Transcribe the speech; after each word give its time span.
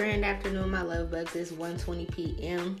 Grand 0.00 0.24
afternoon, 0.24 0.70
my 0.70 0.80
love 0.80 1.10
bugs. 1.10 1.36
It's 1.36 1.50
1:20 1.50 2.10
p.m. 2.10 2.78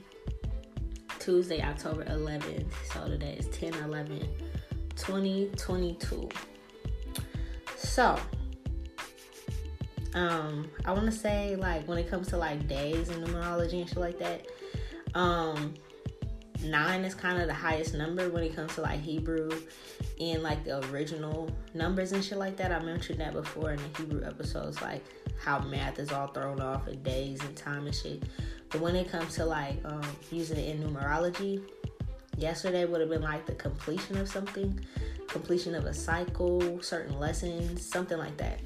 Tuesday, 1.18 1.60
October 1.60 2.02
11th. 2.06 2.72
So 2.94 3.08
today 3.08 3.36
is 3.38 3.46
10 3.48 3.74
11 3.74 4.26
2022. 4.96 6.30
So, 7.76 8.18
um, 10.14 10.70
I 10.86 10.92
want 10.92 11.04
to 11.04 11.12
say 11.12 11.56
like 11.56 11.86
when 11.86 11.98
it 11.98 12.08
comes 12.08 12.28
to 12.28 12.38
like 12.38 12.66
days 12.66 13.10
and 13.10 13.22
numerology 13.22 13.82
and 13.82 13.86
shit 13.86 13.98
like 13.98 14.18
that, 14.18 14.46
um, 15.12 15.74
nine 16.64 17.04
is 17.04 17.14
kind 17.14 17.38
of 17.38 17.48
the 17.48 17.52
highest 17.52 17.92
number 17.92 18.30
when 18.30 18.44
it 18.44 18.56
comes 18.56 18.74
to 18.76 18.80
like 18.80 19.00
Hebrew 19.00 19.50
and 20.18 20.42
like 20.42 20.64
the 20.64 20.82
original 20.88 21.50
numbers 21.74 22.12
and 22.12 22.24
shit 22.24 22.38
like 22.38 22.56
that. 22.56 22.72
I 22.72 22.78
mentioned 22.78 23.20
that 23.20 23.34
before 23.34 23.72
in 23.72 23.76
the 23.76 23.98
Hebrew 23.98 24.24
episodes, 24.24 24.80
like 24.80 25.04
how 25.42 25.58
math 25.60 25.98
is 25.98 26.12
all 26.12 26.28
thrown 26.28 26.60
off 26.60 26.86
and 26.86 27.02
days 27.02 27.40
and 27.40 27.56
time 27.56 27.86
and 27.86 27.94
shit. 27.94 28.22
But 28.68 28.80
when 28.80 28.94
it 28.94 29.10
comes 29.10 29.34
to 29.36 29.44
like 29.44 29.76
um, 29.84 30.02
using 30.30 30.58
it 30.58 30.74
in 30.74 30.82
numerology, 30.82 31.62
yesterday 32.36 32.84
would 32.84 33.00
have 33.00 33.10
been 33.10 33.22
like 33.22 33.46
the 33.46 33.54
completion 33.54 34.16
of 34.18 34.28
something, 34.28 34.78
completion 35.26 35.74
of 35.74 35.86
a 35.86 35.94
cycle, 35.94 36.80
certain 36.82 37.18
lessons, 37.18 37.84
something 37.84 38.18
like 38.18 38.36
that. 38.36 38.60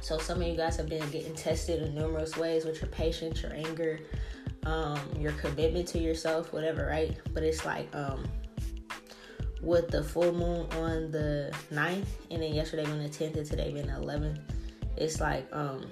So 0.00 0.18
some 0.18 0.40
of 0.40 0.46
you 0.46 0.56
guys 0.56 0.76
have 0.76 0.88
been 0.88 1.08
getting 1.10 1.34
tested 1.34 1.82
in 1.82 1.94
numerous 1.94 2.36
ways 2.36 2.64
with 2.64 2.80
your 2.80 2.90
patience, 2.90 3.42
your 3.42 3.52
anger, 3.52 3.98
um, 4.64 5.00
your 5.18 5.32
commitment 5.32 5.88
to 5.88 5.98
yourself, 5.98 6.52
whatever, 6.52 6.86
right? 6.86 7.16
But 7.32 7.42
it's 7.42 7.64
like 7.64 7.94
um, 7.94 8.28
with 9.62 9.88
the 9.88 10.02
full 10.02 10.32
moon 10.32 10.66
on 10.72 11.10
the 11.10 11.52
9th, 11.72 12.06
and 12.30 12.42
then 12.42 12.54
yesterday 12.54 12.84
being 12.84 13.02
the 13.02 13.08
10th, 13.08 13.36
and 13.36 13.46
today 13.46 13.72
being 13.72 13.86
the 13.86 13.94
11th, 13.94 14.38
it's 14.96 15.20
like 15.20 15.46
um, 15.52 15.86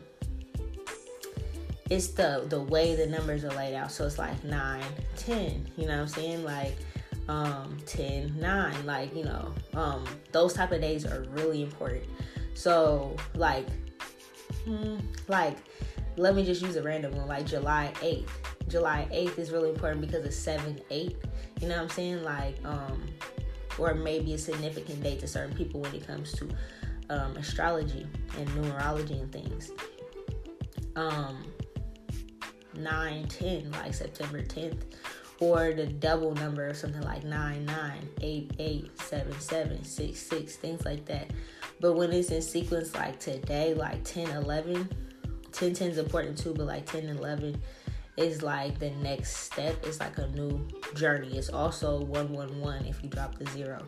it's 1.90 2.08
the 2.08 2.44
the 2.48 2.60
way 2.60 2.94
the 2.94 3.06
numbers 3.06 3.44
are 3.44 3.52
laid 3.52 3.74
out. 3.74 3.92
So 3.92 4.06
it's 4.06 4.18
like 4.18 4.42
9, 4.44 4.82
10, 5.16 5.70
you 5.76 5.86
know 5.86 5.94
what 5.94 6.02
I'm 6.02 6.08
saying? 6.08 6.44
Like 6.44 6.76
um 7.26 7.78
10 7.86 8.38
9 8.38 8.84
like 8.84 9.16
you 9.16 9.24
know 9.24 9.54
um 9.72 10.04
those 10.32 10.52
type 10.52 10.72
of 10.72 10.82
days 10.82 11.06
are 11.06 11.22
really 11.30 11.62
important 11.62 12.04
so 12.52 13.16
like 13.34 13.66
hmm, 14.66 14.98
like 15.26 15.56
let 16.18 16.34
me 16.34 16.44
just 16.44 16.60
use 16.60 16.76
a 16.76 16.82
random 16.82 17.16
one 17.16 17.26
like 17.26 17.46
july 17.46 17.90
8th 18.02 18.28
July 18.68 19.06
8th 19.12 19.38
is 19.38 19.50
really 19.50 19.70
important 19.70 20.00
because 20.00 20.24
it's 20.24 20.36
7 20.36 20.80
8. 20.90 21.16
You 21.60 21.68
know 21.68 21.76
what 21.76 21.82
I'm 21.82 21.88
saying? 21.90 22.24
Like, 22.24 22.56
um, 22.64 23.02
or 23.78 23.94
maybe 23.94 24.34
a 24.34 24.38
significant 24.38 25.02
date 25.02 25.20
to 25.20 25.26
certain 25.26 25.56
people 25.56 25.80
when 25.80 25.94
it 25.94 26.06
comes 26.06 26.32
to 26.32 26.48
um, 27.10 27.36
astrology 27.36 28.06
and 28.38 28.48
numerology 28.50 29.20
and 29.20 29.32
things. 29.32 29.70
Um, 30.96 31.44
9 32.76 33.28
10, 33.28 33.70
like 33.72 33.94
September 33.94 34.42
10th, 34.42 34.82
or 35.40 35.72
the 35.72 35.86
double 35.86 36.34
number 36.34 36.68
or 36.68 36.74
something 36.74 37.02
like 37.02 37.24
9 37.24 37.64
9, 37.64 38.08
8 38.20 38.52
8, 38.58 39.00
7 39.00 39.40
7, 39.40 39.84
6 39.84 40.20
6, 40.20 40.56
things 40.56 40.84
like 40.84 41.04
that. 41.06 41.30
But 41.80 41.94
when 41.94 42.12
it's 42.12 42.30
in 42.30 42.42
sequence 42.42 42.94
like 42.94 43.18
today, 43.20 43.74
like 43.74 44.04
10 44.04 44.30
11, 44.30 44.88
10 45.52 45.74
10 45.74 45.90
is 45.90 45.98
important 45.98 46.38
too, 46.38 46.54
but 46.54 46.66
like 46.66 46.86
10 46.86 47.08
11 47.08 47.60
is 48.16 48.42
like 48.42 48.78
the 48.78 48.90
next 48.90 49.36
step. 49.36 49.84
It's 49.84 50.00
like 50.00 50.18
a 50.18 50.28
new 50.28 50.66
journey. 50.94 51.36
It's 51.36 51.48
also 51.48 52.00
111 52.04 52.86
if 52.86 53.02
you 53.02 53.08
drop 53.08 53.36
the 53.36 53.46
zero. 53.50 53.84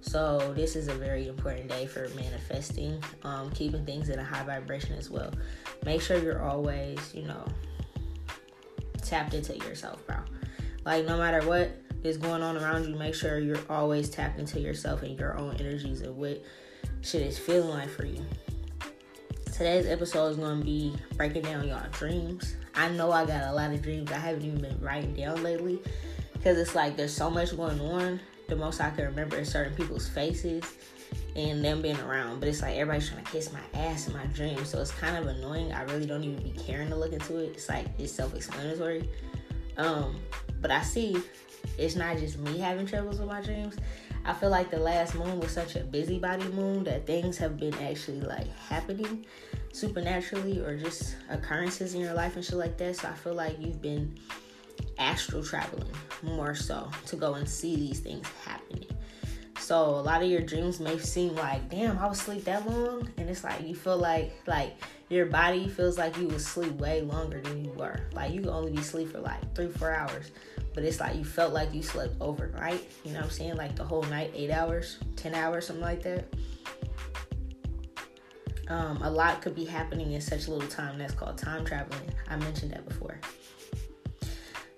So 0.00 0.52
this 0.54 0.76
is 0.76 0.88
a 0.88 0.94
very 0.94 1.28
important 1.28 1.68
day 1.68 1.86
for 1.86 2.08
manifesting, 2.10 3.02
um, 3.22 3.50
keeping 3.50 3.84
things 3.84 4.08
in 4.08 4.18
a 4.18 4.24
high 4.24 4.44
vibration 4.44 4.96
as 4.96 5.10
well. 5.10 5.32
Make 5.84 6.00
sure 6.00 6.18
you're 6.18 6.42
always, 6.42 7.14
you 7.14 7.22
know, 7.22 7.44
tapped 9.02 9.34
into 9.34 9.56
yourself, 9.58 10.06
bro. 10.06 10.16
Like 10.84 11.06
no 11.06 11.18
matter 11.18 11.46
what 11.46 11.70
is 12.04 12.16
going 12.16 12.42
on 12.42 12.56
around 12.56 12.88
you, 12.88 12.94
make 12.94 13.14
sure 13.14 13.38
you're 13.38 13.58
always 13.68 14.08
tapped 14.08 14.38
into 14.38 14.60
yourself 14.60 15.02
and 15.02 15.18
your 15.18 15.36
own 15.38 15.56
energies 15.56 16.00
and 16.00 16.16
what 16.16 16.42
shit 17.02 17.22
is 17.22 17.38
feeling 17.38 17.70
like 17.70 17.88
for 17.88 18.04
you. 18.04 18.24
Today's 19.52 19.86
episode 19.86 20.28
is 20.28 20.36
to 20.36 20.54
be 20.62 20.94
breaking 21.16 21.42
down 21.42 21.66
y'all 21.66 21.82
dreams. 21.92 22.56
I 22.74 22.88
know 22.90 23.10
I 23.10 23.24
got 23.24 23.44
a 23.44 23.52
lot 23.52 23.72
of 23.72 23.80
dreams 23.80 24.12
I 24.12 24.18
haven't 24.18 24.44
even 24.44 24.60
been 24.60 24.78
writing 24.80 25.14
down 25.14 25.42
lately 25.42 25.80
because 26.34 26.58
it's 26.58 26.74
like 26.74 26.96
there's 26.96 27.14
so 27.14 27.30
much 27.30 27.56
going 27.56 27.80
on. 27.80 28.20
The 28.48 28.56
most 28.56 28.80
I 28.80 28.90
can 28.90 29.06
remember 29.06 29.36
is 29.36 29.50
certain 29.50 29.74
people's 29.74 30.08
faces 30.08 30.64
and 31.34 31.64
them 31.64 31.82
being 31.82 31.98
around. 32.00 32.40
But 32.40 32.48
it's 32.48 32.62
like 32.62 32.76
everybody's 32.76 33.08
trying 33.08 33.24
to 33.24 33.30
kiss 33.30 33.52
my 33.52 33.80
ass 33.80 34.06
in 34.06 34.14
my 34.14 34.26
dreams, 34.26 34.68
so 34.68 34.80
it's 34.80 34.92
kind 34.92 35.16
of 35.16 35.26
annoying. 35.26 35.72
I 35.72 35.82
really 35.82 36.06
don't 36.06 36.24
even 36.24 36.42
be 36.42 36.50
caring 36.50 36.88
to 36.90 36.96
look 36.96 37.12
into 37.12 37.38
it. 37.38 37.52
It's 37.54 37.68
like 37.68 37.86
it's 37.98 38.12
self-explanatory. 38.12 39.08
Um, 39.76 40.16
but 40.60 40.70
I 40.70 40.82
see 40.82 41.22
it's 41.78 41.96
not 41.96 42.18
just 42.18 42.38
me 42.38 42.58
having 42.58 42.86
troubles 42.86 43.18
with 43.18 43.28
my 43.28 43.42
dreams. 43.42 43.76
I 44.24 44.32
feel 44.32 44.50
like 44.50 44.70
the 44.70 44.78
last 44.78 45.14
moon 45.14 45.38
was 45.38 45.50
such 45.52 45.76
a 45.76 45.80
busybody 45.80 46.48
moon 46.48 46.84
that 46.84 47.06
things 47.06 47.36
have 47.38 47.58
been 47.58 47.74
actually 47.74 48.20
like 48.20 48.48
happening 48.56 49.24
supernaturally 49.72 50.58
or 50.60 50.76
just 50.76 51.16
occurrences 51.30 51.94
in 51.94 52.00
your 52.00 52.14
life 52.14 52.34
and 52.36 52.44
shit 52.44 52.56
like 52.56 52.76
that. 52.78 52.96
So 52.96 53.08
I 53.08 53.12
feel 53.12 53.34
like 53.34 53.60
you've 53.60 53.82
been 53.82 54.18
astral 54.98 55.42
traveling 55.42 55.90
more 56.22 56.54
so 56.54 56.88
to 57.06 57.16
go 57.16 57.34
and 57.34 57.48
see 57.48 57.76
these 57.76 58.00
things 58.00 58.26
happening. 58.44 58.86
So 59.58 59.76
a 59.76 60.02
lot 60.02 60.22
of 60.22 60.28
your 60.28 60.42
dreams 60.42 60.80
may 60.80 60.98
seem 60.98 61.34
like, 61.34 61.68
damn, 61.70 61.98
I 61.98 62.06
was 62.06 62.20
asleep 62.20 62.44
that 62.44 62.68
long, 62.68 63.08
and 63.16 63.28
it's 63.28 63.42
like 63.42 63.66
you 63.66 63.74
feel 63.74 63.96
like 63.96 64.32
like 64.46 64.76
your 65.08 65.26
body 65.26 65.68
feels 65.68 65.98
like 65.98 66.16
you 66.18 66.28
was 66.28 66.46
sleep 66.46 66.72
way 66.74 67.00
longer 67.02 67.40
than 67.40 67.64
you 67.64 67.70
were. 67.72 68.00
Like 68.12 68.32
you 68.32 68.40
could 68.40 68.50
only 68.50 68.72
be 68.72 68.78
asleep 68.78 69.12
for 69.12 69.20
like 69.20 69.54
three, 69.54 69.68
four 69.68 69.92
hours 69.92 70.30
but 70.76 70.84
it's 70.84 71.00
like 71.00 71.16
you 71.16 71.24
felt 71.24 71.54
like 71.54 71.72
you 71.72 71.82
slept 71.82 72.14
overnight. 72.20 72.86
You 73.02 73.12
know 73.12 73.20
what 73.20 73.24
I'm 73.24 73.30
saying? 73.30 73.56
Like 73.56 73.74
the 73.74 73.82
whole 73.82 74.02
night, 74.02 74.30
eight 74.34 74.50
hours, 74.50 74.98
10 75.16 75.34
hours, 75.34 75.66
something 75.66 75.82
like 75.82 76.02
that. 76.02 76.26
Um, 78.68 79.00
a 79.02 79.10
lot 79.10 79.40
could 79.40 79.54
be 79.54 79.64
happening 79.64 80.12
in 80.12 80.20
such 80.20 80.48
little 80.48 80.68
time. 80.68 80.98
That's 80.98 81.14
called 81.14 81.38
time 81.38 81.64
traveling. 81.64 82.10
I 82.28 82.36
mentioned 82.36 82.72
that 82.72 82.86
before. 82.86 83.18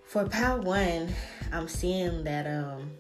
For 0.09 0.25
Power 0.27 0.63
One, 0.63 1.13
I'm 1.53 1.69
seeing 1.69 2.25
that 2.25 2.47
um, 2.47 2.91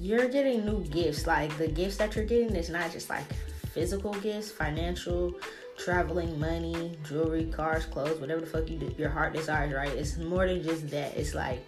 you're 0.00 0.28
getting 0.28 0.64
new 0.64 0.82
gifts. 0.84 1.26
Like 1.26 1.54
the 1.58 1.68
gifts 1.68 1.98
that 1.98 2.16
you're 2.16 2.24
getting 2.24 2.56
is 2.56 2.70
not 2.70 2.90
just 2.90 3.10
like 3.10 3.26
physical 3.74 4.14
gifts, 4.14 4.50
financial, 4.50 5.34
traveling, 5.76 6.40
money, 6.40 6.96
jewelry, 7.06 7.44
cars, 7.44 7.84
clothes, 7.84 8.18
whatever 8.18 8.40
the 8.40 8.46
fuck 8.46 8.70
you 8.70 8.78
do, 8.78 8.94
your 8.96 9.10
heart 9.10 9.34
desires, 9.34 9.74
right? 9.74 9.92
It's 9.92 10.16
more 10.16 10.46
than 10.46 10.62
just 10.62 10.88
that. 10.88 11.14
It's 11.14 11.34
like 11.34 11.62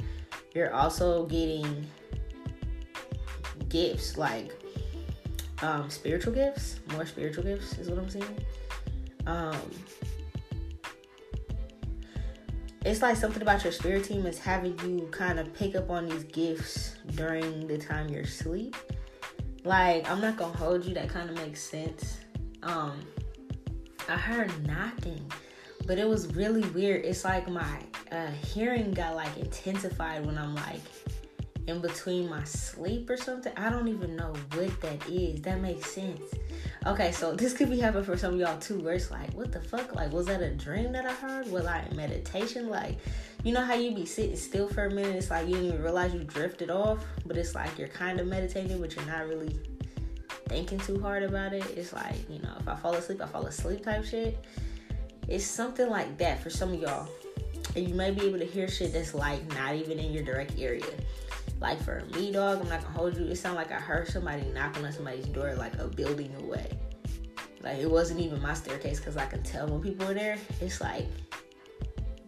you're 0.55 0.73
also 0.73 1.27
getting 1.27 1.87
gifts, 3.69 4.17
like 4.17 4.51
um, 5.61 5.91
spiritual 5.91 6.33
gifts, 6.33 6.81
more 6.91 7.05
spiritual 7.05 7.45
gifts 7.45 7.77
is 7.77 7.91
what 7.91 7.99
I'm 7.99 8.09
saying. 8.09 8.39
Um, 9.27 9.61
it's 12.84 13.00
like 13.00 13.17
something 13.17 13.41
about 13.41 13.65
your 13.65 13.72
spirit 13.72 14.05
team 14.05 14.27
is 14.27 14.39
having 14.39 14.78
you 14.81 15.09
kind 15.11 15.39
of 15.39 15.53
pick 15.55 15.75
up 15.75 15.91
on 15.91 16.06
these 16.06 16.25
gifts 16.25 16.97
during 17.15 17.67
the 17.67 17.78
time 17.78 18.09
you're 18.09 18.22
asleep. 18.22 18.77
Like, 19.65 20.09
I'm 20.11 20.21
not 20.21 20.37
gonna 20.37 20.56
hold 20.56 20.84
you, 20.84 20.93
that 20.94 21.09
kind 21.09 21.31
of 21.31 21.37
makes 21.37 21.62
sense. 21.62 22.19
Um, 22.62 23.00
I 24.09 24.17
heard 24.17 24.67
knocking, 24.67 25.31
but 25.87 25.99
it 25.99 26.06
was 26.06 26.34
really 26.34 26.69
weird. 26.71 27.05
It's 27.06 27.25
like 27.25 27.49
my 27.49 27.81
uh, 28.12 28.31
hearing 28.31 28.93
got 28.93 29.17
like 29.17 29.34
intensified 29.39 30.27
when 30.27 30.37
I'm 30.37 30.55
like 30.55 30.81
in 31.67 31.81
between 31.81 32.28
my 32.28 32.44
sleep 32.44 33.09
or 33.09 33.17
something. 33.17 33.53
I 33.56 33.71
don't 33.71 33.89
even 33.89 34.15
know 34.15 34.34
what 34.53 34.81
that 34.83 35.08
is. 35.08 35.41
That 35.41 35.61
makes 35.62 35.91
sense. 35.91 36.20
Okay, 36.86 37.12
so 37.12 37.34
this 37.34 37.54
could 37.54 37.70
be 37.70 37.81
happening 37.81 38.04
for 38.04 38.14
some 38.14 38.34
of 38.34 38.40
y'all 38.40 38.58
too, 38.58 38.78
where 38.78 38.92
it's 38.92 39.10
like, 39.10 39.32
what 39.32 39.50
the 39.50 39.60
fuck? 39.60 39.94
Like, 39.94 40.12
was 40.12 40.26
that 40.26 40.42
a 40.42 40.50
dream 40.50 40.92
that 40.92 41.06
I 41.06 41.12
heard? 41.12 41.50
Was 41.50 41.64
like 41.64 41.94
meditation? 41.94 42.69
Like, 42.69 42.98
you 43.42 43.54
know 43.54 43.62
how 43.62 43.72
you 43.72 43.94
be 43.94 44.04
sitting 44.04 44.36
still 44.36 44.69
for 44.69 44.84
a 44.84 44.90
minute? 44.90 45.16
It's 45.16 45.31
like 45.31 45.46
you 45.46 45.54
didn't 45.54 45.69
even 45.69 45.82
realize 45.82 46.12
you 46.12 46.25
drifted 46.25 46.70
off, 46.70 47.02
but 47.25 47.38
it's 47.38 47.54
like 47.54 47.78
you're 47.78 47.88
kind 47.88 48.20
of 48.20 48.26
meditating, 48.26 48.82
but 48.82 48.94
you're 48.94 49.06
not 49.06 49.26
really 49.26 49.58
thinking 50.46 50.78
too 50.78 51.00
hard 51.00 51.22
about 51.22 51.54
it. 51.54 51.64
It's 51.75 51.94
like, 51.94 52.28
you 52.28 52.40
know, 52.40 52.52
if 52.60 52.69
I 52.69 52.76
fall 52.76 52.92
asleep, 52.92 53.22
I 53.22 53.26
fall 53.28 53.46
asleep 53.46 53.82
type 53.82 54.04
shit. 54.04 54.44
It's 55.26 55.46
something 55.46 55.88
like 55.88 56.19
that 56.19 56.42
for 56.42 56.50
some 56.50 56.75
of 56.75 56.81
y'all. 56.81 57.08
And 57.76 57.88
you 57.88 57.94
may 57.94 58.10
be 58.10 58.26
able 58.26 58.40
to 58.40 58.44
hear 58.44 58.69
shit 58.69 58.92
that's 58.92 59.14
like 59.14 59.46
not 59.54 59.75
even 59.75 59.98
in 59.98 60.12
your 60.12 60.22
direct 60.22 60.58
area. 60.58 60.84
Like 61.64 61.82
for 61.82 62.02
me, 62.14 62.31
dog, 62.31 62.61
I'm 62.61 62.69
not 62.69 62.82
gonna 62.82 62.94
hold 62.94 63.16
you. 63.16 63.25
It 63.25 63.37
sounded 63.37 63.56
like 63.56 63.72
I 63.72 63.81
heard 63.81 64.06
somebody 64.08 64.43
knocking 64.55 64.84
on 64.84 64.93
somebody's 64.93 65.26
door 65.26 65.55
like 65.55 65.75
a 65.78 65.88
building 65.88 66.34
away. 66.38 66.70
Like 67.62 67.78
it 67.78 67.90
wasn't 67.90 68.20
even 68.20 68.40
my 68.43 68.55
staircase 68.55 68.99
because 68.99 69.16
I 69.16 69.26
can 69.26 69.43
tell 69.43 69.66
when 69.66 69.81
people 69.81 70.06
are 70.08 70.14
there. 70.14 70.37
It's 70.61 70.81
like, 70.81 71.06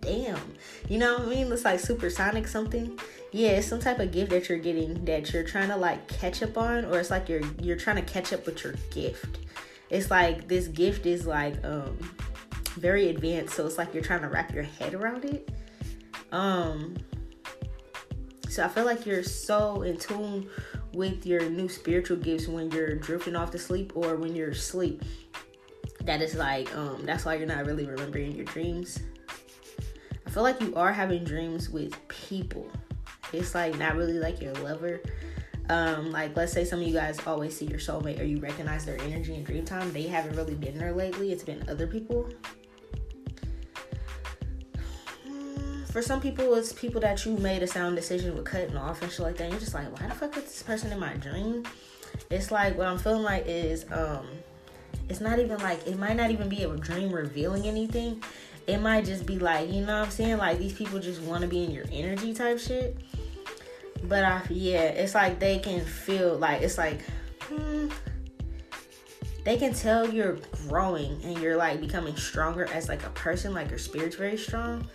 damn. 0.01 0.41
You 0.89 0.99
know 0.99 1.19
what 1.19 1.29
I 1.29 1.31
mean? 1.31 1.53
It's 1.53 1.65
like 1.65 1.81
supersonic 1.81 2.49
something 2.49 2.99
yeah, 3.37 3.51
it's 3.51 3.67
some 3.67 3.81
type 3.81 3.99
of 3.99 4.13
gift 4.13 4.31
that 4.31 4.49
you're 4.49 4.59
getting 4.59 5.05
that 5.05 5.31
you're 5.33 5.45
trying 5.45 5.69
to 5.69 5.77
like 5.77 6.09
catch 6.09 6.43
up 6.43 6.57
on, 6.57 6.87
or 6.87 6.99
it's 6.99 7.11
like 7.11 7.29
you're 7.29 7.43
you're 7.61 7.77
trying 7.77 7.97
to 7.97 8.03
catch 8.03 8.33
up 8.33 8.47
with 8.47 8.65
your 8.65 8.75
gift. 8.91 9.41
It's 9.91 10.11
like 10.11 10.49
this 10.49 10.69
gift 10.69 11.05
is 11.05 11.27
like 11.27 11.63
um 11.63 11.99
very 12.77 13.11
advanced, 13.11 13.55
so 13.55 13.67
it's 13.67 13.77
like 13.77 13.93
you're 13.93 14.03
trying 14.03 14.23
to 14.23 14.29
wrap 14.29 14.55
your 14.55 14.63
head 14.63 14.95
around 14.95 15.27
it. 15.27 15.51
Um, 16.33 16.97
so 18.49 18.65
I 18.65 18.69
feel 18.69 18.85
like 18.85 19.07
you're 19.07 19.23
so 19.23 19.83
in 19.83 19.97
tune 19.97 20.49
with 20.93 21.27
your 21.27 21.49
new 21.49 21.69
spiritual 21.69 22.17
gifts 22.17 22.49
when 22.49 22.71
you're 22.71 22.95
drifting 22.95 23.37
off 23.37 23.51
to 23.53 23.59
sleep 23.59 23.93
or 23.95 24.17
when 24.17 24.35
you're 24.35 24.51
asleep. 24.51 25.03
That 26.03 26.23
is 26.23 26.35
like, 26.35 26.75
um, 26.77 27.05
that's 27.05 27.25
why 27.25 27.35
you're 27.35 27.47
not 27.47 27.67
really 27.67 27.87
remembering 27.87 28.33
your 28.33 28.45
dreams. 28.45 29.01
I 30.27 30.31
feel 30.31 30.43
like 30.43 30.61
you 30.61 30.75
are 30.75 30.93
having 30.93 31.25
dreams 31.25 31.69
with 31.69 31.97
people. 32.09 32.71
It's 33.33 33.55
like 33.55 33.77
not 33.79 33.97
really 33.97 34.19
like 34.19 34.41
your 34.41 34.55
lover. 34.55 35.01
Um, 35.69 36.13
like 36.13 36.37
let's 36.37 36.53
say 36.53 36.65
some 36.65 36.81
of 36.81 36.87
you 36.87 36.95
guys 36.95 37.19
always 37.27 37.57
see 37.57 37.67
your 37.67 37.81
soulmate 37.81 38.21
or 38.21 38.25
you 38.25 38.39
recognize 38.39 38.85
their 38.85 39.01
energy 39.01 39.35
in 39.35 39.43
dream 39.43 39.65
time. 39.65 39.93
They 39.93 40.07
haven't 40.07 40.37
really 40.37 40.55
been 40.55 40.79
there 40.79 40.93
lately. 40.93 41.33
It's 41.33 41.43
been 41.43 41.69
other 41.69 41.87
people. 41.87 42.29
For 45.97 46.03
some 46.03 46.21
people, 46.21 46.55
it's 46.57 46.75
people 46.75 47.01
that 47.01 47.25
you 47.25 47.39
made 47.39 47.63
a 47.63 47.67
sound 47.67 47.97
decision 47.97 48.37
with 48.37 48.45
cutting 48.45 48.77
off 48.77 49.01
and 49.01 49.11
shit 49.11 49.21
like 49.21 49.39
that. 49.39 49.45
And 49.45 49.53
you're 49.55 49.61
just 49.61 49.73
like, 49.73 49.99
why 49.99 50.07
the 50.07 50.15
fuck 50.15 50.37
is 50.37 50.43
this 50.43 50.63
person 50.63 50.93
in 50.93 51.01
my 51.01 51.15
dream? 51.15 51.65
It's 52.29 52.51
like 52.51 52.77
what 52.77 52.87
I'm 52.87 52.99
feeling 52.99 53.23
like 53.23 53.45
is 53.47 53.87
um, 53.91 54.27
it's 55.09 55.23
not 55.23 55.39
even 55.39 55.57
like 55.61 55.87
it 55.87 55.99
might 55.99 56.19
not 56.19 56.31
even 56.31 56.51
be 56.51 56.65
a 56.65 56.77
dream 56.77 57.13
revealing 57.13 57.65
anything. 57.65 58.23
It 58.67 58.77
might 58.77 59.07
just 59.07 59.25
be 59.25 59.39
like, 59.39 59.71
you 59.71 59.87
know 59.87 60.01
what 60.01 60.05
I'm 60.05 60.11
saying? 60.11 60.37
Like 60.37 60.59
these 60.59 60.75
people 60.75 60.99
just 60.99 61.23
want 61.23 61.41
to 61.41 61.49
be 61.49 61.65
in 61.65 61.71
your 61.71 61.87
energy 61.91 62.35
type 62.35 62.59
shit. 62.59 62.99
But 64.05 64.23
I, 64.23 64.43
yeah, 64.51 64.83
it's 64.83 65.15
like 65.15 65.39
they 65.39 65.61
can 65.61 65.83
feel 65.83 66.37
like 66.37 66.61
it's 66.61 66.77
like, 66.77 67.01
hmm, 67.45 67.89
they 69.45 69.57
can 69.57 69.73
tell 69.73 70.07
you're 70.07 70.37
growing 70.69 71.19
and 71.25 71.39
you're 71.39 71.57
like 71.57 71.81
becoming 71.81 72.17
stronger 72.17 72.69
as 72.75 72.87
like 72.87 73.03
a 73.07 73.11
person, 73.11 73.55
like 73.55 73.71
your 73.71 73.79
spirit's 73.79 74.17
very 74.17 74.37
strong 74.37 74.87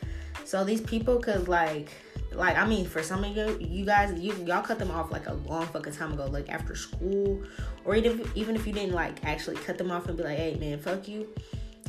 so 0.46 0.64
these 0.64 0.82
people 0.82 1.20
could 1.20 1.48
like 1.48 1.90
like 2.34 2.58
I 2.58 2.66
mean 2.66 2.86
for 2.86 3.04
some 3.04 3.24
of 3.24 3.36
you 3.36 3.58
you 3.60 3.86
guys 3.86 4.20
you 4.20 4.34
y'all 4.46 4.62
cut 4.62 4.80
them 4.80 4.92
off 4.92 5.12
like 5.12 5.28
a 5.28 5.34
long 5.34 5.66
fucking 5.68 5.94
time 5.94 6.14
ago, 6.14 6.26
like 6.26 6.50
after 6.50 6.76
school, 6.76 7.42
or 7.86 7.96
even 7.96 8.30
even 8.36 8.56
if 8.56 8.66
you 8.66 8.74
didn't 8.74 8.94
like 8.94 9.24
actually 9.26 9.58
cut 9.58 9.78
them 9.78 9.92
off 9.92 10.08
and 10.08 10.18
be 10.18 10.24
like, 10.24 10.38
hey 10.38 10.58
man, 10.60 10.80
fuck 10.80 11.08
you. 11.08 11.28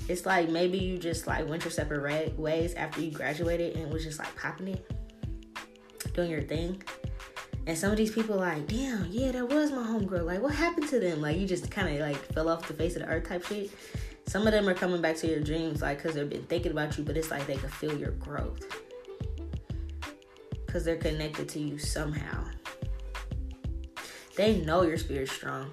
It's 0.09 0.27
like 0.27 0.49
maybe 0.49 0.79
you 0.79 0.99
just 0.99 1.27
like 1.27 1.49
went 1.49 1.65
your 1.65 1.71
separate 1.71 2.37
ways 2.39 2.75
after 2.75 3.01
you 3.01 3.13
graduated 3.13 3.77
and 3.77 3.93
was 3.93 4.05
just 4.05 4.19
like 4.19 4.35
popping 4.37 4.69
it, 4.69 4.91
doing 6.15 6.31
your 6.31 6.43
thing. 6.43 6.83
And 7.67 7.79
some 7.79 7.93
of 7.93 7.97
these 7.97 8.11
people 8.11 8.37
like, 8.37 8.67
damn, 8.67 9.07
yeah, 9.11 9.31
that 9.31 9.49
was 9.49 9.71
my 9.71 9.79
homegirl. 9.79 10.25
Like, 10.25 10.43
what 10.43 10.53
happened 10.53 10.89
to 10.89 10.99
them? 10.99 11.21
Like, 11.21 11.39
you 11.39 11.47
just 11.47 11.71
kind 11.71 11.95
of 11.95 12.01
like 12.01 12.17
fell 12.33 12.49
off 12.49 12.67
the 12.67 12.75
face 12.75 12.97
of 12.97 13.03
the 13.03 13.09
earth 13.09 13.29
type 13.29 13.45
shit. 13.45 13.71
Some 14.27 14.47
of 14.47 14.53
them 14.53 14.69
are 14.69 14.75
coming 14.75 15.03
back 15.03 15.17
to 15.17 15.27
your 15.29 15.41
dreams, 15.41 15.83
like, 15.83 15.99
because 15.99 16.15
they've 16.15 16.29
been 16.29 16.45
thinking 16.45 16.73
about 16.73 16.97
you, 16.97 17.05
but 17.05 17.17
it's 17.17 17.31
like 17.31 17.47
they 17.47 17.57
can 17.57 17.69
feel 17.69 17.97
your 17.97 18.13
growth. 18.13 18.65
Because 20.67 20.85
they're 20.85 20.97
connected 20.97 21.49
to 21.51 21.61
you 21.61 21.79
somehow. 21.79 22.45
They 24.37 24.61
know 24.61 24.83
your 24.83 24.97
spirit's 24.97 25.33
strong, 25.33 25.71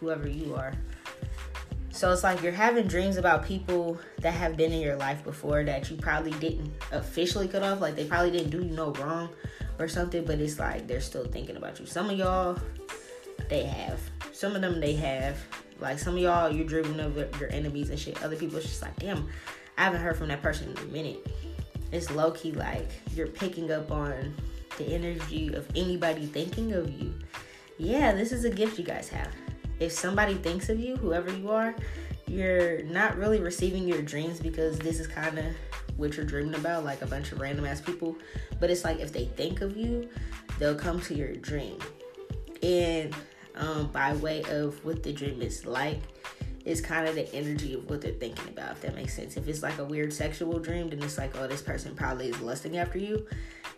whoever 0.00 0.28
you 0.28 0.54
are. 0.56 0.72
So 1.96 2.12
it's 2.12 2.24
like 2.24 2.42
you're 2.42 2.52
having 2.52 2.86
dreams 2.86 3.16
about 3.16 3.46
people 3.46 3.98
that 4.18 4.32
have 4.32 4.56
been 4.56 4.70
in 4.70 4.80
your 4.80 4.96
life 4.96 5.24
before 5.24 5.64
that 5.64 5.88
you 5.88 5.96
probably 5.96 6.32
didn't 6.32 6.70
officially 6.92 7.48
cut 7.48 7.62
off. 7.62 7.80
Like 7.80 7.96
they 7.96 8.04
probably 8.04 8.32
didn't 8.32 8.50
do 8.50 8.62
you 8.62 8.70
no 8.70 8.92
wrong 8.92 9.30
or 9.78 9.88
something, 9.88 10.24
but 10.24 10.38
it's 10.40 10.58
like 10.58 10.86
they're 10.86 11.00
still 11.00 11.24
thinking 11.24 11.56
about 11.56 11.80
you. 11.80 11.86
Some 11.86 12.10
of 12.10 12.18
y'all, 12.18 12.58
they 13.48 13.64
have. 13.64 13.98
Some 14.32 14.54
of 14.54 14.60
them, 14.60 14.78
they 14.78 14.94
have. 14.94 15.38
Like 15.80 15.98
some 15.98 16.14
of 16.14 16.20
y'all, 16.20 16.50
you're 16.50 16.66
dreaming 16.66 17.00
of 17.00 17.16
your 17.40 17.52
enemies 17.52 17.90
and 17.90 17.98
shit. 17.98 18.22
Other 18.22 18.36
people, 18.36 18.58
it's 18.58 18.66
just 18.66 18.82
like, 18.82 18.96
damn, 18.96 19.28
I 19.76 19.84
haven't 19.84 20.00
heard 20.00 20.16
from 20.16 20.28
that 20.28 20.42
person 20.42 20.70
in 20.70 20.78
a 20.78 20.86
minute. 20.86 21.26
It's 21.92 22.10
low 22.10 22.30
key 22.32 22.52
like 22.52 22.88
you're 23.14 23.28
picking 23.28 23.70
up 23.70 23.90
on 23.90 24.34
the 24.78 24.86
energy 24.86 25.52
of 25.54 25.68
anybody 25.76 26.26
thinking 26.26 26.72
of 26.72 26.90
you. 26.90 27.14
Yeah, 27.78 28.12
this 28.12 28.32
is 28.32 28.44
a 28.44 28.50
gift 28.50 28.78
you 28.78 28.84
guys 28.84 29.08
have. 29.08 29.32
If 29.78 29.92
somebody 29.92 30.34
thinks 30.34 30.68
of 30.68 30.80
you, 30.80 30.96
whoever 30.96 31.30
you 31.30 31.50
are, 31.50 31.74
you're 32.26 32.82
not 32.84 33.16
really 33.16 33.40
receiving 33.40 33.86
your 33.86 34.02
dreams 34.02 34.40
because 34.40 34.78
this 34.78 34.98
is 34.98 35.06
kind 35.06 35.38
of 35.38 35.46
what 35.96 36.16
you're 36.16 36.26
dreaming 36.26 36.54
about, 36.54 36.84
like 36.84 37.02
a 37.02 37.06
bunch 37.06 37.32
of 37.32 37.40
random 37.40 37.66
ass 37.66 37.80
people. 37.80 38.16
But 38.58 38.70
it's 38.70 38.84
like 38.84 39.00
if 39.00 39.12
they 39.12 39.26
think 39.26 39.60
of 39.60 39.76
you, 39.76 40.08
they'll 40.58 40.74
come 40.74 41.00
to 41.02 41.14
your 41.14 41.34
dream. 41.34 41.78
And 42.62 43.14
um, 43.56 43.88
by 43.88 44.14
way 44.14 44.42
of 44.44 44.84
what 44.84 45.02
the 45.02 45.12
dream 45.12 45.42
is 45.42 45.66
like 45.66 46.00
is 46.64 46.80
kind 46.80 47.08
of 47.08 47.14
the 47.14 47.32
energy 47.32 47.74
of 47.74 47.88
what 47.88 48.00
they're 48.00 48.12
thinking 48.12 48.48
about, 48.48 48.72
if 48.72 48.80
that 48.80 48.94
makes 48.94 49.14
sense. 49.14 49.36
If 49.36 49.46
it's 49.46 49.62
like 49.62 49.78
a 49.78 49.84
weird 49.84 50.12
sexual 50.12 50.58
dream, 50.58 50.88
then 50.88 51.00
it's 51.00 51.16
like, 51.16 51.36
oh, 51.38 51.46
this 51.46 51.62
person 51.62 51.94
probably 51.94 52.28
is 52.28 52.40
lusting 52.40 52.76
after 52.76 52.98
you. 52.98 53.24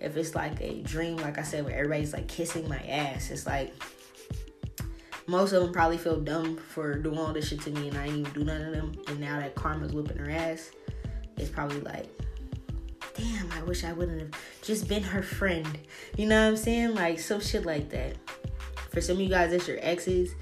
If 0.01 0.17
it's 0.17 0.35
like 0.35 0.59
a 0.63 0.81
dream, 0.83 1.19
like 1.19 1.39
I 1.39 1.43
said, 1.43 1.65
where 1.67 1.75
everybody's 1.75 2.15
like 2.15 2.29
kissing 2.29 2.67
my 2.67 2.79
ass, 2.79 3.31
it's 3.31 3.47
like 3.47 3.75
most 5.27 5.53
of 5.53 5.63
them 5.63 5.73
probably 5.73 5.99
feel 5.99 6.19
dumb 6.19 6.57
for 6.57 6.95
doing 6.95 7.19
all 7.19 7.35
this 7.35 7.49
shit 7.49 7.61
to 7.61 7.71
me 7.71 7.89
and 7.89 7.99
I 7.99 8.07
didn't 8.07 8.21
even 8.21 8.33
do 8.33 8.45
none 8.45 8.63
of 8.63 8.73
them. 8.73 8.93
And 9.09 9.21
now 9.21 9.39
that 9.39 9.55
karma's 9.55 9.93
whipping 9.93 10.17
her 10.17 10.31
ass, 10.31 10.71
it's 11.37 11.51
probably 11.51 11.81
like, 11.81 12.07
damn, 13.15 13.53
I 13.53 13.63
wish 13.65 13.85
I 13.85 13.93
wouldn't 13.93 14.21
have 14.21 14.31
just 14.63 14.89
been 14.89 15.03
her 15.03 15.23
friend. 15.23 15.79
You 16.17 16.27
know 16.27 16.43
what 16.43 16.49
I'm 16.49 16.57
saying? 16.57 16.95
Like, 16.95 17.19
some 17.19 17.41
shit 17.41 17.67
like 17.67 17.91
that 17.91 18.17
for 18.91 19.01
some 19.01 19.17
of 19.17 19.23
you 19.23 19.29
guys, 19.29 19.53
it's 19.53 19.69
your 19.69 19.79
exes, 19.81 20.35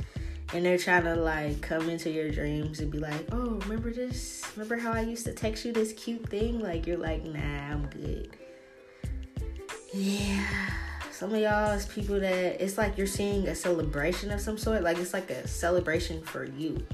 and 0.53 0.65
they're 0.65 0.79
trying 0.79 1.05
to 1.05 1.17
like 1.17 1.61
come 1.61 1.89
into 1.89 2.11
your 2.11 2.31
dreams 2.31 2.81
and 2.81 2.91
be 2.91 2.99
like, 2.99 3.27
"Oh, 3.33 3.61
remember 3.65 3.93
this? 3.93 4.43
Remember 4.57 4.77
how 4.77 4.93
I 4.93 5.01
used 5.01 5.25
to 5.27 5.33
text 5.33 5.65
you 5.65 5.73
this 5.73 5.93
cute 5.93 6.29
thing?" 6.29 6.61
Like 6.61 6.87
you're 6.87 6.99
like, 6.99 7.25
"Nah, 7.25 7.41
I'm 7.41 7.87
good." 7.87 8.31
Yeah. 9.93 10.47
Some 11.11 11.33
of 11.33 11.41
y'all 11.41 11.73
is 11.73 11.87
people 11.87 12.21
that 12.21 12.63
it's 12.63 12.77
like 12.77 12.99
you're 12.99 13.07
seeing 13.07 13.49
a 13.49 13.55
celebration 13.55 14.31
of 14.31 14.41
some 14.41 14.59
sort. 14.59 14.83
Like 14.83 14.99
it's 14.99 15.15
like 15.15 15.31
a 15.31 15.49
celebration 15.49 16.23
for 16.23 16.45
you. 16.45 16.87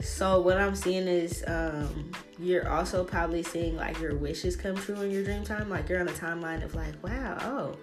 So 0.00 0.40
what 0.40 0.56
I'm 0.58 0.74
seeing 0.74 1.08
is 1.08 1.44
um, 1.46 2.12
you're 2.38 2.68
also 2.68 3.04
probably 3.04 3.42
seeing 3.42 3.76
like 3.76 3.98
your 4.00 4.16
wishes 4.16 4.56
come 4.56 4.76
true 4.76 5.00
in 5.02 5.10
your 5.10 5.24
dream 5.24 5.44
time. 5.44 5.68
Like 5.68 5.88
you're 5.88 6.00
on 6.00 6.08
a 6.08 6.12
timeline 6.12 6.64
of 6.64 6.74
like, 6.74 7.02
wow, 7.02 7.38
oh, 7.40 7.76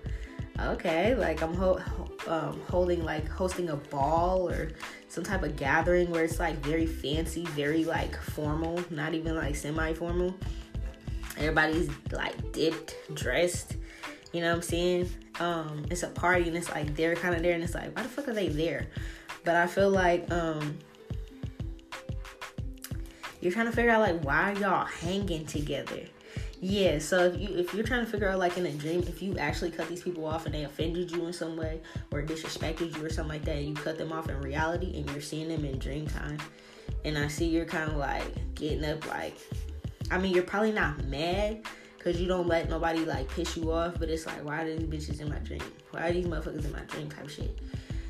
okay, 0.67 1.15
like 1.15 1.41
I'm 1.41 1.53
ho- 1.53 1.81
um, 2.27 2.61
holding 2.69 3.03
like 3.03 3.27
hosting 3.27 3.69
a 3.69 3.75
ball 3.75 4.49
or 4.49 4.71
some 5.07 5.23
type 5.23 5.43
of 5.43 5.55
gathering 5.55 6.09
where 6.11 6.23
it's 6.23 6.39
like 6.39 6.57
very 6.57 6.85
fancy, 6.85 7.45
very 7.45 7.85
like 7.85 8.15
formal, 8.21 8.83
not 8.89 9.13
even 9.13 9.35
like 9.35 9.55
semi-formal. 9.55 10.33
Everybody's 11.37 11.89
like 12.11 12.51
dipped, 12.51 12.95
dressed. 13.13 13.77
You 14.33 14.41
know 14.41 14.49
what 14.49 14.57
I'm 14.57 14.61
saying? 14.61 15.09
Um, 15.39 15.85
it's 15.89 16.03
a 16.03 16.09
party 16.09 16.47
and 16.47 16.57
it's 16.57 16.69
like 16.69 16.95
they're 16.95 17.15
kind 17.15 17.35
of 17.35 17.41
there 17.41 17.53
and 17.53 17.63
it's 17.63 17.75
like 17.75 17.95
why 17.95 18.03
the 18.03 18.09
fuck 18.09 18.27
are 18.27 18.33
they 18.33 18.49
there? 18.49 18.87
But 19.43 19.55
I 19.55 19.67
feel 19.67 19.89
like 19.89 20.29
um, 20.31 20.77
you're 23.39 23.51
trying 23.51 23.67
to 23.67 23.71
figure 23.71 23.91
out 23.91 24.01
like 24.01 24.23
why 24.23 24.53
y'all 24.53 24.85
hanging 24.85 25.45
together 25.45 26.01
yeah 26.59 26.97
so 26.97 27.25
if 27.25 27.39
you 27.39 27.55
if 27.55 27.73
you're 27.73 27.83
trying 27.83 28.03
to 28.03 28.09
figure 28.09 28.27
out 28.27 28.39
like 28.39 28.57
in 28.57 28.65
a 28.65 28.71
dream 28.71 29.01
if 29.07 29.21
you 29.21 29.37
actually 29.37 29.69
cut 29.69 29.87
these 29.87 30.01
people 30.01 30.25
off 30.25 30.45
and 30.45 30.55
they 30.55 30.63
offended 30.63 31.11
you 31.11 31.25
in 31.27 31.33
some 31.33 31.55
way 31.55 31.79
or 32.11 32.23
disrespected 32.23 32.95
you 32.97 33.05
or 33.05 33.09
something 33.09 33.33
like 33.33 33.45
that 33.45 33.57
and 33.57 33.67
you 33.67 33.73
cut 33.75 33.97
them 33.97 34.11
off 34.11 34.27
in 34.29 34.39
reality 34.41 34.97
and 34.97 35.09
you're 35.11 35.21
seeing 35.21 35.47
them 35.49 35.63
in 35.63 35.77
dream 35.77 36.07
time. 36.07 36.39
And 37.05 37.17
i 37.17 37.27
see 37.27 37.45
you're 37.45 37.65
kind 37.65 37.91
of 37.91 37.97
like 37.97 38.55
getting 38.55 38.83
up 38.85 39.07
like 39.07 39.37
i 40.09 40.17
mean 40.17 40.33
you're 40.33 40.43
probably 40.43 40.71
not 40.71 41.05
mad 41.05 41.61
because 41.97 42.19
you 42.19 42.27
don't 42.27 42.47
let 42.47 42.69
nobody 42.69 43.05
like 43.05 43.29
piss 43.29 43.55
you 43.55 43.71
off 43.71 43.99
but 43.99 44.09
it's 44.09 44.25
like 44.25 44.43
why 44.43 44.63
are 44.63 44.65
these 44.65 44.87
bitches 44.87 45.21
in 45.21 45.29
my 45.29 45.39
dream? 45.39 45.61
Why 45.91 46.07
are 46.07 46.11
these 46.11 46.25
motherfuckers 46.25 46.65
in 46.65 46.71
my 46.71 46.81
dream 46.81 47.09
type 47.09 47.29
shit? 47.29 47.59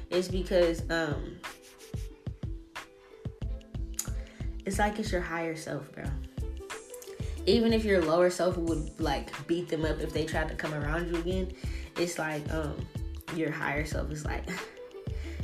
It's 0.10 0.30
because 0.30 0.84
um 0.89 1.38
it's 4.66 4.80
like 4.80 5.00
it's 5.00 5.12
your 5.12 5.22
higher 5.22 5.56
self 5.56 5.92
bro 5.92 6.06
even 7.48 7.72
if 7.74 7.86
your 7.86 8.04
lower 8.04 8.30
self 8.30 8.58
would 8.58 9.00
like 9.00 9.48
beat 9.48 9.70
them 9.70 9.86
up 9.86 10.00
if 10.01 10.13
they 10.13 10.25
tried 10.25 10.50
to 10.50 10.56
come 10.56 10.74
around 10.74 11.08
you 11.08 11.16
again, 11.20 11.51
it's 11.98 12.20
like 12.20 12.44
um 12.54 12.75
your 13.36 13.51
higher 13.51 13.86
self 13.86 14.12
is 14.12 14.25
like 14.25 14.44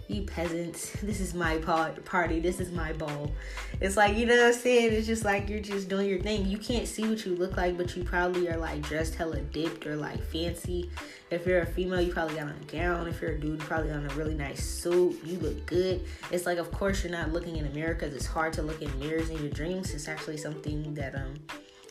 you 0.10 0.24
peasants, 0.24 0.92
this 1.02 1.20
is 1.20 1.34
my 1.34 1.58
party, 1.58 2.40
this 2.40 2.60
is 2.60 2.72
my 2.72 2.92
ball. 2.94 3.32
It's 3.80 3.96
like, 3.98 4.18
you 4.18 4.26
know 4.26 4.36
what 4.36 4.48
I'm 4.48 4.54
saying? 4.54 4.94
It's 4.94 5.08
just 5.08 5.24
like 5.24 5.50
you're 5.50 5.62
just 5.62 5.88
doing 5.90 6.10
your 6.10 6.20
thing. 6.20 6.46
You 6.46 6.58
can't 6.58 6.88
see 6.88 7.08
what 7.08 7.26
you 7.26 7.36
look 7.36 7.58
like, 7.58 7.78
but 7.78 7.96
you 7.96 8.04
probably 8.04 8.50
are 8.50 8.58
like 8.58 8.82
dressed 8.82 9.16
hella 9.16 9.40
dipped 9.40 9.88
or 9.88 9.96
like 9.96 10.22
fancy. 10.26 10.92
If 11.32 11.48
you're 11.48 11.62
a 11.62 11.66
female, 11.66 12.02
you 12.02 12.14
probably 12.14 12.36
got 12.36 12.44
on 12.44 12.56
a 12.62 12.72
gown. 12.72 13.08
If 13.08 13.22
you're 13.22 13.32
a 13.32 13.40
dude, 13.40 13.62
you 13.62 13.66
probably 13.66 13.92
on 13.92 14.06
a 14.06 14.14
really 14.14 14.36
nice 14.36 14.64
suit. 14.64 15.20
You 15.26 15.40
look 15.40 15.66
good. 15.66 16.06
It's 16.32 16.46
like, 16.46 16.58
of 16.58 16.70
course, 16.72 17.04
you're 17.04 17.12
not 17.12 17.32
looking 17.32 17.56
in 17.56 17.66
a 17.66 17.70
mirror 17.70 17.94
because 17.94 18.14
it's 18.14 18.28
hard 18.28 18.54
to 18.54 18.62
look 18.62 18.82
in 18.82 19.00
mirrors 19.00 19.30
in 19.30 19.40
your 19.40 19.50
dreams. 19.52 19.94
It's 19.94 20.08
actually 20.08 20.38
something 20.38 20.94
that, 20.94 21.16
um, 21.16 21.36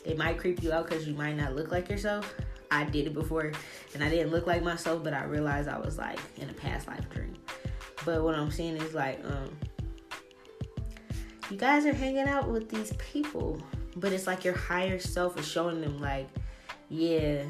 it 0.05 0.17
might 0.17 0.37
creep 0.37 0.61
you 0.61 0.71
out 0.71 0.87
because 0.87 1.07
you 1.07 1.13
might 1.13 1.35
not 1.35 1.55
look 1.55 1.71
like 1.71 1.89
yourself. 1.89 2.33
I 2.71 2.83
did 2.85 3.07
it 3.07 3.13
before 3.13 3.51
and 3.93 4.03
I 4.03 4.09
didn't 4.09 4.31
look 4.31 4.47
like 4.47 4.63
myself, 4.63 5.03
but 5.03 5.13
I 5.13 5.23
realized 5.25 5.69
I 5.69 5.77
was 5.79 5.97
like 5.97 6.19
in 6.37 6.49
a 6.49 6.53
past 6.53 6.87
life 6.87 7.07
dream. 7.09 7.35
But 8.05 8.23
what 8.23 8.35
I'm 8.35 8.51
saying 8.51 8.77
is 8.77 8.93
like, 8.93 9.23
um, 9.25 9.49
you 11.49 11.57
guys 11.57 11.85
are 11.85 11.93
hanging 11.93 12.27
out 12.27 12.49
with 12.49 12.69
these 12.69 12.93
people, 12.93 13.61
but 13.95 14.11
it's 14.11 14.27
like 14.27 14.43
your 14.43 14.55
higher 14.55 14.99
self 14.99 15.37
is 15.39 15.47
showing 15.47 15.81
them, 15.81 15.99
like, 15.99 16.27
yeah, 16.89 17.43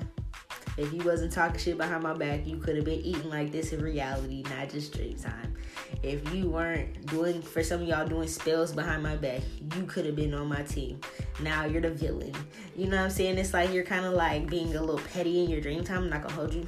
if 0.77 0.91
you 0.91 1.03
wasn't 1.03 1.31
talking 1.31 1.59
shit 1.59 1.77
behind 1.77 2.03
my 2.03 2.13
back, 2.13 2.47
you 2.47 2.57
could 2.57 2.75
have 2.75 2.85
been 2.85 3.01
eating 3.01 3.29
like 3.29 3.51
this 3.51 3.73
in 3.73 3.81
reality, 3.81 4.43
not 4.49 4.69
just 4.69 4.93
dream 4.93 5.15
time. 5.15 5.55
If 6.01 6.33
you 6.33 6.49
weren't 6.49 7.05
doing, 7.07 7.41
for 7.41 7.63
some 7.63 7.81
of 7.83 7.87
y'all 7.87 8.07
doing 8.07 8.27
spells 8.27 8.71
behind 8.71 9.03
my 9.03 9.15
back, 9.15 9.41
you 9.75 9.85
could 9.85 10.05
have 10.05 10.15
been 10.15 10.33
on 10.33 10.47
my 10.47 10.63
team. 10.63 10.99
Now 11.41 11.65
you're 11.65 11.81
the 11.81 11.91
villain. 11.91 12.33
You 12.75 12.87
know 12.87 12.97
what 12.97 13.03
I'm 13.03 13.09
saying? 13.11 13.37
It's 13.37 13.53
like 13.53 13.71
you're 13.71 13.83
kind 13.83 14.05
of 14.05 14.13
like 14.13 14.49
being 14.49 14.75
a 14.75 14.81
little 14.81 15.05
petty 15.13 15.43
in 15.43 15.49
your 15.49 15.61
dream 15.61 15.83
time. 15.83 16.03
I'm 16.03 16.09
not 16.09 16.23
gonna 16.23 16.33
hold 16.33 16.53
you. 16.53 16.67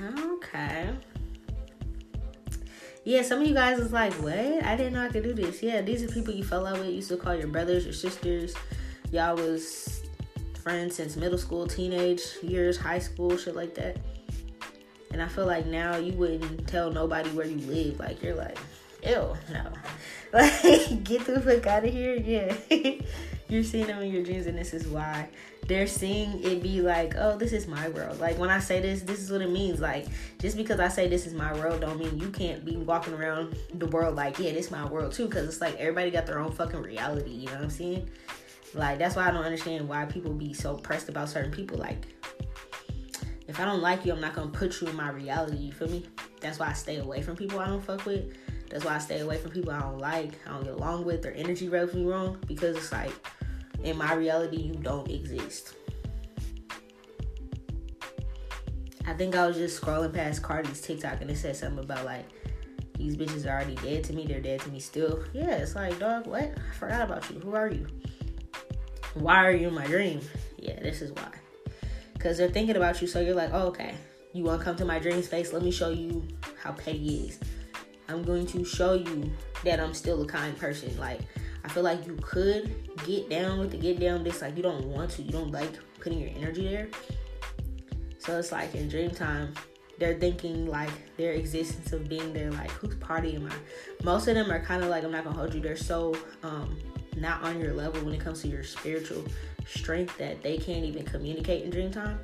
Okay. 0.00 0.90
Yeah, 3.04 3.22
some 3.22 3.40
of 3.40 3.48
you 3.48 3.54
guys 3.54 3.78
is 3.78 3.92
like, 3.92 4.12
what? 4.14 4.38
I 4.38 4.76
didn't 4.76 4.92
know 4.92 5.04
I 5.04 5.08
could 5.08 5.22
do 5.24 5.32
this. 5.32 5.62
Yeah, 5.62 5.80
these 5.80 6.02
are 6.02 6.08
people 6.08 6.32
you 6.32 6.44
fell 6.44 6.66
out 6.66 6.78
with. 6.78 6.88
You 6.90 7.02
to 7.02 7.16
call 7.16 7.34
your 7.34 7.48
brothers, 7.48 7.84
your 7.84 7.94
sisters. 7.94 8.54
Y'all 9.10 9.34
was 9.34 9.97
friends 10.68 10.96
since 10.96 11.16
middle 11.16 11.38
school, 11.38 11.66
teenage 11.66 12.20
years, 12.42 12.76
high 12.76 12.98
school, 12.98 13.34
shit 13.38 13.56
like 13.56 13.74
that. 13.74 13.96
And 15.12 15.22
I 15.22 15.26
feel 15.26 15.46
like 15.46 15.64
now 15.64 15.96
you 15.96 16.12
wouldn't 16.12 16.68
tell 16.68 16.92
nobody 16.92 17.30
where 17.30 17.46
you 17.46 17.56
live. 17.66 17.98
Like 17.98 18.22
you're 18.22 18.34
like, 18.34 18.58
ew, 19.02 19.34
no. 19.50 19.72
Like 20.34 21.04
get 21.04 21.24
the 21.24 21.40
fuck 21.40 21.66
out 21.66 21.86
of 21.86 21.90
here. 21.90 22.16
Yeah. 22.16 22.54
you're 23.48 23.64
seeing 23.64 23.86
them 23.86 24.02
in 24.02 24.12
your 24.12 24.22
dreams 24.22 24.46
and 24.46 24.58
this 24.58 24.74
is 24.74 24.86
why 24.86 25.26
they're 25.66 25.86
seeing 25.86 26.42
it 26.44 26.62
be 26.62 26.82
like 26.82 27.14
oh 27.16 27.36
this 27.36 27.52
is 27.52 27.66
my 27.66 27.88
world 27.88 28.20
like 28.20 28.38
when 28.38 28.50
i 28.50 28.58
say 28.58 28.80
this 28.80 29.02
this 29.02 29.20
is 29.20 29.30
what 29.30 29.40
it 29.40 29.50
means 29.50 29.80
like 29.80 30.06
just 30.38 30.54
because 30.54 30.80
i 30.80 30.88
say 30.88 31.08
this 31.08 31.26
is 31.26 31.32
my 31.32 31.50
world 31.54 31.80
don't 31.80 31.98
mean 31.98 32.18
you 32.18 32.28
can't 32.28 32.62
be 32.64 32.76
walking 32.76 33.14
around 33.14 33.56
the 33.74 33.86
world 33.86 34.14
like 34.14 34.38
yeah 34.38 34.52
this 34.52 34.66
is 34.66 34.70
my 34.70 34.84
world 34.86 35.12
too 35.12 35.26
because 35.26 35.48
it's 35.48 35.62
like 35.62 35.74
everybody 35.76 36.10
got 36.10 36.26
their 36.26 36.38
own 36.38 36.52
fucking 36.52 36.80
reality 36.82 37.30
you 37.30 37.46
know 37.46 37.54
what 37.54 37.62
i'm 37.62 37.70
saying 37.70 38.08
like 38.74 38.98
that's 38.98 39.16
why 39.16 39.28
I 39.28 39.30
don't 39.30 39.44
understand 39.44 39.88
why 39.88 40.04
people 40.04 40.32
be 40.32 40.52
so 40.52 40.76
pressed 40.76 41.08
about 41.08 41.28
certain 41.28 41.50
people. 41.50 41.78
Like 41.78 42.06
if 43.46 43.58
I 43.60 43.64
don't 43.64 43.80
like 43.80 44.04
you, 44.04 44.12
I'm 44.12 44.20
not 44.20 44.34
gonna 44.34 44.50
put 44.50 44.80
you 44.80 44.88
in 44.88 44.96
my 44.96 45.10
reality. 45.10 45.56
You 45.56 45.72
feel 45.72 45.88
me? 45.88 46.06
That's 46.40 46.58
why 46.58 46.68
I 46.68 46.72
stay 46.72 46.96
away 46.96 47.22
from 47.22 47.36
people 47.36 47.60
I 47.60 47.66
don't 47.66 47.82
fuck 47.82 48.04
with. 48.04 48.36
That's 48.70 48.84
why 48.84 48.96
I 48.96 48.98
stay 48.98 49.20
away 49.20 49.38
from 49.38 49.50
people 49.50 49.72
I 49.72 49.80
don't 49.80 49.98
like, 49.98 50.32
I 50.46 50.50
don't 50.52 50.64
get 50.64 50.74
along 50.74 51.04
with, 51.04 51.22
their 51.22 51.34
energy 51.34 51.68
rubs 51.68 51.94
me 51.94 52.04
wrong 52.04 52.38
because 52.46 52.76
it's 52.76 52.92
like 52.92 53.12
in 53.82 53.96
my 53.96 54.12
reality 54.12 54.58
you 54.58 54.74
don't 54.74 55.10
exist. 55.10 55.74
I 59.06 59.14
think 59.14 59.34
I 59.34 59.46
was 59.46 59.56
just 59.56 59.80
scrolling 59.80 60.12
past 60.12 60.42
Cardi's 60.42 60.82
TikTok 60.82 61.22
and 61.22 61.30
it 61.30 61.38
said 61.38 61.56
something 61.56 61.82
about 61.82 62.04
like 62.04 62.26
these 62.98 63.16
bitches 63.16 63.46
are 63.46 63.50
already 63.50 63.76
dead 63.76 64.04
to 64.04 64.12
me, 64.12 64.26
they're 64.26 64.40
dead 64.40 64.60
to 64.60 64.70
me 64.70 64.80
still. 64.80 65.24
Yeah, 65.32 65.52
it's 65.52 65.74
like, 65.74 65.98
dog, 65.98 66.26
what? 66.26 66.42
I 66.42 66.74
forgot 66.74 67.02
about 67.02 67.30
you. 67.30 67.38
Who 67.40 67.54
are 67.54 67.70
you? 67.70 67.86
Why 69.20 69.46
are 69.46 69.52
you 69.52 69.68
in 69.68 69.74
my 69.74 69.86
dream? 69.86 70.20
Yeah, 70.56 70.80
this 70.80 71.02
is 71.02 71.12
why. 71.12 71.28
Because 72.14 72.38
they're 72.38 72.50
thinking 72.50 72.76
about 72.76 73.00
you, 73.00 73.06
so 73.06 73.20
you're 73.20 73.34
like, 73.34 73.50
oh, 73.52 73.68
okay, 73.68 73.94
you 74.32 74.44
want 74.44 74.60
to 74.60 74.64
come 74.64 74.76
to 74.76 74.84
my 74.84 74.98
dream 74.98 75.22
space? 75.22 75.52
Let 75.52 75.62
me 75.62 75.70
show 75.70 75.90
you 75.90 76.26
how 76.60 76.72
petty 76.72 77.26
is. 77.26 77.38
I'm 78.08 78.22
going 78.22 78.46
to 78.48 78.64
show 78.64 78.94
you 78.94 79.30
that 79.64 79.80
I'm 79.80 79.94
still 79.94 80.22
a 80.22 80.26
kind 80.26 80.56
person. 80.58 80.96
Like, 80.98 81.20
I 81.64 81.68
feel 81.68 81.82
like 81.82 82.06
you 82.06 82.16
could 82.22 82.74
get 83.04 83.28
down 83.28 83.58
with 83.58 83.70
the 83.70 83.76
get 83.76 84.00
down 84.00 84.24
this, 84.24 84.40
like, 84.40 84.56
you 84.56 84.62
don't 84.62 84.86
want 84.86 85.10
to, 85.12 85.22
you 85.22 85.30
don't 85.30 85.50
like 85.50 85.70
putting 86.00 86.18
your 86.18 86.30
energy 86.36 86.68
there. 86.68 86.88
So 88.18 88.38
it's 88.38 88.52
like 88.52 88.74
in 88.74 88.88
dream 88.88 89.10
time, 89.10 89.54
they're 89.98 90.18
thinking 90.18 90.66
like 90.66 90.90
their 91.16 91.32
existence 91.32 91.92
of 91.92 92.08
being 92.08 92.32
there, 92.32 92.50
like, 92.52 92.70
whose 92.70 92.94
party 92.96 93.34
am 93.34 93.46
I? 93.46 94.04
Most 94.04 94.28
of 94.28 94.34
them 94.34 94.50
are 94.50 94.60
kind 94.60 94.82
of 94.82 94.90
like, 94.90 95.04
I'm 95.04 95.10
not 95.10 95.24
gonna 95.24 95.36
hold 95.36 95.54
you, 95.54 95.60
they're 95.60 95.76
so 95.76 96.14
um 96.42 96.76
not 97.20 97.42
on 97.42 97.60
your 97.60 97.72
level 97.72 98.04
when 98.04 98.14
it 98.14 98.20
comes 98.20 98.42
to 98.42 98.48
your 98.48 98.62
spiritual 98.62 99.24
strength 99.66 100.16
that 100.18 100.42
they 100.42 100.58
can't 100.58 100.84
even 100.84 101.04
communicate 101.04 101.64
in 101.64 101.70
dream 101.70 101.90
time. 101.90 102.20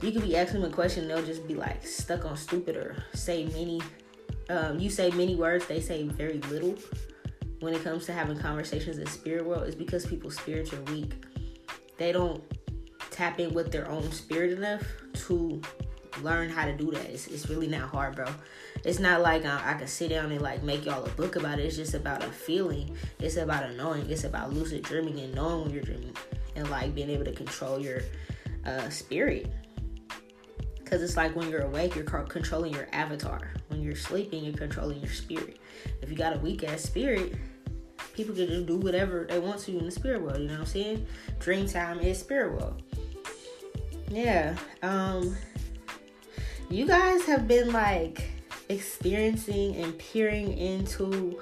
You 0.00 0.10
could 0.10 0.22
be 0.22 0.36
asking 0.36 0.62
them 0.62 0.70
a 0.70 0.74
question, 0.74 1.06
they'll 1.06 1.24
just 1.24 1.46
be 1.46 1.54
like 1.54 1.86
stuck 1.86 2.24
on 2.24 2.36
stupid 2.36 2.76
or 2.76 2.96
say 3.14 3.44
many. 3.44 3.80
Um, 4.50 4.78
you 4.78 4.90
say 4.90 5.10
many 5.10 5.36
words, 5.36 5.66
they 5.66 5.80
say 5.80 6.02
very 6.04 6.38
little. 6.50 6.74
When 7.60 7.72
it 7.72 7.84
comes 7.84 8.06
to 8.06 8.12
having 8.12 8.36
conversations 8.36 8.98
in 8.98 9.06
spirit 9.06 9.46
world, 9.46 9.68
is 9.68 9.76
because 9.76 10.04
people's 10.04 10.36
spirits 10.36 10.72
are 10.72 10.80
weak. 10.82 11.12
They 11.96 12.10
don't 12.10 12.42
tap 13.12 13.38
in 13.38 13.54
with 13.54 13.70
their 13.70 13.88
own 13.88 14.10
spirit 14.10 14.52
enough 14.52 14.82
to 15.26 15.60
learn 16.20 16.50
how 16.50 16.64
to 16.64 16.72
do 16.76 16.90
that. 16.90 17.06
It's, 17.06 17.26
it's 17.26 17.48
really 17.48 17.68
not 17.68 17.88
hard, 17.88 18.16
bro. 18.16 18.26
It's 18.84 18.98
not 18.98 19.22
like 19.22 19.44
I, 19.44 19.72
I 19.72 19.74
can 19.74 19.86
sit 19.86 20.10
down 20.10 20.30
and 20.32 20.40
like 20.40 20.62
make 20.62 20.84
y'all 20.84 21.04
a 21.04 21.10
book 21.10 21.36
about 21.36 21.58
it. 21.58 21.66
It's 21.66 21.76
just 21.76 21.94
about 21.94 22.22
a 22.22 22.28
feeling. 22.28 22.96
It's 23.18 23.36
about 23.36 23.64
a 23.64 23.72
knowing. 23.74 24.08
It's 24.10 24.24
about 24.24 24.52
lucid 24.52 24.82
dreaming 24.82 25.20
and 25.20 25.34
knowing 25.34 25.62
when 25.62 25.70
you're 25.72 25.82
dreaming 25.82 26.16
and 26.56 26.68
like 26.70 26.94
being 26.94 27.10
able 27.10 27.24
to 27.24 27.32
control 27.32 27.78
your 27.78 28.02
uh, 28.66 28.88
spirit. 28.90 29.52
Because 30.78 31.02
it's 31.02 31.16
like 31.16 31.34
when 31.34 31.48
you're 31.48 31.62
awake, 31.62 31.94
you're 31.94 32.04
controlling 32.04 32.74
your 32.74 32.86
avatar. 32.92 33.52
When 33.68 33.82
you're 33.82 33.96
sleeping, 33.96 34.44
you're 34.44 34.54
controlling 34.54 35.00
your 35.00 35.12
spirit. 35.12 35.58
If 36.02 36.10
you 36.10 36.16
got 36.16 36.36
a 36.36 36.38
weak 36.38 36.64
ass 36.64 36.82
spirit, 36.82 37.34
people 38.12 38.34
can 38.34 38.46
just 38.46 38.66
do 38.66 38.76
whatever 38.76 39.26
they 39.28 39.38
want 39.38 39.60
to 39.60 39.78
in 39.78 39.86
the 39.86 39.90
spirit 39.90 40.20
world. 40.20 40.38
You 40.38 40.48
know 40.48 40.54
what 40.54 40.60
I'm 40.60 40.66
saying? 40.66 41.06
Dream 41.38 41.66
time 41.66 42.00
is 42.00 42.18
spirit 42.18 42.52
world. 42.52 42.82
Yeah. 44.10 44.54
Um 44.82 45.34
you 46.72 46.86
guys 46.86 47.26
have 47.26 47.46
been 47.46 47.70
like 47.70 48.30
experiencing 48.70 49.76
and 49.76 49.98
peering 49.98 50.56
into 50.56 51.38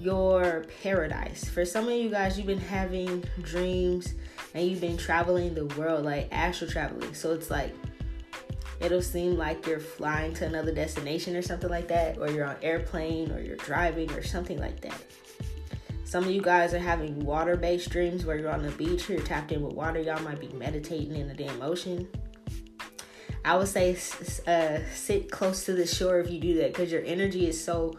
your 0.00 0.64
paradise. 0.82 1.44
For 1.44 1.66
some 1.66 1.88
of 1.88 1.92
you 1.92 2.08
guys, 2.08 2.38
you've 2.38 2.46
been 2.46 2.58
having 2.58 3.22
dreams 3.42 4.14
and 4.54 4.66
you've 4.66 4.80
been 4.80 4.96
traveling 4.96 5.54
the 5.54 5.66
world, 5.66 6.06
like 6.06 6.28
astral 6.32 6.70
traveling. 6.70 7.12
So 7.12 7.34
it's 7.34 7.50
like 7.50 7.74
it'll 8.80 9.02
seem 9.02 9.36
like 9.36 9.66
you're 9.66 9.78
flying 9.78 10.32
to 10.34 10.46
another 10.46 10.72
destination 10.72 11.36
or 11.36 11.42
something 11.42 11.70
like 11.70 11.88
that, 11.88 12.16
or 12.16 12.30
you're 12.30 12.46
on 12.46 12.56
airplane 12.62 13.30
or 13.30 13.40
you're 13.40 13.56
driving 13.56 14.10
or 14.12 14.22
something 14.22 14.58
like 14.58 14.80
that. 14.80 15.00
Some 16.04 16.24
of 16.24 16.30
you 16.30 16.40
guys 16.42 16.72
are 16.72 16.78
having 16.78 17.24
water-based 17.24 17.90
dreams 17.90 18.24
where 18.24 18.38
you're 18.38 18.50
on 18.50 18.62
the 18.62 18.70
beach, 18.72 19.08
you're 19.08 19.20
tapped 19.20 19.52
in 19.52 19.62
with 19.62 19.74
water. 19.74 20.00
Y'all 20.00 20.22
might 20.22 20.40
be 20.40 20.48
meditating 20.48 21.14
in 21.14 21.28
the 21.28 21.34
damn 21.34 21.60
ocean. 21.60 22.08
I 23.44 23.56
would 23.56 23.68
say 23.68 23.96
uh, 24.46 24.78
sit 24.94 25.30
close 25.30 25.64
to 25.64 25.72
the 25.72 25.86
shore 25.86 26.20
if 26.20 26.30
you 26.30 26.38
do 26.38 26.54
that 26.58 26.72
because 26.72 26.92
your 26.92 27.02
energy 27.04 27.48
is 27.48 27.62
so 27.62 27.98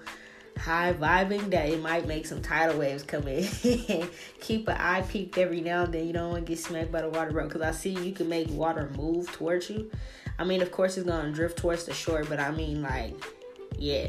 high 0.58 0.94
vibing 0.94 1.50
that 1.50 1.68
it 1.68 1.82
might 1.82 2.08
make 2.08 2.26
some 2.26 2.42
tidal 2.42 2.80
waves 2.80 3.04
come 3.04 3.28
in. 3.28 3.44
Keep 4.40 4.68
an 4.70 4.78
eye 4.78 5.02
peaked 5.02 5.38
every 5.38 5.62
now 5.62 5.84
and 5.84 5.94
then. 5.94 6.08
You 6.08 6.14
don't 6.14 6.32
want 6.32 6.46
to 6.46 6.52
get 6.52 6.60
smacked 6.60 6.92
by 6.92 7.02
the 7.02 7.10
water, 7.10 7.32
bro. 7.32 7.48
Because 7.48 7.62
I 7.62 7.72
see 7.72 7.90
you 7.90 8.14
can 8.14 8.30
make 8.30 8.50
water 8.50 8.90
move 8.96 9.32
towards 9.34 9.70
you. 9.70 9.92
I 10.40 10.46
mean, 10.46 10.62
of 10.62 10.72
course, 10.72 10.98
it's 10.98 11.08
gonna 11.08 11.32
drift 11.32 11.58
towards 11.58 11.86
the 11.86 11.94
shore, 11.94 12.24
but 12.24 12.40
I 12.40 12.52
mean, 12.52 12.82
like, 12.82 13.14
yeah, 13.78 14.08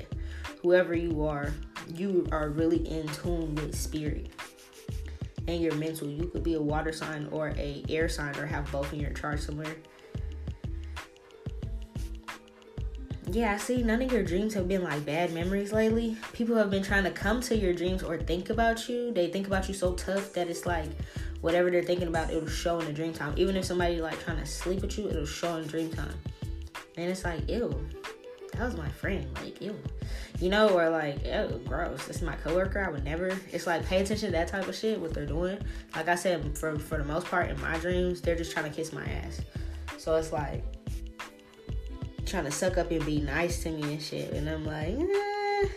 whoever 0.62 0.94
you 0.94 1.24
are, 1.26 1.52
you 1.94 2.26
are 2.32 2.48
really 2.48 2.88
in 2.88 3.06
tune 3.08 3.54
with 3.56 3.76
spirit 3.76 4.28
and 5.46 5.60
your 5.60 5.74
mental. 5.74 6.08
You 6.08 6.26
could 6.28 6.42
be 6.42 6.54
a 6.54 6.62
water 6.62 6.92
sign 6.92 7.28
or 7.30 7.48
a 7.56 7.84
air 7.88 8.08
sign, 8.08 8.36
or 8.36 8.46
have 8.46 8.70
both 8.72 8.92
in 8.92 9.00
your 9.00 9.12
chart 9.12 9.40
somewhere. 9.40 9.76
Yeah, 13.34 13.54
I 13.54 13.56
see 13.56 13.82
none 13.82 14.00
of 14.00 14.12
your 14.12 14.22
dreams 14.22 14.54
have 14.54 14.68
been 14.68 14.84
like 14.84 15.04
bad 15.04 15.32
memories 15.32 15.72
lately. 15.72 16.16
People 16.32 16.54
have 16.54 16.70
been 16.70 16.84
trying 16.84 17.02
to 17.02 17.10
come 17.10 17.40
to 17.42 17.56
your 17.56 17.74
dreams 17.74 18.04
or 18.04 18.16
think 18.16 18.48
about 18.48 18.88
you. 18.88 19.12
They 19.12 19.26
think 19.26 19.48
about 19.48 19.66
you 19.66 19.74
so 19.74 19.94
tough 19.94 20.32
that 20.34 20.48
it's 20.48 20.66
like 20.66 20.88
whatever 21.40 21.68
they're 21.68 21.82
thinking 21.82 22.06
about, 22.06 22.30
it'll 22.30 22.48
show 22.48 22.78
in 22.78 22.86
the 22.86 22.92
dream 22.92 23.12
time. 23.12 23.34
Even 23.36 23.56
if 23.56 23.64
somebody 23.64 24.00
like 24.00 24.22
trying 24.22 24.38
to 24.38 24.46
sleep 24.46 24.82
with 24.82 24.96
you, 24.96 25.08
it'll 25.08 25.26
show 25.26 25.56
in 25.56 25.66
dream 25.66 25.90
time. 25.90 26.14
And 26.96 27.10
it's 27.10 27.24
like, 27.24 27.48
ew, 27.50 27.74
that 28.52 28.62
was 28.62 28.76
my 28.76 28.88
friend. 28.88 29.26
Like, 29.42 29.60
ew. 29.60 29.76
You 30.38 30.50
know, 30.50 30.68
or 30.68 30.88
like, 30.88 31.24
ew, 31.24 31.60
gross. 31.66 32.06
This 32.06 32.18
is 32.18 32.22
my 32.22 32.36
coworker. 32.36 32.84
I 32.86 32.88
would 32.88 33.04
never. 33.04 33.36
It's 33.50 33.66
like, 33.66 33.84
pay 33.84 34.00
attention 34.00 34.28
to 34.28 34.32
that 34.32 34.46
type 34.46 34.68
of 34.68 34.76
shit, 34.76 35.00
what 35.00 35.12
they're 35.12 35.26
doing. 35.26 35.58
Like 35.96 36.06
I 36.06 36.14
said, 36.14 36.56
for 36.56 36.78
for 36.78 36.98
the 36.98 37.04
most 37.04 37.26
part, 37.26 37.50
in 37.50 37.60
my 37.60 37.76
dreams, 37.78 38.20
they're 38.20 38.36
just 38.36 38.52
trying 38.52 38.70
to 38.70 38.74
kiss 38.74 38.92
my 38.92 39.04
ass. 39.04 39.40
So 39.98 40.14
it's 40.14 40.32
like, 40.32 40.62
trying 42.26 42.44
to 42.44 42.50
suck 42.50 42.78
up 42.78 42.90
and 42.90 43.04
be 43.04 43.20
nice 43.20 43.62
to 43.62 43.70
me 43.70 43.82
and 43.82 44.02
shit. 44.02 44.32
And 44.32 44.48
I'm 44.48 44.64
like, 44.64 44.98
eh, 44.98 45.68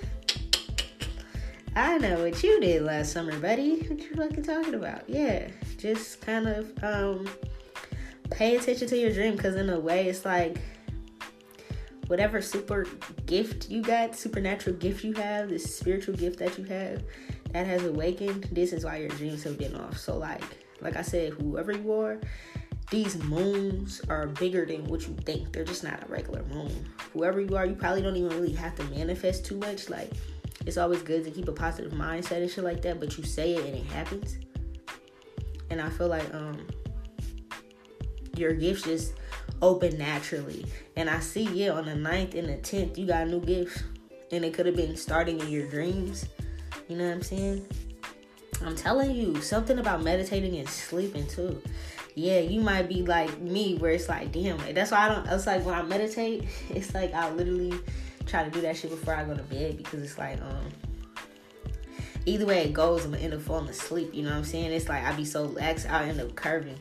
I 1.76 1.98
know 2.00 2.24
what 2.24 2.42
you 2.42 2.60
did 2.60 2.84
last 2.84 3.12
summer, 3.12 3.38
buddy. 3.40 3.82
What 3.82 4.00
you 4.00 4.16
fucking 4.16 4.44
talking 4.44 4.74
about? 4.74 5.08
Yeah, 5.10 5.50
just 5.78 6.22
kind 6.22 6.48
of 6.48 6.84
um 6.84 7.30
pay 8.32 8.56
attention 8.56 8.88
to 8.88 8.98
your 8.98 9.14
dream 9.14 9.36
because 9.36 9.56
in 9.56 9.70
a 9.70 9.80
way 9.80 10.08
it's 10.08 10.26
like 10.26 10.60
whatever 12.08 12.42
super 12.42 12.86
gift 13.26 13.70
you 13.70 13.82
got, 13.82 14.16
supernatural 14.16 14.76
gift 14.78 15.04
you 15.04 15.14
have, 15.14 15.50
this 15.50 15.76
spiritual 15.76 16.16
gift 16.16 16.40
that 16.40 16.58
you 16.58 16.64
have 16.66 17.04
that 17.52 17.66
has 17.66 17.84
awakened, 17.86 18.48
this 18.52 18.74
is 18.74 18.84
why 18.86 18.98
your 18.98 19.10
dreams 19.10 19.44
have 19.44 19.58
been 19.58 19.76
off. 19.76 19.98
So 19.98 20.18
like 20.18 20.44
like 20.82 20.96
I 20.96 21.02
said, 21.02 21.34
whoever 21.34 21.72
you 21.72 21.92
are, 21.94 22.20
these 22.90 23.22
moons 23.24 24.02
are 24.10 24.28
bigger 24.28 24.66
than 24.66 24.86
what 24.86 25.08
you 25.08 25.14
think. 25.26 25.52
They're 25.52 25.66
just 25.66 25.84
not 25.84 26.04
a 26.04 26.08
regular 26.08 26.44
moon. 26.44 26.72
Whoever 27.14 27.42
you 27.42 27.58
are, 27.58 27.66
you 27.66 27.76
probably 27.76 28.02
don't 28.02 28.16
even 28.16 28.30
really 28.30 28.54
have 28.54 28.76
to 28.76 28.84
manifest 28.86 29.46
too 29.46 29.58
much. 29.58 29.90
Like 29.90 30.12
it's 30.66 30.78
always 30.78 31.02
good 31.02 31.26
to 31.26 31.32
keep 31.32 31.48
a 31.48 31.52
positive 31.52 31.92
mindset 31.92 32.42
and 32.42 32.50
shit 32.50 32.64
like 32.64 32.82
that, 32.84 33.00
but 33.00 33.18
you 33.18 33.24
say 33.24 33.56
it 33.56 33.66
and 33.66 33.76
it 33.76 33.86
happens. 33.86 34.38
And 35.70 35.82
I 35.82 35.90
feel 35.90 36.08
like 36.08 36.34
um 36.34 36.66
your 38.38 38.54
gifts 38.54 38.84
just 38.84 39.14
open 39.62 39.98
naturally. 39.98 40.66
And 40.96 41.10
I 41.10 41.20
see, 41.20 41.44
yeah, 41.44 41.72
on 41.72 41.86
the 41.86 41.94
9th 41.94 42.36
and 42.36 42.48
the 42.48 42.58
10th, 42.58 42.98
you 42.98 43.08
got 43.08 43.28
new 43.28 43.42
gifts. 43.42 43.84
And 44.32 44.46
it 44.46 44.54
could 44.54 44.66
have 44.66 44.76
been 44.76 44.96
starting 44.96 45.40
in 45.40 45.50
your 45.50 45.68
dreams. 45.68 46.26
You 46.88 46.98
know 46.98 47.06
what 47.06 47.14
I'm 47.14 47.24
saying? 47.24 47.66
I'm 48.64 48.76
telling 48.76 49.12
you, 49.12 49.42
something 49.42 49.80
about 49.80 50.04
meditating 50.04 50.58
and 50.58 50.68
sleeping 50.68 51.28
too. 51.28 51.62
Yeah, 52.18 52.40
you 52.40 52.62
might 52.62 52.90
be 52.90 53.04
like 53.04 53.40
me, 53.42 53.76
where 53.76 53.92
it's 53.92 54.10
like, 54.10 54.32
damn, 54.32 54.58
that's 54.74 54.90
why 54.90 55.06
I 55.06 55.10
don't. 55.10 55.28
It's 55.28 55.46
like 55.46 55.64
when 55.64 55.76
I 55.76 55.84
meditate, 55.84 56.46
it's 56.72 56.96
like 56.96 57.14
I 57.14 57.30
literally 57.30 57.76
try 58.26 58.44
to 58.44 58.50
do 58.50 58.60
that 58.62 58.76
shit 58.76 58.90
before 58.90 59.14
I 59.14 59.24
go 59.24 59.36
to 59.36 59.44
bed 59.44 59.78
because 59.78 60.02
it's 60.02 60.18
like, 60.18 60.42
um, 60.42 60.66
either 62.26 62.48
way 62.48 62.64
it 62.64 62.74
goes, 62.74 63.06
I'm 63.06 63.12
gonna 63.12 63.24
end 63.24 63.36
up 63.36 63.42
falling 63.42 63.70
asleep. 63.70 64.16
You 64.16 64.24
know 64.24 64.32
what 64.32 64.38
I'm 64.38 64.46
saying? 64.46 64.72
It's 64.72 64.90
like 64.90 65.04
I 65.04 65.12
be 65.14 65.26
so 65.26 65.44
lax, 65.44 65.86
I'll 65.86 66.10
end 66.10 66.20
up 66.20 66.34
curving, 66.34 66.80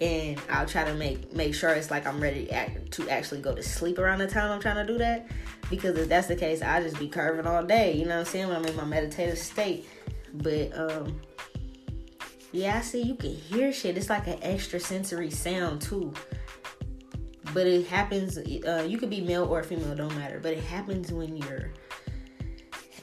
and 0.00 0.40
I'll 0.48 0.64
try 0.64 0.84
to 0.84 0.94
make 0.94 1.30
make 1.34 1.54
sure 1.54 1.68
it's 1.74 1.90
like 1.90 2.06
I'm 2.06 2.18
ready 2.18 2.46
to 2.92 3.08
actually 3.10 3.42
go 3.42 3.54
to 3.54 3.62
sleep 3.62 3.98
around 3.98 4.20
the 4.20 4.28
time 4.28 4.50
I'm 4.50 4.62
trying 4.62 4.86
to 4.86 4.90
do 4.90 4.96
that. 4.96 5.26
Because 5.68 5.98
if 5.98 6.08
that's 6.08 6.26
the 6.26 6.36
case, 6.36 6.62
I 6.62 6.82
just 6.82 6.98
be 6.98 7.06
curving 7.06 7.46
all 7.46 7.62
day. 7.62 7.92
You 7.92 8.06
know 8.06 8.14
what 8.14 8.20
I'm 8.20 8.24
saying? 8.24 8.48
When 8.48 8.56
I'm 8.56 8.64
in 8.64 8.76
my 8.76 8.86
meditative 8.86 9.36
state, 9.36 9.86
but 10.32 10.74
um. 10.74 11.20
Yeah, 12.52 12.78
I 12.78 12.80
see 12.80 13.02
you 13.02 13.14
can 13.14 13.30
hear 13.30 13.72
shit. 13.72 13.96
It's 13.96 14.10
like 14.10 14.26
an 14.26 14.38
extra 14.42 14.80
sensory 14.80 15.30
sound 15.30 15.80
too. 15.80 16.12
But 17.54 17.66
it 17.66 17.86
happens 17.86 18.38
uh, 18.38 18.86
you 18.88 18.98
could 18.98 19.10
be 19.10 19.20
male 19.20 19.44
or 19.44 19.62
female 19.62 19.94
don't 19.94 20.14
matter. 20.16 20.40
But 20.40 20.52
it 20.52 20.64
happens 20.64 21.12
when 21.12 21.36
you're 21.36 21.70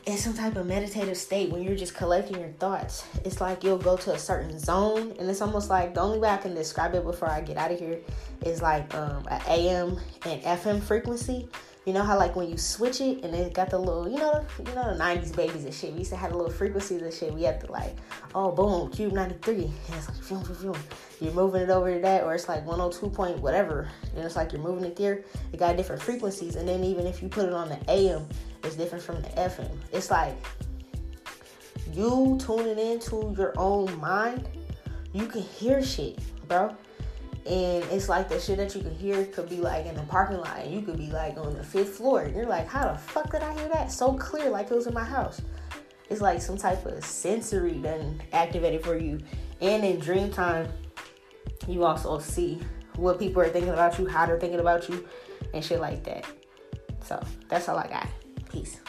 in 0.07 0.17
some 0.17 0.33
type 0.33 0.55
of 0.55 0.65
meditative 0.65 1.17
state 1.17 1.49
when 1.49 1.61
you're 1.61 1.75
just 1.75 1.93
collecting 1.93 2.39
your 2.39 2.51
thoughts. 2.59 3.05
It's 3.25 3.41
like 3.41 3.63
you'll 3.63 3.77
go 3.77 3.97
to 3.97 4.13
a 4.13 4.17
certain 4.17 4.57
zone 4.57 5.13
and 5.19 5.29
it's 5.29 5.41
almost 5.41 5.69
like 5.69 5.93
the 5.93 5.99
only 5.99 6.17
way 6.17 6.29
i 6.29 6.37
can 6.37 6.55
describe 6.55 6.95
it 6.95 7.03
before 7.03 7.29
i 7.29 7.41
get 7.41 7.57
out 7.57 7.71
of 7.71 7.77
here 7.79 7.99
is 8.45 8.61
like 8.61 8.95
um, 8.95 9.27
an 9.29 9.41
am 9.47 9.99
and 10.23 10.41
fm 10.43 10.81
frequency 10.81 11.49
you 11.87 11.93
know 11.93 12.03
how 12.03 12.17
like 12.17 12.35
when 12.35 12.49
you 12.49 12.57
switch 12.57 12.99
it 12.99 13.23
and 13.23 13.33
it 13.33 13.53
got 13.53 13.69
the 13.69 13.79
little, 13.79 14.09
you 14.09 14.17
know, 14.17 14.45
you 14.59 14.75
know 14.75 14.93
the 14.93 15.01
'90s 15.01 15.33
babies 15.33 15.63
and 15.63 15.73
shit. 15.73 15.93
We 15.93 15.99
used 15.99 16.11
to 16.11 16.17
have 16.17 16.31
the 16.31 16.37
little 16.37 16.51
frequencies 16.51 17.01
and 17.01 17.13
shit. 17.13 17.33
We 17.33 17.43
had 17.43 17.61
to 17.61 17.71
like, 17.71 17.95
oh 18.35 18.51
boom, 18.51 18.91
KUBE 18.91 19.13
'93, 19.13 19.55
and 19.55 19.73
it's 19.91 20.09
like, 20.09 20.27
boom, 20.27 20.43
boom, 20.43 20.73
boom. 20.73 20.83
You're 21.21 21.31
moving 21.31 21.61
it 21.61 21.69
over 21.69 21.93
to 21.95 22.01
that, 22.01 22.25
or 22.25 22.35
it's 22.35 22.49
like 22.49 22.65
102 22.65 23.09
point 23.15 23.39
whatever, 23.39 23.89
and 24.13 24.25
it's 24.25 24.35
like 24.35 24.51
you're 24.51 24.61
moving 24.61 24.83
it 24.83 24.97
there. 24.97 25.23
It 25.53 25.59
got 25.59 25.77
different 25.77 26.01
frequencies, 26.01 26.57
and 26.57 26.67
then 26.67 26.83
even 26.83 27.07
if 27.07 27.23
you 27.23 27.29
put 27.29 27.45
it 27.45 27.53
on 27.53 27.69
the 27.69 27.79
AM, 27.89 28.27
it's 28.65 28.75
different 28.75 29.01
from 29.01 29.21
the 29.21 29.29
FM. 29.29 29.71
It's 29.93 30.11
like 30.11 30.35
you 31.93 32.37
tuning 32.41 32.77
into 32.77 33.33
your 33.37 33.53
own 33.55 33.97
mind, 34.01 34.45
you 35.13 35.25
can 35.25 35.41
hear 35.41 35.81
shit, 35.81 36.19
bro 36.49 36.75
and 37.47 37.83
it's 37.91 38.09
like 38.09 38.27
the 38.27 38.39
shit 38.39 38.57
that 38.57 38.75
you 38.75 38.81
can 38.81 38.93
hear 38.93 39.25
could 39.25 39.49
be 39.49 39.57
like 39.57 39.85
in 39.85 39.95
the 39.95 40.01
parking 40.03 40.37
lot 40.37 40.59
and 40.59 40.73
you 40.73 40.81
could 40.81 40.97
be 40.97 41.09
like 41.11 41.37
on 41.37 41.55
the 41.55 41.63
fifth 41.63 41.95
floor 41.95 42.23
and 42.23 42.35
you're 42.35 42.45
like 42.45 42.67
how 42.67 42.91
the 42.91 42.97
fuck 42.97 43.31
did 43.31 43.41
i 43.41 43.53
hear 43.57 43.69
that? 43.69 43.89
So 43.89 44.13
clear 44.13 44.49
like 44.49 44.69
it 44.69 44.75
was 44.75 44.87
in 44.87 44.93
my 44.93 45.03
house. 45.03 45.41
It's 46.09 46.19
like 46.19 46.41
some 46.41 46.57
type 46.57 46.85
of 46.85 47.03
sensory 47.05 47.73
done 47.73 48.21
activated 48.33 48.83
for 48.83 48.97
you. 48.97 49.19
And 49.61 49.83
in 49.85 49.99
dream 49.99 50.29
time 50.29 50.69
you 51.67 51.85
also 51.85 52.19
see 52.19 52.59
what 52.97 53.17
people 53.17 53.41
are 53.41 53.49
thinking 53.49 53.71
about 53.71 53.97
you 53.97 54.07
how 54.07 54.25
they're 54.25 54.39
thinking 54.39 54.59
about 54.59 54.89
you 54.89 55.07
and 55.53 55.63
shit 55.63 55.79
like 55.79 56.03
that. 56.03 56.25
So 57.03 57.23
that's 57.47 57.69
all 57.69 57.77
i 57.77 57.87
got. 57.87 58.09
Peace 58.51 58.81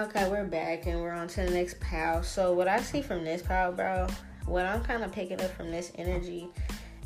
Okay, 0.00 0.30
we're 0.30 0.46
back 0.46 0.86
and 0.86 0.98
we're 0.98 1.12
on 1.12 1.28
to 1.28 1.42
the 1.42 1.50
next 1.50 1.78
pal. 1.78 2.22
So 2.22 2.54
what 2.54 2.66
I 2.66 2.80
see 2.80 3.02
from 3.02 3.22
this 3.22 3.42
pal, 3.42 3.70
bro, 3.70 4.06
what 4.46 4.64
I'm 4.64 4.82
kind 4.82 5.04
of 5.04 5.12
picking 5.12 5.38
up 5.42 5.50
from 5.50 5.70
this 5.70 5.92
energy 5.96 6.48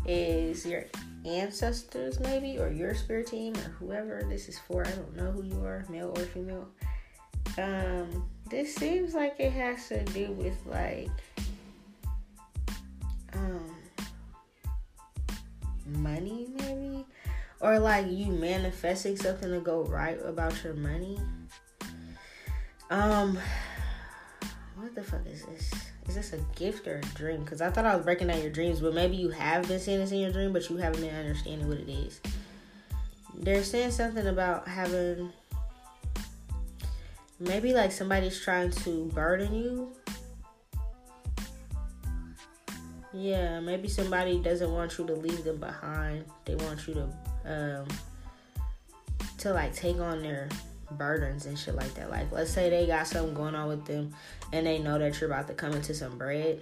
is 0.06 0.64
your 0.64 0.84
ancestors, 1.24 2.20
maybe, 2.20 2.56
or 2.56 2.70
your 2.70 2.94
spirit 2.94 3.26
team, 3.26 3.52
or 3.56 3.70
whoever 3.80 4.22
this 4.28 4.48
is 4.48 4.60
for. 4.60 4.86
I 4.86 4.92
don't 4.92 5.16
know 5.16 5.32
who 5.32 5.42
you 5.42 5.64
are, 5.64 5.84
male 5.88 6.14
or 6.16 6.22
female. 6.22 6.68
Um, 7.58 8.30
this 8.48 8.76
seems 8.76 9.12
like 9.12 9.40
it 9.40 9.50
has 9.50 9.88
to 9.88 10.04
do 10.04 10.30
with 10.30 10.56
like 10.64 11.10
um 13.32 13.74
money, 15.96 16.46
maybe, 16.58 17.04
or 17.60 17.80
like 17.80 18.06
you 18.08 18.26
manifesting 18.26 19.16
something 19.16 19.50
to 19.50 19.58
go 19.58 19.82
right 19.82 20.20
about 20.24 20.62
your 20.62 20.74
money 20.74 21.18
um, 22.94 23.38
what 24.76 24.94
the 24.94 25.02
fuck 25.02 25.26
is 25.26 25.44
this? 25.44 25.72
Is 26.08 26.14
this 26.14 26.32
a 26.32 26.38
gift 26.54 26.86
or 26.86 26.98
a 26.98 27.16
dream? 27.16 27.42
Because 27.42 27.60
I 27.60 27.70
thought 27.70 27.84
I 27.84 27.96
was 27.96 28.04
breaking 28.04 28.28
down 28.28 28.40
your 28.40 28.50
dreams, 28.50 28.80
but 28.80 28.94
maybe 28.94 29.16
you 29.16 29.30
have 29.30 29.66
been 29.66 29.80
seeing 29.80 29.98
this 29.98 30.12
in 30.12 30.18
your 30.18 30.30
dream, 30.30 30.52
but 30.52 30.68
you 30.70 30.76
haven't 30.76 31.00
been 31.00 31.14
understanding 31.14 31.66
what 31.68 31.78
it 31.78 31.88
is. 31.88 32.20
They're 33.36 33.64
saying 33.64 33.90
something 33.90 34.28
about 34.28 34.68
having 34.68 35.32
maybe 37.40 37.72
like 37.72 37.90
somebody's 37.90 38.40
trying 38.40 38.70
to 38.70 39.06
burden 39.06 39.52
you. 39.54 39.92
Yeah, 43.12 43.58
maybe 43.60 43.88
somebody 43.88 44.38
doesn't 44.38 44.70
want 44.70 44.98
you 44.98 45.06
to 45.06 45.14
leave 45.14 45.42
them 45.42 45.58
behind. 45.58 46.26
They 46.44 46.54
want 46.54 46.86
you 46.86 46.94
to 46.94 47.08
um 47.44 47.88
to 49.38 49.52
like 49.52 49.74
take 49.74 49.98
on 49.98 50.22
their 50.22 50.48
burdens 50.96 51.46
and 51.46 51.58
shit 51.58 51.74
like 51.74 51.92
that. 51.94 52.10
Like, 52.10 52.30
let's 52.32 52.50
say 52.50 52.70
they 52.70 52.86
got 52.86 53.06
something 53.06 53.34
going 53.34 53.54
on 53.54 53.68
with 53.68 53.84
them 53.84 54.14
and 54.52 54.66
they 54.66 54.78
know 54.78 54.98
that 54.98 55.20
you're 55.20 55.30
about 55.30 55.48
to 55.48 55.54
come 55.54 55.72
into 55.72 55.94
some 55.94 56.18
bread. 56.18 56.60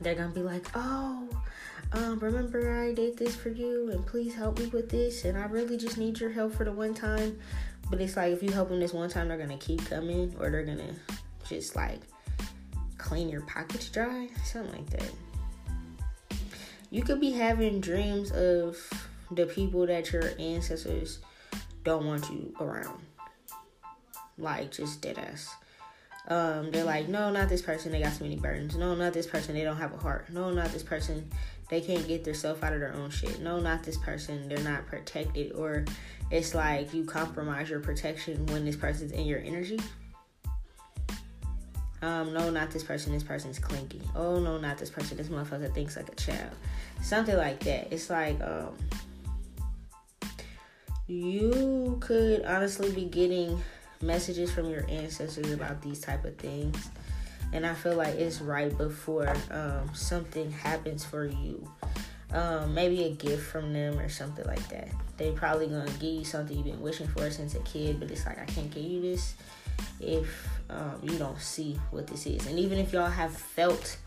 They're 0.00 0.14
gonna 0.14 0.34
be 0.34 0.42
like, 0.42 0.66
oh, 0.74 1.28
um, 1.92 2.18
remember 2.18 2.82
I 2.82 2.92
did 2.92 3.16
this 3.16 3.34
for 3.34 3.48
you 3.48 3.90
and 3.90 4.04
please 4.06 4.34
help 4.34 4.58
me 4.58 4.66
with 4.66 4.90
this 4.90 5.24
and 5.24 5.38
I 5.38 5.46
really 5.46 5.76
just 5.76 5.98
need 5.98 6.18
your 6.18 6.30
help 6.30 6.54
for 6.54 6.64
the 6.64 6.72
one 6.72 6.94
time. 6.94 7.38
But 7.90 8.00
it's 8.00 8.16
like 8.16 8.32
if 8.32 8.42
you 8.42 8.50
help 8.50 8.68
them 8.68 8.80
this 8.80 8.92
one 8.92 9.08
time, 9.08 9.28
they're 9.28 9.38
gonna 9.38 9.56
keep 9.58 9.84
coming 9.88 10.34
or 10.40 10.50
they're 10.50 10.64
gonna 10.64 10.94
just 11.48 11.76
like 11.76 12.00
clean 12.98 13.28
your 13.28 13.42
pockets 13.42 13.88
dry, 13.88 14.28
something 14.44 14.72
like 14.72 14.90
that. 14.90 15.10
You 16.90 17.02
could 17.02 17.20
be 17.20 17.30
having 17.30 17.80
dreams 17.80 18.32
of 18.32 18.78
the 19.30 19.46
people 19.46 19.86
that 19.86 20.12
your 20.12 20.32
ancestors 20.38 21.20
don't 21.84 22.06
want 22.06 22.28
you 22.30 22.54
around. 22.60 23.00
Like 24.38 24.72
just 24.72 25.00
dead 25.00 25.18
ass. 25.18 25.54
Um, 26.28 26.70
they're 26.72 26.84
like, 26.84 27.08
no, 27.08 27.30
not 27.30 27.48
this 27.48 27.62
person. 27.62 27.92
They 27.92 28.02
got 28.02 28.12
so 28.12 28.24
many 28.24 28.36
burdens. 28.36 28.76
No, 28.76 28.94
not 28.94 29.12
this 29.12 29.26
person. 29.26 29.54
They 29.54 29.62
don't 29.62 29.76
have 29.76 29.94
a 29.94 29.96
heart. 29.96 30.28
No, 30.30 30.50
not 30.50 30.72
this 30.72 30.82
person. 30.82 31.30
They 31.68 31.80
can't 31.80 32.06
get 32.06 32.24
themselves 32.24 32.62
out 32.62 32.72
of 32.72 32.80
their 32.80 32.94
own 32.94 33.10
shit. 33.10 33.40
No, 33.40 33.60
not 33.60 33.84
this 33.84 33.96
person. 33.96 34.48
They're 34.48 34.58
not 34.58 34.86
protected. 34.86 35.52
Or 35.52 35.84
it's 36.30 36.54
like 36.54 36.92
you 36.92 37.04
compromise 37.04 37.70
your 37.70 37.80
protection 37.80 38.44
when 38.46 38.64
this 38.64 38.76
person's 38.76 39.12
in 39.12 39.26
your 39.26 39.40
energy. 39.40 39.80
Um, 42.02 42.32
no, 42.32 42.50
not 42.50 42.70
this 42.70 42.82
person. 42.82 43.12
This 43.12 43.22
person's 43.22 43.58
clinky. 43.58 44.02
Oh 44.14 44.38
no, 44.38 44.58
not 44.58 44.78
this 44.78 44.90
person. 44.90 45.16
This 45.16 45.28
motherfucker 45.28 45.72
thinks 45.72 45.96
like 45.96 46.08
a 46.08 46.14
child. 46.14 46.52
Something 47.02 47.36
like 47.36 47.60
that. 47.60 47.92
It's 47.92 48.10
like 48.10 48.40
um 48.42 48.76
you 51.06 51.98
could 52.00 52.44
honestly 52.44 52.90
be 52.90 53.04
getting 53.04 53.60
messages 54.02 54.50
from 54.50 54.68
your 54.70 54.84
ancestors 54.88 55.52
about 55.52 55.80
these 55.82 56.00
type 56.00 56.24
of 56.24 56.36
things 56.36 56.90
and 57.52 57.64
i 57.66 57.74
feel 57.74 57.94
like 57.94 58.14
it's 58.14 58.40
right 58.40 58.76
before 58.76 59.34
um, 59.50 59.88
something 59.94 60.50
happens 60.50 61.04
for 61.04 61.26
you 61.26 61.66
um, 62.32 62.74
maybe 62.74 63.04
a 63.04 63.10
gift 63.10 63.44
from 63.44 63.72
them 63.72 63.98
or 63.98 64.08
something 64.08 64.44
like 64.46 64.68
that 64.68 64.88
they 65.16 65.30
probably 65.30 65.66
gonna 65.66 65.90
give 66.00 66.14
you 66.14 66.24
something 66.24 66.56
you've 66.56 66.66
been 66.66 66.80
wishing 66.80 67.06
for 67.08 67.30
since 67.30 67.54
a 67.54 67.60
kid 67.60 68.00
but 68.00 68.10
it's 68.10 68.26
like 68.26 68.38
i 68.38 68.44
can't 68.46 68.70
give 68.70 68.84
you 68.84 69.00
this 69.00 69.34
if 70.00 70.48
um, 70.70 70.98
you 71.02 71.16
don't 71.18 71.40
see 71.40 71.78
what 71.90 72.06
this 72.06 72.26
is 72.26 72.46
and 72.46 72.58
even 72.58 72.78
if 72.78 72.92
y'all 72.92 73.08
have 73.08 73.32
felt 73.32 73.98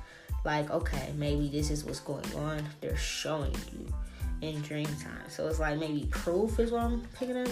like 0.46 0.70
okay 0.70 1.14
maybe 1.18 1.48
this 1.48 1.70
is 1.70 1.84
what's 1.86 2.00
going 2.02 2.34
on 2.36 2.64
they're 2.82 2.98
showing 2.98 3.54
you 3.72 3.94
in 4.42 4.62
dream 4.62 4.86
time. 4.86 5.30
So 5.30 5.48
it's 5.48 5.60
like 5.60 5.78
maybe 5.78 6.08
proof 6.10 6.60
is 6.60 6.72
what 6.72 6.84
I'm 6.84 7.02
picking 7.18 7.38
up. 7.38 7.50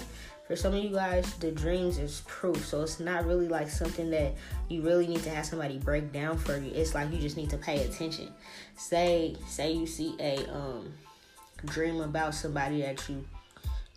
For 0.47 0.55
some 0.55 0.73
of 0.73 0.83
you 0.83 0.91
guys, 0.91 1.33
the 1.35 1.51
dreams 1.51 1.97
is 1.97 2.21
proof. 2.25 2.65
So 2.65 2.81
it's 2.81 2.99
not 2.99 3.25
really 3.25 3.47
like 3.49 3.69
something 3.69 4.09
that 4.11 4.33
you 4.69 4.81
really 4.81 5.05
need 5.05 5.23
to 5.23 5.29
have 5.29 5.45
somebody 5.45 5.77
break 5.77 6.13
down 6.13 6.37
for 6.37 6.57
you. 6.57 6.71
It's 6.73 6.95
like 6.95 7.11
you 7.11 7.19
just 7.19 7.35
need 7.35 7.49
to 7.49 7.57
pay 7.57 7.83
attention. 7.83 8.29
Say 8.75 9.35
say 9.47 9.73
you 9.73 9.85
see 9.85 10.15
a 10.19 10.49
um 10.51 10.93
dream 11.65 12.01
about 12.01 12.33
somebody 12.33 12.81
that 12.81 13.07
you 13.09 13.25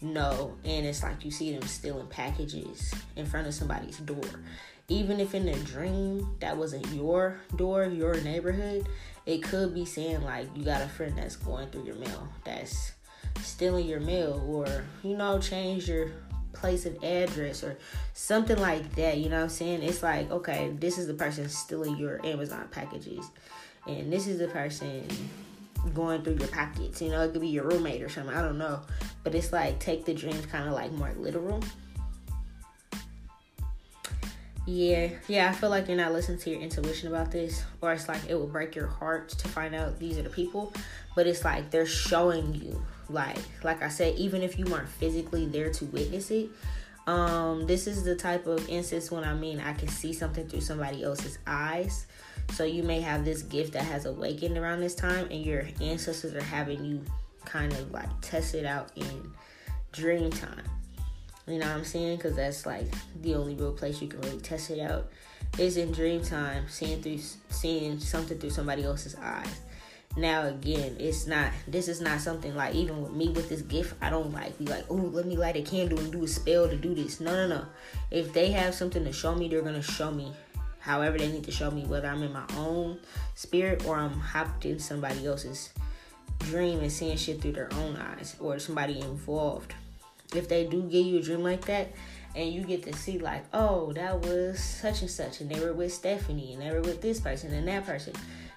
know 0.02 0.56
and 0.64 0.86
it's 0.86 1.02
like 1.02 1.24
you 1.24 1.30
see 1.30 1.52
them 1.52 1.62
stealing 1.68 2.06
packages 2.06 2.92
in 3.16 3.26
front 3.26 3.46
of 3.46 3.52
somebody's 3.52 3.98
door 3.98 4.24
even 4.90 5.20
if 5.20 5.34
in 5.34 5.48
a 5.48 5.56
dream 5.60 6.36
that 6.40 6.56
wasn't 6.56 6.84
your 6.88 7.40
door, 7.56 7.84
your 7.84 8.20
neighborhood, 8.22 8.86
it 9.24 9.40
could 9.42 9.72
be 9.72 9.84
saying 9.84 10.22
like 10.22 10.48
you 10.54 10.64
got 10.64 10.82
a 10.82 10.88
friend 10.88 11.16
that's 11.16 11.36
going 11.36 11.68
through 11.68 11.84
your 11.84 11.94
mail, 11.94 12.28
that's 12.44 12.92
stealing 13.40 13.86
your 13.86 14.00
mail, 14.00 14.44
or 14.48 14.84
you 15.04 15.16
know, 15.16 15.38
change 15.38 15.88
your 15.88 16.10
place 16.60 16.86
of 16.86 17.02
address 17.02 17.64
or 17.64 17.76
something 18.14 18.58
like 18.58 18.94
that. 18.96 19.18
You 19.18 19.28
know 19.28 19.38
what 19.38 19.44
I'm 19.44 19.48
saying? 19.48 19.82
It's 19.82 20.02
like, 20.02 20.30
okay, 20.30 20.72
this 20.78 20.98
is 20.98 21.06
the 21.06 21.14
person 21.14 21.48
stealing 21.48 21.96
your 21.96 22.24
Amazon 22.24 22.68
packages, 22.70 23.26
and 23.86 24.12
this 24.12 24.26
is 24.26 24.38
the 24.38 24.48
person 24.48 25.06
going 25.94 26.22
through 26.22 26.36
your 26.36 26.48
pockets. 26.48 27.00
You 27.00 27.10
know, 27.10 27.22
it 27.22 27.32
could 27.32 27.40
be 27.40 27.48
your 27.48 27.64
roommate 27.64 28.02
or 28.02 28.08
something. 28.08 28.34
I 28.34 28.42
don't 28.42 28.58
know, 28.58 28.80
but 29.24 29.34
it's 29.34 29.52
like 29.52 29.80
take 29.80 30.04
the 30.04 30.14
dreams 30.14 30.46
kind 30.46 30.68
of 30.68 30.74
like 30.74 30.92
more 30.92 31.12
literal. 31.16 31.62
Yeah, 34.66 35.08
yeah, 35.26 35.48
I 35.48 35.52
feel 35.52 35.70
like 35.70 35.88
you're 35.88 35.96
not 35.96 36.12
listening 36.12 36.38
to 36.38 36.50
your 36.50 36.60
intuition 36.60 37.08
about 37.08 37.32
this, 37.32 37.64
or 37.80 37.92
it's 37.92 38.08
like 38.08 38.20
it 38.28 38.34
will 38.34 38.46
break 38.46 38.76
your 38.76 38.86
heart 38.86 39.30
to 39.30 39.48
find 39.48 39.74
out 39.74 39.98
these 39.98 40.18
are 40.18 40.22
the 40.22 40.30
people, 40.30 40.72
but 41.16 41.26
it's 41.26 41.44
like 41.44 41.70
they're 41.70 41.86
showing 41.86 42.54
you 42.54 42.80
like 43.12 43.38
like 43.62 43.82
i 43.82 43.88
said 43.88 44.14
even 44.16 44.42
if 44.42 44.58
you 44.58 44.64
weren't 44.66 44.88
physically 44.88 45.46
there 45.46 45.70
to 45.70 45.84
witness 45.86 46.30
it 46.30 46.48
um 47.06 47.66
this 47.66 47.86
is 47.86 48.04
the 48.04 48.14
type 48.14 48.46
of 48.46 48.68
instance 48.68 49.10
when 49.10 49.24
i 49.24 49.34
mean 49.34 49.60
i 49.60 49.72
can 49.72 49.88
see 49.88 50.12
something 50.12 50.46
through 50.48 50.60
somebody 50.60 51.02
else's 51.02 51.38
eyes. 51.46 52.06
So 52.52 52.64
you 52.64 52.82
may 52.82 53.00
have 53.00 53.24
this 53.24 53.42
gift 53.42 53.72
that 53.74 53.84
has 53.84 54.06
awakened 54.06 54.58
around 54.58 54.80
this 54.80 54.94
time 54.94 55.28
and 55.30 55.44
your 55.44 55.64
ancestors 55.80 56.34
are 56.34 56.42
having 56.42 56.84
you 56.84 57.04
kind 57.44 57.72
of 57.72 57.90
like 57.92 58.08
test 58.20 58.54
it 58.54 58.66
out 58.66 58.90
in 58.96 59.32
dream 59.92 60.30
time. 60.30 60.64
You 61.46 61.58
know 61.58 61.66
what 61.66 61.76
i'm 61.76 61.84
saying? 61.84 62.16
Because 62.16 62.36
that's 62.36 62.66
like 62.66 62.86
the 63.22 63.34
only 63.34 63.54
real 63.54 63.72
place 63.72 64.02
you 64.02 64.08
can 64.08 64.20
really 64.22 64.40
test 64.40 64.70
it 64.70 64.80
out 64.80 65.10
is 65.58 65.76
in 65.76 65.90
dream 65.92 66.22
time 66.22 66.64
seeing 66.68 67.02
through 67.02 67.18
seeing 67.48 67.98
something 67.98 68.38
through 68.38 68.50
somebody 68.50 68.84
else's 68.84 69.16
eyes 69.16 69.60
now 70.16 70.46
again, 70.46 70.96
it's 70.98 71.26
not 71.26 71.52
this 71.68 71.88
is 71.88 72.00
not 72.00 72.20
something 72.20 72.54
like 72.56 72.74
even 72.74 73.02
with 73.02 73.12
me 73.12 73.28
with 73.28 73.48
this 73.48 73.62
gift, 73.62 73.94
I 74.00 74.10
don't 74.10 74.32
like 74.32 74.58
be 74.58 74.66
like, 74.66 74.84
oh, 74.90 74.94
let 74.94 75.26
me 75.26 75.36
light 75.36 75.56
a 75.56 75.62
candle 75.62 75.98
and 75.98 76.10
do 76.10 76.24
a 76.24 76.28
spell 76.28 76.68
to 76.68 76.76
do 76.76 76.94
this. 76.94 77.20
No, 77.20 77.34
no, 77.34 77.46
no. 77.46 77.64
If 78.10 78.32
they 78.32 78.50
have 78.50 78.74
something 78.74 79.04
to 79.04 79.12
show 79.12 79.34
me, 79.34 79.48
they're 79.48 79.62
gonna 79.62 79.82
show 79.82 80.10
me 80.10 80.32
however 80.80 81.18
they 81.18 81.30
need 81.30 81.44
to 81.44 81.52
show 81.52 81.70
me, 81.70 81.84
whether 81.84 82.08
I'm 82.08 82.22
in 82.22 82.32
my 82.32 82.46
own 82.56 82.98
spirit 83.34 83.86
or 83.86 83.96
I'm 83.96 84.18
hopped 84.18 84.64
in 84.64 84.78
somebody 84.78 85.26
else's 85.26 85.70
dream 86.40 86.80
and 86.80 86.90
seeing 86.90 87.16
shit 87.16 87.40
through 87.40 87.52
their 87.52 87.72
own 87.74 87.96
eyes 87.96 88.34
or 88.40 88.58
somebody 88.58 88.98
involved. 89.00 89.74
If 90.34 90.48
they 90.48 90.66
do 90.66 90.82
give 90.82 91.06
you 91.06 91.18
a 91.18 91.22
dream 91.22 91.42
like 91.42 91.64
that, 91.66 91.92
and 92.34 92.52
you 92.52 92.62
get 92.62 92.84
to 92.84 92.92
see 92.94 93.18
like, 93.18 93.44
oh, 93.52 93.92
that 93.94 94.20
was 94.20 94.60
such 94.60 95.02
and 95.02 95.10
such, 95.10 95.40
and 95.40 95.50
they 95.50 95.60
were 95.60 95.72
with 95.72 95.92
Stephanie, 95.92 96.54
and 96.54 96.62
they 96.62 96.70
were 96.70 96.80
with 96.80 97.02
this 97.02 97.20
person 97.20 97.52
and 97.52 97.66
that 97.68 97.84
person, 97.84 98.14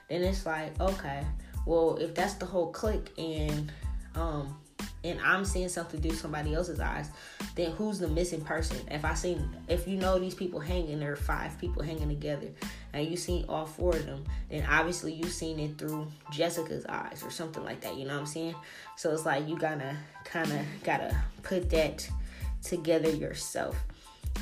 then 0.10 0.22
it's 0.22 0.46
like, 0.46 0.80
okay, 0.80 1.24
well, 1.66 1.98
if 1.98 2.14
that's 2.16 2.36
the 2.36 2.46
whole 2.46 2.72
clique 2.72 3.12
and 3.18 3.72
um 4.16 4.58
and 5.04 5.20
I'm 5.22 5.44
seeing 5.44 5.68
something 5.68 6.02
through 6.02 6.14
somebody 6.14 6.54
else's 6.54 6.80
eyes, 6.80 7.10
then 7.56 7.72
who's 7.72 8.00
the 8.00 8.08
missing 8.08 8.42
person? 8.42 8.78
If 8.90 9.04
I 9.04 9.14
seen, 9.14 9.50
if 9.68 9.88
you 9.88 9.98
know 9.98 10.18
these 10.18 10.34
people 10.34 10.62
hanging, 10.62 11.00
there 11.00 11.12
are 11.12 11.18
five 11.18 11.60
people 11.60 11.84
hanging 11.84 12.08
together, 12.08 12.48
and 12.94 13.06
you 13.06 13.18
seen 13.18 13.46
all 13.50 13.66
four 13.66 13.96
of 13.96 14.06
them, 14.06 14.24
then 14.50 14.66
obviously 14.70 15.14
you 15.14 15.26
seen 15.26 15.60
it 15.60 15.78
through 15.78 16.08
Jessica's 16.32 16.86
eyes 16.88 17.22
or 17.24 17.32
something 17.32 17.64
like 17.64 17.82
that. 17.82 17.98
You 17.98 18.06
know 18.06 18.14
what 18.14 18.22
I'm 18.22 18.26
saying? 18.26 18.56
So 18.96 19.12
it's 19.12 19.26
like 19.26 19.48
you 19.48 19.58
gotta 19.58 19.96
kind 20.24 20.52
of 20.52 20.62
gotta 20.84 21.16
put 21.44 21.70
that 21.72 22.08
together 22.64 23.10
yourself. 23.10 23.76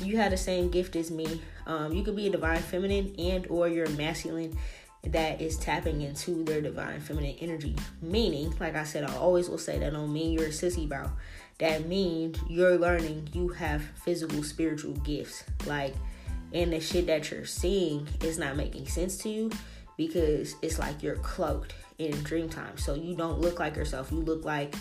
You 0.00 0.16
have 0.18 0.30
the 0.30 0.36
same 0.36 0.70
gift 0.70 0.96
as 0.96 1.10
me. 1.10 1.42
Um, 1.66 1.92
you 1.92 2.02
could 2.02 2.16
be 2.16 2.28
a 2.28 2.30
divine 2.30 2.62
feminine 2.62 3.14
and 3.18 3.46
or 3.48 3.68
you're 3.68 3.88
masculine 3.90 4.56
that 5.04 5.40
is 5.40 5.56
tapping 5.56 6.02
into 6.02 6.44
their 6.44 6.60
divine 6.60 7.00
feminine 7.00 7.36
energy. 7.40 7.74
Meaning, 8.00 8.54
like 8.60 8.76
I 8.76 8.84
said, 8.84 9.04
I 9.04 9.14
always 9.16 9.48
will 9.48 9.58
say 9.58 9.78
that 9.78 9.92
don't 9.92 10.12
mean 10.12 10.32
you're 10.32 10.46
a 10.46 10.50
sissy 10.50 10.88
bro. 10.88 11.10
That 11.58 11.86
means 11.86 12.38
you're 12.48 12.78
learning 12.78 13.28
you 13.32 13.48
have 13.48 13.82
physical 14.04 14.42
spiritual 14.42 14.92
gifts. 14.94 15.44
Like, 15.66 15.94
and 16.52 16.72
the 16.72 16.80
shit 16.80 17.06
that 17.06 17.30
you're 17.30 17.46
seeing 17.46 18.06
is 18.22 18.38
not 18.38 18.56
making 18.56 18.86
sense 18.86 19.16
to 19.18 19.28
you 19.28 19.50
because 19.96 20.54
it's 20.62 20.78
like 20.78 21.02
you're 21.02 21.16
cloaked 21.16 21.74
in 21.98 22.12
dream 22.22 22.48
time. 22.48 22.78
So 22.78 22.94
you 22.94 23.14
don't 23.14 23.40
look 23.40 23.58
like 23.58 23.76
yourself. 23.76 24.10
You 24.12 24.18
look 24.18 24.44
like 24.44 24.74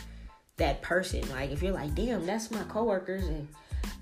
that 0.58 0.82
person. 0.82 1.28
Like 1.30 1.52
if 1.52 1.62
you're 1.64 1.74
like, 1.74 1.96
damn, 1.96 2.26
that's 2.26 2.52
my 2.52 2.64
coworkers 2.64 3.26
and 3.26 3.48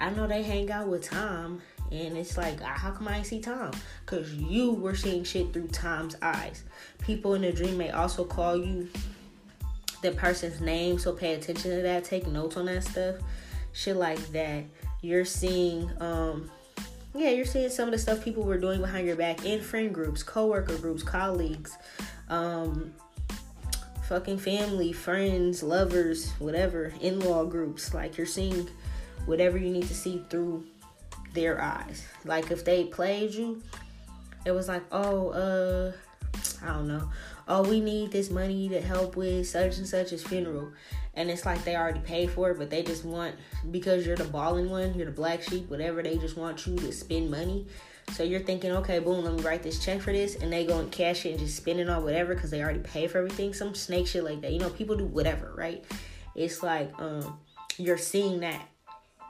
I 0.02 0.10
know 0.12 0.28
they 0.28 0.44
hang 0.44 0.72
out 0.72 0.88
with 0.88 1.04
Tom 1.04 1.62
and 1.92 2.18
it's 2.18 2.38
like, 2.38 2.60
ah, 2.62 2.68
how 2.68 2.92
come 2.92 3.08
I 3.08 3.18
ain't 3.18 3.26
see 3.26 3.40
Tom? 3.40 3.72
Because 4.06 4.34
you 4.34 4.74
were 4.74 4.96
seeing 4.96 5.24
shit 5.24 5.52
through 5.54 5.68
Tom's 5.70 6.16
eyes. 6.22 6.64
People 7.02 7.34
in 7.34 7.42
the 7.42 7.52
dream 7.52 7.78
may 7.78 7.92
also 7.92 8.24
call 8.24 8.58
you 8.58 8.90
the 10.02 10.12
person's 10.12 10.62
name, 10.62 11.00
so 11.00 11.14
pay 11.14 11.34
attention 11.34 11.72
to 11.72 11.82
that. 11.82 12.04
Take 12.04 12.28
notes 12.28 12.58
on 12.58 12.66
that 12.66 12.84
stuff. 12.84 13.16
Shit 13.74 13.96
like 13.96 14.20
that. 14.32 14.66
You're 15.02 15.26
seeing, 15.26 15.90
um, 16.00 16.50
yeah, 17.16 17.30
you're 17.30 17.46
seeing 17.46 17.70
some 17.70 17.88
of 17.88 17.92
the 17.92 17.98
stuff 17.98 18.24
people 18.24 18.44
were 18.44 18.58
doing 18.58 18.82
behind 18.82 19.08
your 19.08 19.16
back 19.16 19.46
in 19.46 19.62
friend 19.62 19.94
groups, 19.94 20.24
coworker 20.24 20.78
groups, 20.78 21.04
colleagues, 21.04 21.78
um, 22.30 22.94
fucking 24.04 24.38
family, 24.38 24.92
friends, 24.92 25.64
lovers, 25.64 26.32
whatever, 26.34 26.94
in 27.02 27.20
law 27.20 27.46
groups. 27.46 27.94
Like 27.94 28.18
you're 28.18 28.28
seeing 28.28 28.70
whatever 29.26 29.58
you 29.58 29.70
need 29.70 29.88
to 29.88 29.96
see 29.96 30.24
through 30.30 30.66
their 31.34 31.62
eyes. 31.62 32.06
Like 32.26 32.52
if 32.52 32.66
they 32.66 32.86
played 32.86 33.34
you, 33.34 33.62
it 34.46 34.52
was 34.52 34.68
like, 34.68 34.84
oh, 34.92 35.30
uh, 35.30 35.92
I 36.64 36.68
don't 36.68 36.88
know. 36.88 37.10
Oh, 37.48 37.64
we 37.64 37.82
need 37.82 38.12
this 38.12 38.30
money 38.30 38.70
to 38.70 38.82
help 38.82 39.16
with 39.16 39.48
such 39.48 39.78
and 39.78 39.88
such's 39.88 40.24
funeral. 40.24 40.72
And 41.16 41.30
it's 41.30 41.46
like 41.46 41.64
they 41.64 41.76
already 41.76 42.00
paid 42.00 42.30
for 42.30 42.52
it, 42.52 42.58
but 42.58 42.70
they 42.70 42.84
just 42.84 43.04
want 43.04 43.36
because 43.72 44.06
you're 44.06 44.16
the 44.16 44.26
balling 44.26 44.70
one, 44.70 44.94
you're 44.94 45.08
the 45.08 45.12
black 45.12 45.42
sheep, 45.42 45.70
whatever, 45.70 46.04
they 46.04 46.18
just 46.18 46.38
want 46.38 46.66
you 46.68 46.76
to 46.78 46.92
spend 46.92 47.32
money. 47.32 47.66
So 48.14 48.24
you're 48.24 48.40
thinking, 48.40 48.72
okay, 48.72 49.00
boom, 49.00 49.24
let 49.24 49.34
me 49.34 49.42
write 49.42 49.64
this 49.64 49.84
check 49.84 50.02
for 50.02 50.12
this, 50.12 50.36
and 50.36 50.52
they 50.52 50.66
go 50.66 50.80
and 50.80 50.92
cash 50.92 51.26
it 51.26 51.32
and 51.32 51.40
just 51.40 51.58
spend 51.58 51.80
it 51.80 51.90
on 51.90 52.04
whatever 52.04 52.34
because 52.34 52.50
they 52.50 52.62
already 52.62 52.80
pay 52.80 53.08
for 53.08 53.20
everything. 53.20 53.54
Some 53.54 53.76
snake 53.76 54.08
shit 54.08 54.24
like 54.24 54.42
that. 54.42 54.52
You 54.52 54.60
know, 54.60 54.70
people 54.70 54.96
do 54.96 55.06
whatever, 55.06 55.54
right? 55.56 55.84
It's 56.36 56.64
like 56.64 56.92
um 57.00 57.40
you're 57.78 57.98
seeing 57.98 58.40
that 58.42 58.69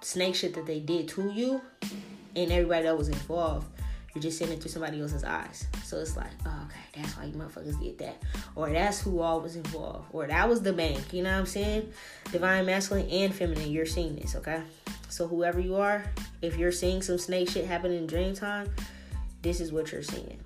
snake 0.01 0.35
shit 0.35 0.53
that 0.55 0.65
they 0.65 0.79
did 0.79 1.07
to 1.09 1.31
you 1.31 1.61
and 2.35 2.51
everybody 2.51 2.83
that 2.83 2.97
was 2.97 3.09
involved, 3.09 3.67
you're 4.13 4.21
just 4.21 4.37
seeing 4.37 4.51
it 4.51 4.61
through 4.61 4.71
somebody 4.71 4.99
else's 5.01 5.23
eyes. 5.23 5.67
So 5.83 5.97
it's 5.97 6.17
like, 6.17 6.31
oh, 6.45 6.65
okay, 6.65 7.01
that's 7.01 7.17
why 7.17 7.25
you 7.25 7.33
motherfuckers 7.33 7.79
did 7.79 7.97
that. 7.99 8.21
Or 8.55 8.69
that's 8.69 9.01
who 9.01 9.19
all 9.19 9.41
was 9.41 9.55
involved. 9.55 10.07
Or 10.11 10.25
that 10.27 10.49
was 10.49 10.61
the 10.61 10.73
bank. 10.73 11.13
You 11.13 11.23
know 11.23 11.31
what 11.31 11.39
I'm 11.39 11.45
saying? 11.45 11.91
Divine 12.31 12.65
masculine 12.65 13.07
and 13.09 13.33
feminine, 13.33 13.71
you're 13.71 13.85
seeing 13.85 14.15
this, 14.15 14.35
okay? 14.35 14.61
So 15.09 15.27
whoever 15.27 15.59
you 15.59 15.75
are, 15.75 16.03
if 16.41 16.57
you're 16.57 16.71
seeing 16.71 17.01
some 17.01 17.17
snake 17.17 17.49
shit 17.49 17.65
happen 17.65 17.91
in 17.91 18.07
dream 18.07 18.33
time, 18.33 18.73
this 19.41 19.59
is 19.61 19.71
what 19.71 19.91
you're 19.91 20.03
seeing. 20.03 20.39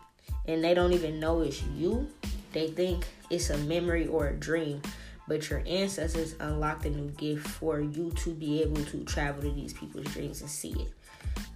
And 0.45 0.63
they 0.63 0.73
don't 0.73 0.93
even 0.93 1.19
know 1.19 1.41
it's 1.41 1.63
you. 1.75 2.09
They 2.51 2.67
think 2.67 3.07
it's 3.29 3.49
a 3.49 3.57
memory 3.59 4.07
or 4.07 4.27
a 4.27 4.33
dream 4.33 4.81
but 5.27 5.49
your 5.49 5.63
ancestors 5.65 6.35
unlocked 6.39 6.85
a 6.85 6.89
new 6.89 7.09
gift 7.11 7.47
for 7.47 7.79
you 7.79 8.11
to 8.11 8.31
be 8.31 8.61
able 8.61 8.83
to 8.85 9.03
travel 9.05 9.41
to 9.41 9.51
these 9.51 9.73
people's 9.73 10.05
dreams 10.13 10.41
and 10.41 10.49
see 10.49 10.71
it. 10.71 10.93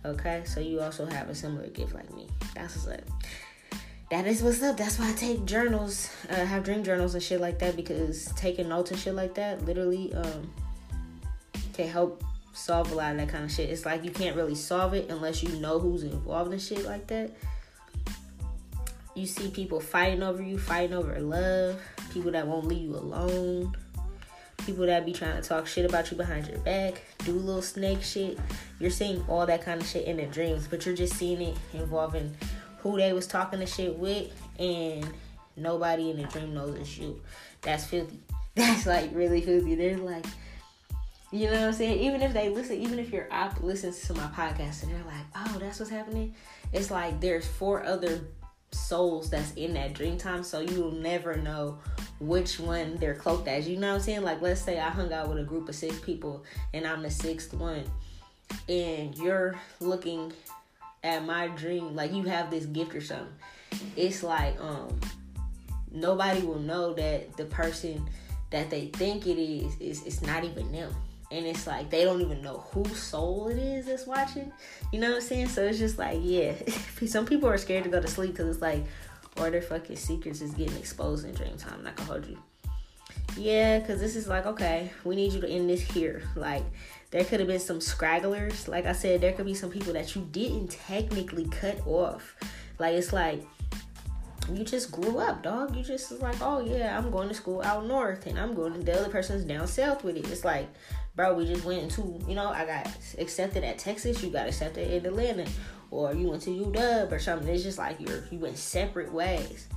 Okay, 0.05 0.41
so 0.45 0.59
you 0.59 0.79
also 0.79 1.05
have 1.05 1.29
a 1.29 1.35
similar 1.35 1.67
gift 1.67 1.93
like 1.93 2.11
me. 2.13 2.27
That's 2.55 2.75
what's 2.75 2.87
up. 2.87 3.01
That 4.09 4.25
is 4.25 4.41
what's 4.41 4.61
up. 4.63 4.77
That's 4.77 4.97
why 4.99 5.09
I 5.09 5.13
take 5.13 5.43
journals, 5.43 6.09
uh, 6.29 6.45
have 6.45 6.63
dream 6.63 6.83
journals 6.83 7.13
and 7.13 7.21
shit 7.21 7.41
like 7.41 7.59
that 7.59 7.75
because 7.75 8.31
taking 8.37 8.69
notes 8.69 8.91
and 8.91 8.99
shit 8.99 9.15
like 9.15 9.33
that 9.35 9.65
literally 9.65 10.13
um, 10.13 10.49
can 11.73 11.89
help 11.89 12.23
solve 12.53 12.91
a 12.91 12.95
lot 12.95 13.11
of 13.11 13.17
that 13.17 13.27
kind 13.27 13.43
of 13.43 13.51
shit. 13.51 13.69
It's 13.69 13.85
like 13.85 14.05
you 14.05 14.11
can't 14.11 14.35
really 14.35 14.55
solve 14.55 14.93
it 14.93 15.09
unless 15.09 15.43
you 15.43 15.49
know 15.59 15.77
who's 15.77 16.03
involved 16.03 16.53
in 16.53 16.59
shit 16.59 16.85
like 16.85 17.07
that. 17.07 17.31
You 19.17 19.25
see 19.25 19.49
people 19.49 19.79
fighting 19.79 20.21
over 20.21 20.43
you, 20.43 20.59
fighting 20.59 20.95
over 20.95 21.19
love, 21.19 21.81
people 22.13 22.29
that 22.33 22.45
won't 22.45 22.67
leave 22.67 22.83
you 22.83 22.95
alone, 22.95 23.75
people 24.63 24.85
that 24.85 25.07
be 25.07 25.11
trying 25.11 25.41
to 25.41 25.47
talk 25.47 25.65
shit 25.65 25.89
about 25.89 26.11
you 26.11 26.17
behind 26.17 26.47
your 26.47 26.59
back, 26.59 27.01
do 27.25 27.31
little 27.31 27.63
snake 27.63 28.03
shit. 28.03 28.37
You're 28.79 28.91
seeing 28.91 29.25
all 29.27 29.47
that 29.47 29.65
kind 29.65 29.81
of 29.81 29.87
shit 29.87 30.05
in 30.05 30.17
the 30.17 30.27
dreams, 30.27 30.67
but 30.67 30.85
you're 30.85 30.93
just 30.95 31.15
seeing 31.15 31.41
it 31.41 31.57
involving 31.73 32.37
who 32.77 32.95
they 32.97 33.11
was 33.11 33.25
talking 33.25 33.59
the 33.59 33.65
shit 33.65 33.97
with, 33.97 34.31
and 34.59 35.11
nobody 35.55 36.11
in 36.11 36.17
the 36.17 36.27
dream 36.27 36.53
knows 36.53 36.75
it's 36.75 36.95
you. 36.99 37.19
That's 37.63 37.85
filthy. 37.85 38.19
That's 38.53 38.85
like 38.85 39.09
really 39.13 39.41
filthy. 39.41 39.73
They're 39.73 39.97
like, 39.97 40.27
you 41.31 41.47
know 41.47 41.53
what 41.53 41.61
I'm 41.69 41.73
saying? 41.73 41.99
Even 42.01 42.21
if 42.21 42.33
they 42.33 42.49
listen, 42.49 42.75
even 42.75 42.99
if 42.99 43.11
your 43.11 43.27
op 43.31 43.63
listens 43.63 43.99
to 44.03 44.13
my 44.13 44.27
podcast 44.27 44.83
and 44.83 44.91
they're 44.91 45.03
like, 45.05 45.25
oh, 45.35 45.57
that's 45.59 45.79
what's 45.79 45.91
happening. 45.91 46.35
It's 46.71 46.91
like 46.91 47.19
there's 47.19 47.47
four 47.47 47.83
other 47.83 48.21
souls 48.71 49.29
that's 49.29 49.53
in 49.53 49.73
that 49.73 49.93
dream 49.93 50.17
time, 50.17 50.43
so 50.43 50.59
you'll 50.59 50.91
never 50.91 51.35
know 51.35 51.79
which 52.19 52.59
one 52.59 52.95
they're 52.97 53.15
cloaked 53.15 53.47
as. 53.47 53.67
You 53.67 53.77
know 53.77 53.89
what 53.89 53.95
I'm 53.95 54.01
saying? 54.01 54.23
Like, 54.23 54.41
let's 54.41 54.61
say 54.61 54.79
I 54.79 54.89
hung 54.89 55.13
out 55.13 55.29
with 55.29 55.39
a 55.39 55.43
group 55.43 55.69
of 55.69 55.75
six 55.75 55.99
people 55.99 56.43
and 56.73 56.85
I'm 56.85 57.01
the 57.01 57.11
sixth 57.11 57.53
one, 57.53 57.83
and 58.67 59.15
you're 59.17 59.55
looking 59.79 60.33
at 61.03 61.25
my 61.25 61.47
dream, 61.49 61.95
like 61.95 62.13
you 62.13 62.23
have 62.23 62.49
this 62.49 62.65
gift 62.65 62.95
or 62.95 63.01
something, 63.01 63.27
it's 63.95 64.23
like 64.23 64.59
um 64.59 64.99
nobody 65.91 66.41
will 66.41 66.59
know 66.59 66.93
that 66.93 67.35
the 67.37 67.45
person 67.45 68.07
that 68.49 68.69
they 68.69 68.87
think 68.87 69.27
it 69.27 69.39
is 69.41 69.75
is 69.79 70.05
it's 70.05 70.21
not 70.21 70.43
even 70.43 70.71
them. 70.71 70.93
And 71.31 71.45
it's 71.45 71.67
like 71.67 71.89
they 71.89 72.03
don't 72.03 72.21
even 72.21 72.41
know 72.41 72.65
whose 72.71 72.97
soul 72.97 73.49
it 73.49 73.57
is 73.57 73.87
that's 73.87 74.07
watching. 74.07 74.51
You 74.93 74.99
know 74.99 75.09
what 75.09 75.15
I'm 75.17 75.21
saying? 75.21 75.49
So 75.49 75.63
it's 75.63 75.77
just 75.77 75.97
like, 75.97 76.19
yeah. 76.21 76.53
Some 77.05 77.25
people 77.25 77.49
are 77.49 77.57
scared 77.57 77.83
to 77.83 77.89
go 77.89 78.01
to 78.01 78.07
sleep 78.07 78.31
because 78.31 78.47
it's 78.47 78.61
like, 78.61 78.85
or 79.37 79.49
their 79.49 79.61
fucking 79.61 79.97
secrets 79.97 80.41
is 80.41 80.51
getting 80.53 80.77
exposed 80.77 81.25
in 81.25 81.33
dream 81.33 81.57
time. 81.57 81.83
Not 81.83 81.95
gonna 81.95 82.11
hold 82.11 82.27
you. 82.27 82.37
Yeah, 83.35 83.79
because 83.79 83.99
this 83.99 84.15
is 84.15 84.27
like, 84.27 84.45
okay, 84.45 84.91
we 85.03 85.15
need 85.15 85.33
you 85.33 85.41
to 85.41 85.49
end 85.49 85.69
this 85.69 85.81
here. 85.81 86.23
Like, 86.35 86.63
there 87.11 87.23
could 87.23 87.39
have 87.39 87.47
been 87.47 87.59
some 87.59 87.79
scragglers. 87.79 88.67
Like 88.67 88.85
I 88.85 88.93
said, 88.93 89.21
there 89.21 89.33
could 89.33 89.45
be 89.45 89.53
some 89.53 89.69
people 89.69 89.93
that 89.93 90.15
you 90.15 90.27
didn't 90.31 90.71
technically 90.71 91.45
cut 91.45 91.85
off. 91.85 92.35
Like, 92.79 92.95
it's 92.95 93.13
like, 93.13 93.43
you 94.51 94.63
just 94.63 94.91
grew 94.91 95.19
up, 95.19 95.43
dog. 95.43 95.75
You 95.75 95.83
just 95.83 96.11
like, 96.21 96.41
oh 96.41 96.59
yeah, 96.59 96.97
I'm 96.97 97.11
going 97.11 97.27
to 97.27 97.33
school 97.33 97.61
out 97.61 97.85
north, 97.85 98.25
and 98.25 98.39
I'm 98.39 98.53
going. 98.53 98.73
To, 98.73 98.79
the 98.79 98.99
other 98.99 99.09
person's 99.09 99.43
down 99.43 99.67
south 99.67 100.03
with 100.03 100.15
it. 100.15 100.29
It's 100.29 100.45
like, 100.45 100.67
bro, 101.17 101.33
we 101.33 101.45
just 101.45 101.65
went 101.65 101.81
into, 101.81 102.23
you 102.27 102.35
know, 102.35 102.47
I 102.47 102.65
got 102.65 102.87
accepted 103.17 103.63
at 103.63 103.79
Texas, 103.79 104.23
you 104.23 104.29
got 104.29 104.47
accepted 104.47 104.89
in 104.89 105.03
Atlanta, 105.03 105.47
or 105.89 106.13
you 106.13 106.27
went 106.29 106.43
to 106.43 106.51
UW 106.51 107.11
or 107.11 107.19
something. 107.19 107.49
It's 107.49 107.63
just 107.63 107.79
like 107.79 107.99
you're 107.99 108.23
you 108.31 108.37
went 108.37 108.57
separate 108.57 109.11
ways, 109.11 109.67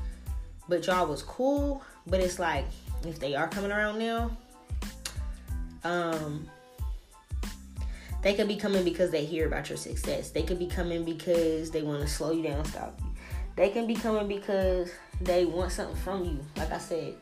but 0.68 0.86
y'all 0.86 1.06
was 1.06 1.22
cool. 1.22 1.82
But 2.06 2.20
it's 2.20 2.38
like 2.38 2.66
if 3.04 3.18
they 3.18 3.34
are 3.34 3.48
coming 3.48 3.72
around 3.72 3.98
now, 3.98 4.36
um, 5.82 6.46
they 8.22 8.34
could 8.34 8.48
be 8.48 8.56
coming 8.56 8.84
because 8.84 9.10
they 9.10 9.24
hear 9.24 9.46
about 9.46 9.70
your 9.70 9.78
success. 9.78 10.30
They 10.30 10.42
could 10.42 10.58
be 10.58 10.66
coming 10.66 11.04
because 11.04 11.70
they 11.70 11.80
want 11.80 12.02
to 12.02 12.06
slow 12.06 12.32
you 12.32 12.42
down, 12.42 12.66
stop 12.66 13.00
you. 13.00 13.06
They 13.56 13.70
can 13.70 13.86
be 13.86 13.94
coming 13.94 14.28
because 14.28 14.90
they 15.22 15.46
want 15.46 15.72
something 15.72 15.96
from 15.96 16.24
you. 16.24 16.38
Like 16.56 16.70
I 16.70 16.78
said, 16.78 17.14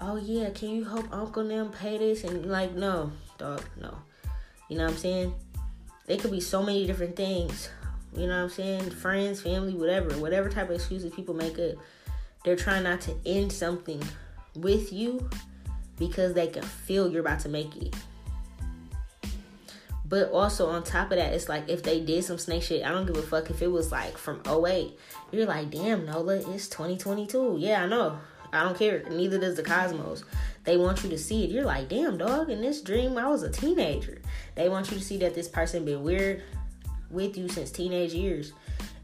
oh 0.00 0.16
yeah, 0.16 0.50
can 0.50 0.70
you 0.70 0.84
help 0.84 1.12
Uncle 1.12 1.46
them 1.46 1.70
pay 1.70 1.98
this? 1.98 2.24
And 2.24 2.46
like, 2.46 2.74
no, 2.74 3.12
dog, 3.38 3.64
no. 3.80 3.94
You 4.68 4.78
know 4.78 4.84
what 4.84 4.92
I'm 4.92 4.98
saying? 4.98 5.34
They 6.06 6.16
could 6.16 6.30
be 6.30 6.40
so 6.40 6.62
many 6.62 6.86
different 6.86 7.16
things. 7.16 7.70
You 8.16 8.26
know 8.26 8.36
what 8.36 8.44
I'm 8.44 8.50
saying? 8.50 8.90
Friends, 8.90 9.40
family, 9.40 9.74
whatever, 9.74 10.10
whatever 10.18 10.48
type 10.48 10.68
of 10.68 10.76
excuses 10.76 11.12
people 11.14 11.34
make 11.34 11.58
up. 11.58 11.76
They're 12.44 12.56
trying 12.56 12.84
not 12.84 13.00
to 13.02 13.14
end 13.26 13.52
something 13.52 14.02
with 14.56 14.92
you 14.92 15.28
because 15.98 16.34
they 16.34 16.48
can 16.48 16.62
feel 16.62 17.10
you're 17.10 17.20
about 17.20 17.40
to 17.40 17.48
make 17.48 17.76
it. 17.76 17.94
But 20.04 20.32
also 20.32 20.68
on 20.68 20.82
top 20.82 21.12
of 21.12 21.18
that, 21.18 21.32
it's 21.34 21.48
like 21.48 21.68
if 21.68 21.84
they 21.84 22.00
did 22.00 22.24
some 22.24 22.38
snake 22.38 22.64
shit, 22.64 22.84
I 22.84 22.90
don't 22.90 23.06
give 23.06 23.16
a 23.16 23.22
fuck 23.22 23.48
if 23.50 23.62
it 23.62 23.68
was 23.68 23.92
like 23.92 24.18
from 24.18 24.42
08. 24.44 24.98
You're 25.30 25.46
like, 25.46 25.70
damn, 25.70 26.04
Nola, 26.04 26.38
it's 26.52 26.68
2022. 26.68 27.58
Yeah, 27.60 27.84
I 27.84 27.86
know. 27.86 28.18
I 28.52 28.64
don't 28.64 28.76
care. 28.76 29.04
Neither 29.10 29.38
does 29.38 29.56
the 29.56 29.62
Cosmos. 29.62 30.24
They 30.64 30.76
want 30.76 31.02
you 31.02 31.10
to 31.10 31.18
see 31.18 31.44
it. 31.44 31.50
You're 31.50 31.64
like, 31.64 31.88
damn, 31.88 32.18
dog, 32.18 32.50
in 32.50 32.60
this 32.60 32.82
dream, 32.82 33.16
I 33.16 33.28
was 33.28 33.42
a 33.42 33.50
teenager. 33.50 34.20
They 34.54 34.68
want 34.68 34.90
you 34.90 34.98
to 34.98 35.02
see 35.02 35.18
that 35.18 35.34
this 35.34 35.48
person 35.48 35.84
been 35.84 36.02
weird 36.02 36.42
with 37.10 37.36
you 37.36 37.48
since 37.48 37.70
teenage 37.70 38.12
years. 38.12 38.52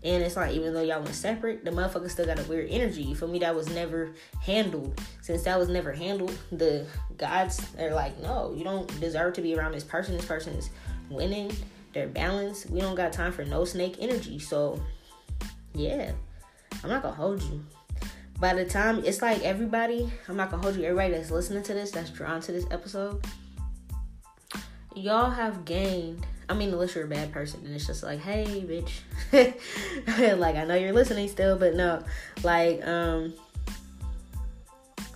And 0.04 0.22
it's 0.22 0.36
like, 0.36 0.54
even 0.54 0.72
though 0.74 0.82
y'all 0.82 1.02
went 1.02 1.14
separate, 1.14 1.64
the 1.64 1.70
motherfucker 1.70 2.10
still 2.10 2.26
got 2.26 2.38
a 2.38 2.44
weird 2.44 2.68
energy. 2.70 3.14
For 3.14 3.26
me, 3.26 3.38
that 3.40 3.54
was 3.54 3.68
never 3.70 4.12
handled. 4.40 5.00
Since 5.22 5.42
that 5.44 5.58
was 5.58 5.68
never 5.68 5.92
handled, 5.92 6.38
the 6.52 6.86
gods 7.16 7.66
are 7.78 7.90
like, 7.92 8.20
no, 8.20 8.54
you 8.56 8.62
don't 8.62 8.88
deserve 9.00 9.34
to 9.34 9.40
be 9.40 9.56
around 9.56 9.72
this 9.72 9.82
person. 9.82 10.16
This 10.16 10.26
person 10.26 10.54
is 10.54 10.70
winning. 11.10 11.50
They're 11.92 12.06
balanced. 12.06 12.70
We 12.70 12.80
don't 12.80 12.94
got 12.94 13.12
time 13.12 13.32
for 13.32 13.44
no 13.44 13.64
snake 13.64 13.96
energy. 13.98 14.38
So, 14.38 14.80
yeah, 15.74 16.12
I'm 16.84 16.90
not 16.90 17.02
gonna 17.02 17.14
hold 17.14 17.42
you. 17.42 17.64
By 18.38 18.54
the 18.54 18.64
time 18.64 19.02
it's 19.04 19.22
like 19.22 19.42
everybody, 19.42 20.10
I'm 20.28 20.36
not 20.36 20.50
gonna 20.50 20.62
hold 20.62 20.76
you. 20.76 20.84
Everybody 20.84 21.14
that's 21.14 21.30
listening 21.30 21.62
to 21.64 21.74
this, 21.74 21.90
that's 21.90 22.10
drawn 22.10 22.40
to 22.42 22.52
this 22.52 22.66
episode, 22.70 23.24
y'all 24.94 25.30
have 25.30 25.64
gained 25.64 26.26
I 26.48 26.54
mean, 26.54 26.72
unless 26.72 26.94
you're 26.94 27.04
a 27.04 27.08
bad 27.08 27.32
person 27.32 27.60
and 27.64 27.74
it's 27.74 27.86
just 27.86 28.02
like, 28.02 28.20
hey, 28.20 28.64
bitch. 28.64 30.38
like, 30.38 30.54
I 30.54 30.64
know 30.64 30.76
you're 30.76 30.92
listening 30.92 31.28
still, 31.28 31.58
but 31.58 31.74
no. 31.74 32.04
Like, 32.44 32.86
um, 32.86 33.34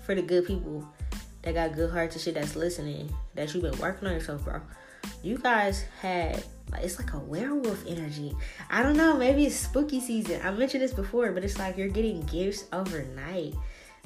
for 0.02 0.14
the 0.14 0.22
good 0.22 0.46
people 0.46 0.84
that 1.42 1.54
got 1.54 1.74
good 1.74 1.90
hearts 1.90 2.16
and 2.16 2.22
shit 2.22 2.34
that's 2.34 2.56
listening, 2.56 3.14
that 3.34 3.54
you've 3.54 3.62
been 3.62 3.78
working 3.78 4.08
on 4.08 4.14
yourself, 4.14 4.44
bro. 4.44 4.60
You 5.22 5.38
guys 5.38 5.84
had 6.00 6.42
it's 6.78 6.98
like 6.98 7.12
a 7.12 7.18
werewolf 7.18 7.84
energy. 7.86 8.34
I 8.70 8.82
don't 8.82 8.96
know, 8.96 9.16
maybe 9.16 9.46
it's 9.46 9.56
spooky 9.56 10.00
season. 10.00 10.40
I 10.44 10.50
mentioned 10.50 10.82
this 10.82 10.92
before, 10.92 11.32
but 11.32 11.44
it's 11.44 11.58
like 11.58 11.76
you're 11.76 11.88
getting 11.88 12.22
gifts 12.22 12.64
overnight. 12.72 13.54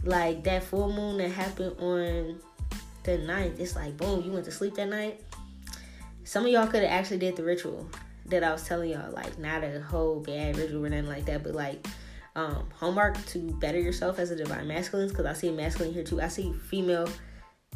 Like 0.02 0.44
that 0.44 0.64
full 0.64 0.92
moon 0.92 1.18
that 1.18 1.30
happened 1.30 1.76
on 1.78 2.40
the 3.04 3.18
ninth, 3.18 3.60
it's 3.60 3.76
like 3.76 3.96
boom, 3.96 4.22
you 4.24 4.32
went 4.32 4.44
to 4.46 4.50
sleep 4.50 4.74
that 4.74 4.88
night 4.88 5.20
some 6.24 6.46
of 6.46 6.50
y'all 6.50 6.66
could 6.66 6.82
have 6.82 6.90
actually 6.90 7.18
did 7.18 7.36
the 7.36 7.44
ritual 7.44 7.88
that 8.26 8.42
I 8.42 8.50
was 8.50 8.64
telling 8.64 8.90
y'all, 8.90 9.12
like 9.12 9.38
not 9.38 9.62
a 9.62 9.80
whole 9.80 10.20
bad 10.20 10.56
ritual 10.56 10.84
or 10.84 10.88
nothing 10.88 11.06
like 11.06 11.26
that, 11.26 11.44
but 11.44 11.54
like 11.54 11.86
um, 12.34 12.66
homework 12.74 13.22
to 13.26 13.38
better 13.38 13.78
yourself 13.78 14.18
as 14.18 14.30
a 14.30 14.36
divine 14.36 14.66
masculine. 14.66 15.08
Because 15.08 15.26
I 15.26 15.34
see 15.34 15.50
masculine 15.50 15.92
here 15.92 16.02
too. 16.02 16.22
I 16.22 16.28
see 16.28 16.52
female 16.52 17.08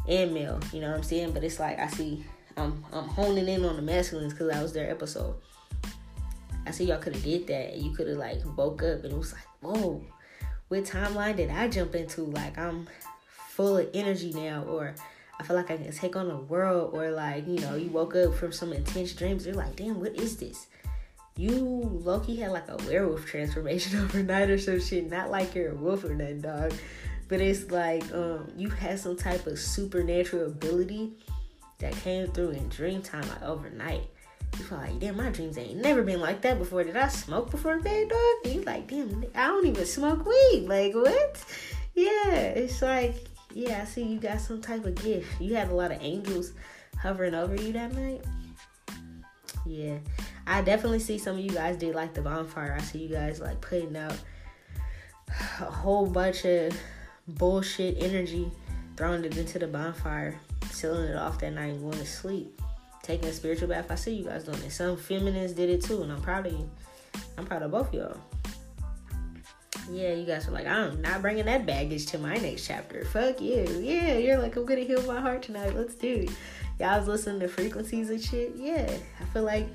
and 0.07 0.33
male. 0.33 0.59
You 0.73 0.81
know 0.81 0.89
what 0.89 0.97
I'm 0.97 1.03
saying? 1.03 1.31
But 1.31 1.43
it's 1.43 1.59
like 1.59 1.79
I 1.79 1.87
see 1.87 2.25
I'm 2.59 2.83
I'm 2.91 3.07
honing 3.07 3.47
in 3.47 3.65
on 3.65 3.77
the 3.77 3.81
masculines 3.81 4.33
because 4.33 4.49
that 4.49 4.61
was 4.61 4.73
their 4.73 4.89
episode. 4.89 5.35
I 6.67 6.71
see 6.71 6.85
y'all 6.85 6.99
could 6.99 7.15
have 7.15 7.23
did 7.23 7.47
that. 7.47 7.77
You 7.77 7.91
could 7.91 8.07
have 8.07 8.17
like 8.17 8.39
woke 8.57 8.83
up 8.83 9.03
and 9.03 9.13
it 9.13 9.17
was 9.17 9.33
like, 9.33 9.47
whoa, 9.61 10.03
what 10.67 10.83
timeline 10.83 11.37
did 11.37 11.49
I 11.49 11.67
jump 11.67 11.95
into? 11.95 12.23
Like 12.23 12.57
I'm 12.57 12.87
full 13.49 13.77
of 13.77 13.89
energy 13.93 14.31
now, 14.33 14.63
or 14.63 14.93
I 15.39 15.43
feel 15.43 15.55
like 15.55 15.71
I 15.71 15.77
can 15.77 15.91
take 15.91 16.15
on 16.15 16.27
the 16.27 16.37
world, 16.37 16.91
or 16.93 17.11
like, 17.11 17.47
you 17.47 17.59
know, 17.59 17.75
you 17.75 17.89
woke 17.89 18.15
up 18.15 18.35
from 18.35 18.51
some 18.51 18.73
intense 18.73 19.13
dreams, 19.13 19.45
you're 19.45 19.55
like, 19.55 19.75
damn, 19.75 19.99
what 19.99 20.15
is 20.15 20.37
this? 20.37 20.67
You 21.35 21.53
Loki 21.55 22.35
had 22.35 22.51
like 22.51 22.67
a 22.67 22.77
werewolf 22.85 23.25
transformation 23.25 23.99
overnight 24.03 24.49
or 24.49 24.57
some 24.57 24.81
shit. 24.81 25.09
Not 25.09 25.31
like 25.31 25.55
you're 25.55 25.71
a 25.71 25.75
wolf 25.75 26.03
or 26.03 26.13
nothing, 26.13 26.41
dog. 26.41 26.73
But 27.29 27.39
it's 27.41 27.71
like 27.71 28.03
um 28.13 28.51
you 28.57 28.69
had 28.69 28.99
some 28.99 29.15
type 29.15 29.47
of 29.47 29.57
supernatural 29.57 30.47
ability 30.47 31.13
that 31.79 31.93
came 31.93 32.27
through 32.27 32.51
in 32.51 32.69
dream 32.69 33.01
time 33.01 33.27
like 33.27 33.43
overnight. 33.43 34.03
You 34.57 34.63
feel 34.63 34.77
like, 34.79 34.99
damn, 34.99 35.17
my 35.17 35.29
dreams 35.29 35.57
ain't 35.57 35.77
never 35.77 36.01
been 36.01 36.19
like 36.19 36.41
that 36.41 36.57
before. 36.57 36.83
Did 36.83 36.97
I 36.97 37.07
smoke 37.07 37.51
before 37.51 37.79
bed, 37.79 38.09
dog? 38.09 38.19
And 38.45 38.53
you 38.55 38.61
like, 38.61 38.87
damn, 38.87 39.25
I 39.35 39.47
don't 39.47 39.65
even 39.65 39.85
smoke 39.85 40.25
weed. 40.25 40.65
Like, 40.67 40.95
what? 40.95 41.45
Yeah, 41.93 42.31
it's 42.31 42.81
like 42.81 43.15
yeah, 43.53 43.81
I 43.81 43.85
see 43.85 44.03
you 44.03 44.19
got 44.19 44.41
some 44.41 44.61
type 44.61 44.85
of 44.85 44.95
gift. 44.95 45.41
You 45.41 45.55
had 45.55 45.69
a 45.69 45.73
lot 45.73 45.91
of 45.91 45.97
angels 46.01 46.53
hovering 46.97 47.33
over 47.33 47.55
you 47.55 47.73
that 47.73 47.93
night. 47.93 48.23
Yeah, 49.65 49.97
I 50.47 50.61
definitely 50.61 50.99
see 50.99 51.17
some 51.17 51.37
of 51.37 51.43
you 51.43 51.51
guys 51.51 51.77
did 51.77 51.95
like 51.95 52.13
the 52.13 52.21
bonfire. 52.21 52.75
I 52.77 52.81
see 52.81 52.99
you 52.99 53.09
guys 53.09 53.39
like 53.39 53.59
putting 53.61 53.95
out 53.97 54.17
a 55.59 55.65
whole 55.65 56.05
bunch 56.05 56.45
of 56.45 56.77
bullshit 57.27 57.97
energy, 57.99 58.51
throwing 58.95 59.23
it 59.25 59.37
into 59.37 59.59
the 59.59 59.67
bonfire, 59.67 60.39
sealing 60.71 61.09
it 61.09 61.15
off 61.15 61.39
that 61.39 61.51
night, 61.51 61.79
going 61.79 61.97
to 61.97 62.05
sleep, 62.05 62.61
taking 63.03 63.27
a 63.27 63.33
spiritual 63.33 63.67
bath. 63.67 63.91
I 63.91 63.95
see 63.95 64.13
you 64.15 64.25
guys 64.25 64.43
doing 64.43 64.61
it. 64.63 64.71
Some 64.71 64.97
feminists 64.97 65.55
did 65.55 65.69
it 65.69 65.83
too, 65.83 66.03
and 66.03 66.11
I'm 66.11 66.21
proud 66.21 66.45
of 66.45 66.53
you. 66.53 66.69
I'm 67.37 67.45
proud 67.45 67.63
of 67.63 67.71
both 67.71 67.93
y'all 67.93 68.17
yeah, 69.91 70.13
you 70.13 70.25
guys 70.25 70.47
are 70.47 70.51
like, 70.51 70.67
I'm 70.67 71.01
not 71.01 71.21
bringing 71.21 71.45
that 71.45 71.65
baggage 71.65 72.05
to 72.07 72.17
my 72.17 72.35
next 72.35 72.67
chapter. 72.67 73.05
Fuck 73.05 73.41
you. 73.41 73.65
Yeah, 73.81 74.17
you're 74.17 74.37
like, 74.37 74.55
I'm 74.55 74.65
gonna 74.65 74.81
heal 74.81 75.01
my 75.03 75.19
heart 75.19 75.41
tonight. 75.41 75.75
Let's 75.75 75.95
do 75.95 76.25
it. 76.27 76.31
Y'all 76.79 76.97
was 76.99 77.07
listening 77.07 77.39
to 77.41 77.47
frequencies 77.47 78.09
and 78.09 78.21
shit. 78.21 78.53
Yeah, 78.55 78.89
I 79.19 79.23
feel 79.25 79.43
like 79.43 79.67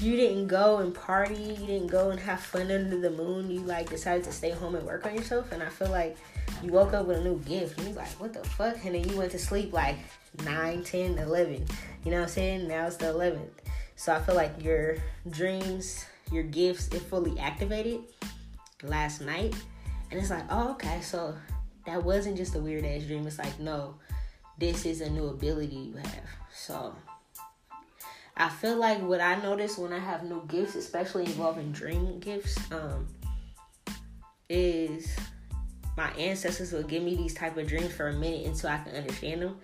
you 0.00 0.16
didn't 0.16 0.46
go 0.46 0.78
and 0.78 0.94
party. 0.94 1.34
You 1.34 1.66
didn't 1.66 1.88
go 1.88 2.10
and 2.10 2.20
have 2.20 2.40
fun 2.40 2.70
under 2.70 2.98
the 2.98 3.10
moon. 3.10 3.50
You 3.50 3.60
like 3.60 3.90
decided 3.90 4.24
to 4.24 4.32
stay 4.32 4.50
home 4.50 4.74
and 4.74 4.86
work 4.86 5.06
on 5.06 5.14
yourself. 5.14 5.52
And 5.52 5.62
I 5.62 5.68
feel 5.68 5.90
like 5.90 6.16
you 6.62 6.72
woke 6.72 6.94
up 6.94 7.06
with 7.06 7.18
a 7.18 7.24
new 7.24 7.38
gift. 7.40 7.78
And 7.78 7.88
you're 7.88 7.96
like, 7.96 8.08
what 8.20 8.32
the 8.32 8.44
fuck? 8.44 8.84
And 8.84 8.94
then 8.94 9.08
you 9.08 9.16
went 9.16 9.32
to 9.32 9.38
sleep 9.38 9.72
like 9.72 9.96
9, 10.44 10.82
10, 10.82 11.18
11. 11.18 11.66
You 12.04 12.10
know 12.10 12.18
what 12.18 12.22
I'm 12.24 12.28
saying? 12.28 12.68
Now 12.68 12.86
it's 12.86 12.96
the 12.96 13.06
11th. 13.06 13.50
So 13.96 14.14
I 14.14 14.20
feel 14.20 14.34
like 14.34 14.62
your 14.62 14.96
dreams, 15.30 16.04
your 16.30 16.42
gifts, 16.42 16.88
it 16.88 17.00
fully 17.00 17.38
activated 17.38 18.00
last 18.82 19.20
night. 19.20 19.54
And 20.10 20.20
it's 20.20 20.30
like, 20.30 20.44
oh, 20.50 20.72
okay, 20.72 21.00
so 21.00 21.34
that 21.86 22.02
wasn't 22.02 22.36
just 22.36 22.54
a 22.54 22.60
weird 22.60 22.84
ass 22.84 23.04
dream. 23.04 23.26
It's 23.26 23.38
like, 23.38 23.58
no, 23.58 23.94
this 24.58 24.84
is 24.84 25.00
a 25.00 25.10
new 25.10 25.28
ability 25.28 25.76
you 25.76 25.96
have. 25.96 26.28
So 26.52 26.94
I 28.36 28.48
feel 28.48 28.76
like 28.76 29.00
what 29.02 29.20
I 29.20 29.36
notice 29.36 29.78
when 29.78 29.92
I 29.92 29.98
have 29.98 30.24
new 30.24 30.44
gifts, 30.46 30.74
especially 30.74 31.24
involving 31.24 31.72
dream 31.72 32.18
gifts, 32.20 32.58
um, 32.70 33.06
is 34.48 35.16
my 35.96 36.10
ancestors 36.12 36.72
will 36.72 36.82
give 36.82 37.02
me 37.02 37.16
these 37.16 37.34
type 37.34 37.56
of 37.56 37.66
dreams 37.66 37.92
for 37.92 38.08
a 38.08 38.12
minute 38.12 38.46
until 38.46 38.70
I 38.70 38.78
can 38.78 38.94
understand 38.94 39.42
them. 39.42 39.56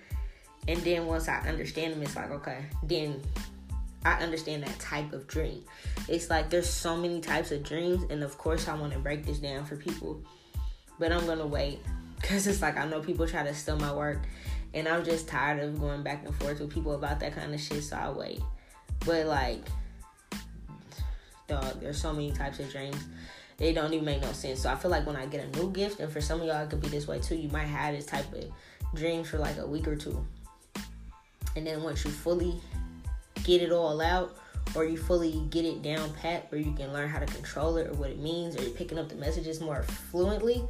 And 0.68 0.78
then 0.80 1.06
once 1.06 1.28
I 1.28 1.40
understand 1.40 1.94
them, 1.94 2.02
it's 2.02 2.14
like, 2.14 2.30
okay, 2.30 2.64
then 2.84 3.20
I 4.04 4.14
understand 4.14 4.62
that 4.64 4.78
type 4.78 5.12
of 5.12 5.26
dream. 5.26 5.64
It's 6.08 6.30
like 6.30 6.50
there's 6.50 6.68
so 6.68 6.96
many 6.96 7.20
types 7.20 7.52
of 7.52 7.62
dreams, 7.62 8.04
and 8.10 8.22
of 8.22 8.38
course, 8.38 8.68
I 8.68 8.74
want 8.74 8.92
to 8.92 8.98
break 8.98 9.24
this 9.24 9.38
down 9.38 9.64
for 9.64 9.76
people, 9.76 10.20
but 10.98 11.12
I'm 11.12 11.26
gonna 11.26 11.46
wait 11.46 11.80
because 12.20 12.46
it's 12.46 12.62
like 12.62 12.76
I 12.76 12.86
know 12.86 13.00
people 13.00 13.26
try 13.26 13.42
to 13.42 13.54
steal 13.54 13.76
my 13.76 13.92
work, 13.92 14.22
and 14.74 14.88
I'm 14.88 15.04
just 15.04 15.28
tired 15.28 15.62
of 15.62 15.80
going 15.80 16.02
back 16.02 16.24
and 16.24 16.34
forth 16.36 16.60
with 16.60 16.70
people 16.70 16.94
about 16.94 17.20
that 17.20 17.34
kind 17.34 17.54
of 17.54 17.60
shit, 17.60 17.84
so 17.84 17.96
I 17.96 18.10
wait. 18.10 18.40
But 19.04 19.26
like, 19.26 19.64
dog, 21.48 21.80
there's 21.80 22.00
so 22.00 22.12
many 22.12 22.32
types 22.32 22.58
of 22.58 22.70
dreams. 22.70 22.96
They 23.58 23.72
don't 23.72 23.92
even 23.92 24.04
make 24.04 24.22
no 24.22 24.32
sense. 24.32 24.60
So 24.60 24.70
I 24.70 24.74
feel 24.74 24.90
like 24.90 25.06
when 25.06 25.14
I 25.14 25.26
get 25.26 25.44
a 25.44 25.58
new 25.58 25.70
gift, 25.70 26.00
and 26.00 26.10
for 26.10 26.20
some 26.20 26.40
of 26.40 26.46
y'all, 26.46 26.62
it 26.62 26.70
could 26.70 26.80
be 26.80 26.88
this 26.88 27.06
way 27.06 27.20
too. 27.20 27.36
You 27.36 27.48
might 27.50 27.66
have 27.66 27.94
this 27.94 28.06
type 28.06 28.32
of 28.32 28.50
dreams 28.94 29.28
for 29.28 29.38
like 29.38 29.58
a 29.58 29.66
week 29.66 29.86
or 29.86 29.94
two, 29.94 30.26
and 31.56 31.66
then 31.66 31.82
once 31.82 32.04
you 32.04 32.10
fully 32.10 32.60
get 33.44 33.62
it 33.62 33.72
all 33.72 34.00
out 34.00 34.36
or 34.74 34.84
you 34.84 34.96
fully 34.96 35.42
get 35.50 35.64
it 35.64 35.82
down 35.82 36.12
pat 36.14 36.50
where 36.50 36.60
you 36.60 36.72
can 36.72 36.92
learn 36.92 37.08
how 37.08 37.18
to 37.18 37.26
control 37.26 37.76
it 37.76 37.88
or 37.88 37.92
what 37.94 38.10
it 38.10 38.18
means 38.18 38.56
or 38.56 38.62
you're 38.62 38.70
picking 38.70 38.98
up 38.98 39.08
the 39.08 39.14
messages 39.16 39.60
more 39.60 39.82
fluently 39.82 40.62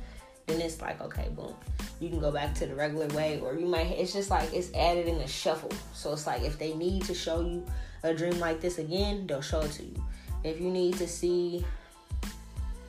then 0.46 0.60
it's 0.60 0.80
like 0.80 1.00
okay 1.00 1.28
boom. 1.34 1.54
You 2.00 2.08
can 2.08 2.18
go 2.18 2.32
back 2.32 2.54
to 2.56 2.66
the 2.66 2.74
regular 2.74 3.06
way 3.08 3.40
or 3.40 3.54
you 3.54 3.66
might 3.66 3.86
it's 3.86 4.12
just 4.12 4.30
like 4.30 4.52
it's 4.52 4.72
added 4.74 5.06
in 5.06 5.16
a 5.16 5.28
shuffle. 5.28 5.70
So 5.94 6.12
it's 6.12 6.26
like 6.26 6.42
if 6.42 6.58
they 6.58 6.74
need 6.74 7.04
to 7.04 7.14
show 7.14 7.40
you 7.40 7.64
a 8.02 8.12
dream 8.12 8.38
like 8.40 8.60
this 8.60 8.78
again 8.78 9.26
they'll 9.26 9.40
show 9.40 9.60
it 9.60 9.72
to 9.72 9.84
you. 9.84 10.04
If 10.44 10.60
you 10.60 10.70
need 10.70 10.96
to 10.98 11.06
see 11.06 11.64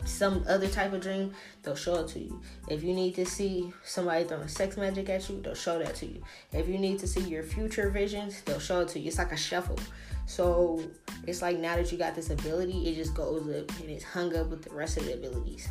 some 0.05 0.43
other 0.47 0.67
type 0.67 0.93
of 0.93 1.01
dream, 1.01 1.33
they'll 1.61 1.75
show 1.75 1.95
it 1.95 2.07
to 2.09 2.19
you. 2.19 2.41
If 2.67 2.83
you 2.83 2.93
need 2.93 3.15
to 3.15 3.25
see 3.25 3.71
somebody 3.83 4.25
throwing 4.25 4.47
sex 4.47 4.77
magic 4.77 5.09
at 5.09 5.29
you, 5.29 5.41
they'll 5.41 5.55
show 5.55 5.79
that 5.79 5.95
to 5.95 6.05
you. 6.05 6.23
If 6.51 6.67
you 6.67 6.77
need 6.77 6.99
to 6.99 7.07
see 7.07 7.21
your 7.21 7.43
future 7.43 7.89
visions, 7.89 8.41
they'll 8.41 8.59
show 8.59 8.81
it 8.81 8.89
to 8.89 8.99
you. 8.99 9.07
It's 9.07 9.17
like 9.17 9.31
a 9.31 9.37
shuffle. 9.37 9.79
So 10.25 10.83
it's 11.27 11.41
like 11.41 11.59
now 11.59 11.75
that 11.75 11.91
you 11.91 11.97
got 11.97 12.15
this 12.15 12.29
ability, 12.29 12.89
it 12.89 12.95
just 12.95 13.13
goes 13.13 13.41
up 13.41 13.79
and 13.79 13.89
it's 13.89 14.03
hung 14.03 14.35
up 14.35 14.47
with 14.47 14.63
the 14.63 14.73
rest 14.73 14.97
of 14.97 15.05
the 15.05 15.13
abilities. 15.13 15.67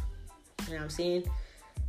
You 0.67 0.75
know 0.75 0.77
what 0.77 0.85
I'm 0.85 0.91
saying? 0.91 1.25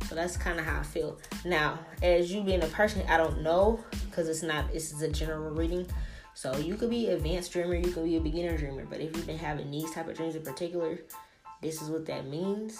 So 0.08 0.14
that's 0.14 0.36
kind 0.36 0.58
of 0.58 0.66
how 0.66 0.80
I 0.80 0.82
feel. 0.82 1.18
Now, 1.44 1.78
as 2.02 2.32
you 2.32 2.42
being 2.42 2.62
a 2.62 2.68
person, 2.68 3.02
I 3.08 3.16
don't 3.16 3.42
know 3.42 3.82
because 4.10 4.28
it's 4.28 4.42
not. 4.42 4.72
This 4.72 4.92
is 4.92 5.02
a 5.02 5.08
general 5.08 5.50
reading. 5.50 5.86
So 6.34 6.56
you 6.56 6.74
could 6.74 6.90
be 6.90 7.08
advanced 7.08 7.52
dreamer, 7.52 7.76
you 7.76 7.92
could 7.92 8.04
be 8.04 8.16
a 8.16 8.20
beginner 8.20 8.58
dreamer. 8.58 8.84
But 8.84 9.00
if 9.00 9.16
you've 9.16 9.26
been 9.26 9.38
having 9.38 9.70
these 9.70 9.90
type 9.92 10.08
of 10.08 10.16
dreams 10.16 10.34
in 10.34 10.42
particular, 10.42 10.98
this 11.64 11.80
is 11.80 11.88
what 11.88 12.04
that 12.06 12.26
means. 12.26 12.78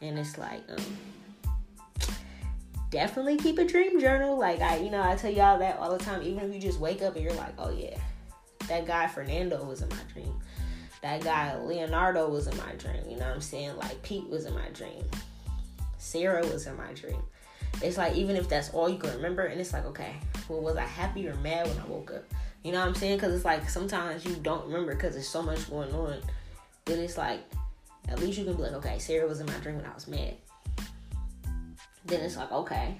And 0.00 0.16
it's 0.18 0.38
like, 0.38 0.62
um, 0.70 2.06
definitely 2.90 3.36
keep 3.36 3.58
a 3.58 3.64
dream 3.64 4.00
journal. 4.00 4.38
Like 4.38 4.60
I, 4.60 4.78
you 4.78 4.90
know, 4.90 5.02
I 5.02 5.16
tell 5.16 5.32
y'all 5.32 5.58
that 5.58 5.78
all 5.78 5.90
the 5.90 6.02
time. 6.02 6.22
Even 6.22 6.44
if 6.44 6.54
you 6.54 6.60
just 6.60 6.78
wake 6.78 7.02
up 7.02 7.16
and 7.16 7.24
you're 7.24 7.34
like, 7.34 7.54
oh 7.58 7.70
yeah, 7.70 7.98
that 8.68 8.86
guy 8.86 9.08
Fernando 9.08 9.64
was 9.64 9.82
in 9.82 9.88
my 9.88 9.96
dream. 10.12 10.32
That 11.02 11.22
guy 11.22 11.56
Leonardo 11.56 12.28
was 12.28 12.46
in 12.46 12.56
my 12.58 12.72
dream. 12.78 13.02
You 13.08 13.16
know 13.16 13.26
what 13.26 13.34
I'm 13.34 13.40
saying? 13.40 13.76
Like 13.76 14.00
Pete 14.02 14.28
was 14.28 14.46
in 14.46 14.54
my 14.54 14.68
dream. 14.68 15.04
Sarah 15.98 16.46
was 16.46 16.66
in 16.66 16.76
my 16.76 16.92
dream. 16.92 17.22
It's 17.82 17.98
like 17.98 18.14
even 18.14 18.36
if 18.36 18.48
that's 18.48 18.70
all 18.70 18.88
you 18.88 18.98
can 18.98 19.10
remember, 19.16 19.42
and 19.42 19.60
it's 19.60 19.72
like, 19.72 19.84
okay, 19.86 20.14
well, 20.48 20.60
was 20.60 20.76
I 20.76 20.84
happy 20.84 21.28
or 21.28 21.34
mad 21.36 21.66
when 21.66 21.78
I 21.78 21.86
woke 21.86 22.12
up? 22.12 22.24
You 22.62 22.72
know 22.72 22.80
what 22.80 22.88
I'm 22.88 22.94
saying? 22.94 23.16
Because 23.16 23.34
it's 23.34 23.44
like 23.44 23.68
sometimes 23.68 24.24
you 24.24 24.36
don't 24.36 24.64
remember 24.66 24.94
because 24.94 25.14
there's 25.14 25.28
so 25.28 25.42
much 25.42 25.68
going 25.68 25.92
on. 25.92 26.20
Then 26.84 27.00
it's 27.00 27.18
like 27.18 27.40
at 28.08 28.20
least 28.20 28.38
you 28.38 28.44
can 28.44 28.54
be 28.54 28.62
like, 28.62 28.72
okay, 28.72 28.98
Sarah 28.98 29.26
was 29.26 29.40
in 29.40 29.46
my 29.46 29.54
dream 29.54 29.76
when 29.76 29.86
I 29.86 29.94
was 29.94 30.06
mad. 30.06 30.34
Then 32.04 32.20
it's 32.20 32.36
like, 32.36 32.52
okay, 32.52 32.96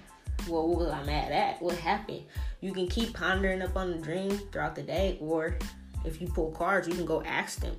well, 0.48 0.66
what 0.66 0.78
was 0.78 0.88
I 0.88 1.02
mad 1.04 1.32
at? 1.32 1.62
What 1.62 1.76
happened? 1.76 2.22
You 2.60 2.72
can 2.72 2.88
keep 2.88 3.14
pondering 3.14 3.62
up 3.62 3.76
on 3.76 3.92
the 3.92 3.98
dream 3.98 4.30
throughout 4.50 4.74
the 4.74 4.82
day, 4.82 5.16
or 5.20 5.58
if 6.04 6.20
you 6.20 6.26
pull 6.26 6.50
cards, 6.52 6.88
you 6.88 6.94
can 6.94 7.06
go 7.06 7.22
ask 7.22 7.60
them, 7.60 7.76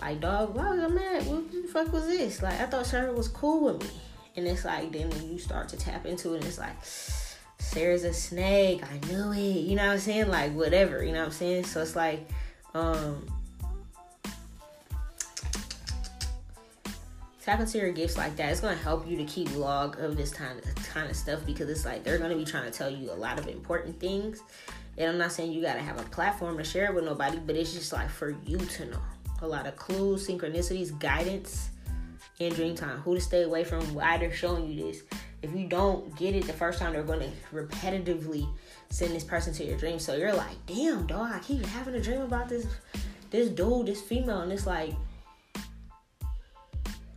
like, 0.00 0.20
dog, 0.20 0.54
why 0.54 0.70
was 0.70 0.80
I 0.80 0.88
mad? 0.88 1.26
What 1.26 1.52
the 1.52 1.68
fuck 1.68 1.92
was 1.92 2.06
this? 2.06 2.42
Like, 2.42 2.60
I 2.60 2.66
thought 2.66 2.86
Sarah 2.86 3.12
was 3.12 3.28
cool 3.28 3.64
with 3.64 3.82
me. 3.82 4.00
And 4.36 4.46
it's 4.46 4.64
like, 4.64 4.90
then 4.90 5.12
you 5.30 5.38
start 5.38 5.68
to 5.68 5.76
tap 5.76 6.06
into 6.06 6.34
it, 6.34 6.38
and 6.38 6.46
it's 6.46 6.58
like, 6.58 6.76
Sarah's 7.58 8.04
a 8.04 8.12
snake. 8.12 8.82
I 8.84 9.06
knew 9.06 9.32
it. 9.32 9.60
You 9.60 9.76
know 9.76 9.86
what 9.86 9.92
I'm 9.92 9.98
saying? 9.98 10.28
Like, 10.28 10.52
whatever. 10.54 11.04
You 11.04 11.12
know 11.12 11.20
what 11.20 11.26
I'm 11.26 11.32
saying? 11.32 11.64
So 11.64 11.82
it's 11.82 11.94
like, 11.94 12.28
um, 12.74 13.26
tap 17.44 17.60
into 17.60 17.76
your 17.76 17.92
gifts 17.92 18.16
like 18.16 18.34
that. 18.36 18.50
It's 18.50 18.60
gonna 18.62 18.74
help 18.74 19.06
you 19.06 19.18
to 19.18 19.24
keep 19.24 19.54
log 19.54 19.98
of 20.00 20.16
this 20.16 20.32
kind 20.32 20.58
of 20.58 20.74
kind 20.88 21.10
of 21.10 21.16
stuff 21.16 21.44
because 21.44 21.68
it's 21.68 21.84
like 21.84 22.02
they're 22.02 22.16
gonna 22.16 22.36
be 22.36 22.44
trying 22.44 22.64
to 22.64 22.70
tell 22.70 22.88
you 22.88 23.10
a 23.10 23.12
lot 23.12 23.38
of 23.38 23.46
important 23.48 24.00
things. 24.00 24.40
And 24.96 25.10
I'm 25.10 25.18
not 25.18 25.30
saying 25.30 25.52
you 25.52 25.60
gotta 25.60 25.82
have 25.82 26.00
a 26.00 26.04
platform 26.04 26.56
to 26.56 26.64
share 26.64 26.86
it 26.86 26.94
with 26.94 27.04
nobody, 27.04 27.38
but 27.38 27.54
it's 27.54 27.74
just 27.74 27.92
like 27.92 28.08
for 28.08 28.30
you 28.46 28.56
to 28.56 28.86
know 28.86 29.02
a 29.42 29.46
lot 29.46 29.66
of 29.66 29.76
clues, 29.76 30.26
synchronicities, 30.26 30.98
guidance 30.98 31.68
in 32.38 32.54
dream 32.54 32.74
time. 32.74 32.98
Who 33.00 33.14
to 33.14 33.20
stay 33.20 33.42
away 33.42 33.64
from, 33.64 33.92
why 33.92 34.16
they're 34.16 34.32
showing 34.32 34.66
you 34.66 34.86
this. 34.86 35.02
If 35.42 35.54
you 35.54 35.66
don't 35.66 36.16
get 36.16 36.34
it 36.34 36.46
the 36.46 36.54
first 36.54 36.78
time, 36.78 36.94
they're 36.94 37.02
gonna 37.02 37.30
repetitively 37.52 38.48
send 38.88 39.14
this 39.14 39.24
person 39.24 39.52
to 39.52 39.64
your 39.64 39.76
dream. 39.76 39.98
So 39.98 40.14
you're 40.14 40.32
like, 40.32 40.56
damn 40.64 41.06
dog, 41.06 41.30
I 41.30 41.40
keep 41.40 41.62
having 41.66 41.94
a 41.94 42.00
dream 42.00 42.22
about 42.22 42.48
this 42.48 42.66
this 43.30 43.50
dude, 43.50 43.86
this 43.86 44.00
female, 44.00 44.40
and 44.42 44.52
it's 44.52 44.66
like 44.66 44.94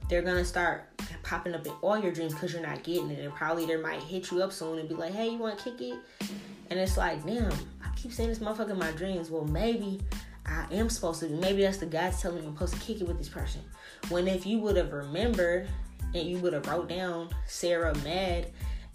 they're 0.10 0.22
gonna 0.22 0.46
start 0.46 0.86
popping 1.24 1.54
up 1.54 1.66
in 1.66 1.74
all 1.82 1.98
your 1.98 2.12
dreams 2.12 2.34
because 2.34 2.54
you're 2.54 2.62
not 2.62 2.84
getting 2.84 3.10
it, 3.12 3.20
and 3.20 3.34
probably 3.34 3.66
they 3.66 3.78
might 3.78 4.02
hit 4.02 4.32
you 4.32 4.42
up 4.42 4.52
soon 4.52 4.80
and 4.80 4.88
be 4.88 4.96
like, 4.96 5.14
"Hey, 5.14 5.30
you 5.30 5.38
want 5.38 5.58
to 5.58 5.64
kick 5.64 5.82
it?" 5.82 6.00
And 6.70 6.80
it's 6.80 6.98
like, 6.98 7.26
damn, 7.26 7.52
I 7.84 7.90
keep 7.96 8.12
saying 8.12 8.30
this 8.30 8.40
motherfucker 8.40 8.72
in 8.72 8.80
my 8.80 8.92
dreams. 8.92 9.30
Well, 9.30 9.46
maybe 9.46 10.02
I 10.46 10.66
am 10.72 10.90
supposed 10.90 11.22
to. 11.22 11.30
Maybe 11.30 11.62
that's 11.62 11.78
the 11.78 11.86
God's 11.86 12.22
telling 12.22 12.42
me 12.42 12.48
I'm 12.48 12.54
supposed 12.54 12.74
to 12.74 12.80
kick 12.80 13.02
it 13.02 13.08
with 13.08 13.18
this 13.18 13.30
person. 13.30 13.62
When 14.10 14.28
if 14.28 14.46
you 14.46 14.60
would 14.60 14.78
have 14.78 14.92
remembered 14.92 15.68
and 16.14 16.28
you 16.28 16.38
would 16.40 16.54
have 16.54 16.68
wrote 16.68 16.90
down 16.90 17.30
Sarah 17.46 17.96
mad, 18.04 18.48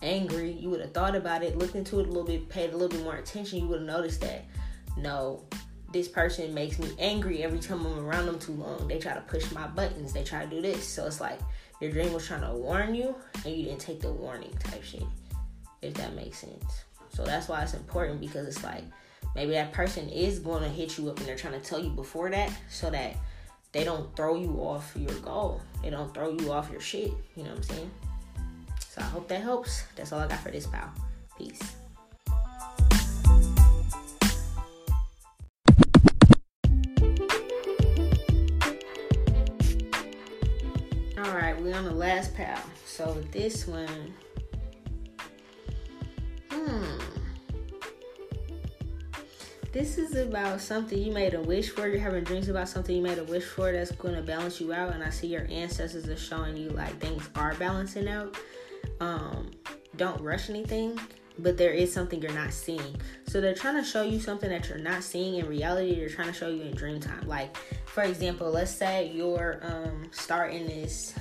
angry, 0.03 0.53
you 0.53 0.69
would 0.71 0.81
have 0.81 0.93
thought 0.93 1.15
about 1.15 1.43
it, 1.43 1.59
looked 1.59 1.75
into 1.75 2.01
it 2.01 2.07
a 2.07 2.09
little 2.09 2.25
bit, 2.25 2.49
paid 2.49 2.71
a 2.71 2.77
little 2.77 2.89
bit 2.89 3.05
more 3.05 3.17
attention, 3.17 3.61
you 3.61 3.67
would 3.69 3.81
have 3.81 3.87
noticed 3.87 4.21
that 4.23 4.45
no, 4.97 5.45
this 5.93 6.09
person 6.09 6.55
makes 6.55 6.79
me 6.79 6.91
angry 6.99 7.43
every 7.43 7.59
time 7.59 7.87
I'm 7.87 7.99
around 7.99 8.27
them 8.27 8.39
too 8.39 8.53
long. 8.53 8.89
They 8.89 8.99
try 8.99 9.15
to 9.15 9.21
push 9.21 9.51
my 9.53 9.67
buttons. 9.67 10.13
They 10.13 10.25
try 10.25 10.45
to 10.45 10.51
do 10.51 10.63
this. 10.63 10.87
So 10.87 11.07
it's 11.07 11.21
like 11.21 11.39
your 11.81 11.91
dream 11.91 12.13
was 12.13 12.27
trying 12.27 12.43
to 12.43 12.53
warn 12.53 12.95
you 12.95 13.15
and 13.45 13.55
you 13.55 13.65
didn't 13.65 13.81
take 13.81 14.01
the 14.01 14.13
warning 14.13 14.53
type 14.59 14.83
shit. 14.83 15.05
If 15.83 15.95
that 15.95 16.15
makes 16.15 16.39
sense. 16.39 16.85
So 17.15 17.25
that's 17.25 17.49
why 17.49 17.63
it's 17.63 17.75
important 17.75 18.21
because 18.21 18.47
it's 18.47 18.65
like 18.65 18.85
maybe 19.35 19.53
that 19.53 19.73
person 19.73 20.09
is 20.09 20.39
going 20.39 20.63
to 20.63 20.69
hit 20.69 20.97
you 20.97 21.11
up 21.11 21.19
and 21.19 21.27
they're 21.27 21.37
trying 21.37 21.61
to 21.61 21.67
tell 21.67 21.79
you 21.79 21.91
before 21.91 22.31
that 22.31 22.53
so 22.71 22.91
that 22.91 23.17
they 23.73 23.85
don't 23.85 24.15
throw 24.17 24.37
you 24.37 24.51
off 24.59 24.93
your 24.97 25.15
goal. 25.21 25.61
They 25.83 25.91
don't 25.91 26.13
throw 26.15 26.31
you 26.31 26.53
off 26.53 26.71
your 26.71 26.81
shit. 26.81 27.13
You 27.37 27.45
know 27.45 27.51
what 27.51 27.59
I'm 27.59 27.63
saying? 27.63 27.91
So 28.89 29.01
I 29.01 29.05
hope 29.05 29.29
that 29.29 29.43
helps. 29.43 29.85
That's 29.97 30.13
all 30.13 30.21
I 30.21 30.29
got 30.29 30.41
for 30.41 30.51
this 30.51 30.67
pal. 30.67 30.93
Peace. 31.37 31.77
We 41.73 41.79
on 41.79 41.85
the 41.85 41.91
last 41.91 42.35
pal. 42.35 42.59
So 42.87 43.23
this 43.31 43.67
one, 43.67 44.15
hmm. 46.51 46.85
This 49.73 49.97
is 49.97 50.17
about 50.17 50.61
something 50.61 50.99
you 50.99 51.13
made 51.13 51.33
a 51.33 51.41
wish 51.41 51.71
for. 51.71 51.89
You're 51.89 51.99
having 51.99 52.25
dreams 52.25 52.51
about 52.51 52.69
something 52.69 52.95
you 52.95 53.03
made 53.03 53.17
a 53.17 53.25
wish 53.25 53.45
for 53.45 53.73
that's 53.73 53.91
going 53.93 54.15
to 54.15 54.21
balance 54.21 54.61
you 54.61 54.75
out. 54.75 54.93
And 54.93 55.03
I 55.03 55.09
see 55.09 55.29
your 55.29 55.47
ancestors 55.51 56.07
are 56.09 56.17
showing 56.17 56.59
you 56.59 56.69
like 56.71 56.99
things 56.99 57.27
are 57.37 57.55
balancing 57.55 58.07
out. 58.07 58.37
Um, 59.01 59.51
don't 59.97 60.21
rush 60.21 60.51
anything 60.51 60.99
but 61.39 61.57
there 61.57 61.73
is 61.73 61.93
something 61.93 62.21
you're 62.21 62.33
not 62.33 62.53
seeing. 62.53 62.97
So 63.27 63.41
they're 63.41 63.55
trying 63.55 63.83
to 63.83 63.85
show 63.85 64.03
you 64.03 64.21
something 64.21 64.51
that 64.51 64.69
you're 64.69 64.79
not 64.79 65.03
seeing 65.03 65.37
in 65.37 65.47
reality. 65.47 65.95
They're 65.95 66.09
trying 66.09 66.29
to 66.29 66.33
show 66.33 66.49
you 66.49 66.63
in 66.63 66.75
dream 66.75 67.01
time. 67.01 67.27
Like, 67.27 67.57
for 67.87 68.03
example, 68.03 68.51
let's 68.51 68.71
say 68.71 69.11
you're 69.15 69.61
um, 69.63 70.09
starting 70.11 70.67
this 70.67 71.15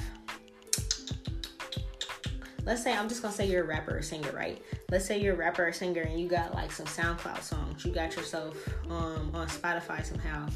let's 2.65 2.83
say 2.83 2.93
I'm 2.95 3.09
just 3.09 3.21
gonna 3.21 3.33
say 3.33 3.47
you're 3.47 3.63
a 3.63 3.67
rapper 3.67 3.97
or 3.97 4.01
singer, 4.01 4.31
right? 4.31 4.61
Let's 4.89 5.05
say 5.05 5.19
you're 5.19 5.33
a 5.33 5.37
rapper 5.37 5.67
or 5.67 5.73
singer 5.73 6.01
and 6.01 6.19
you 6.19 6.27
got 6.27 6.53
like 6.53 6.71
some 6.71 6.85
SoundCloud 6.85 7.41
songs. 7.41 7.85
You 7.85 7.91
got 7.91 8.15
yourself 8.15 8.55
um, 8.89 9.31
on 9.33 9.47
Spotify 9.47 10.05
somehow, 10.05 10.47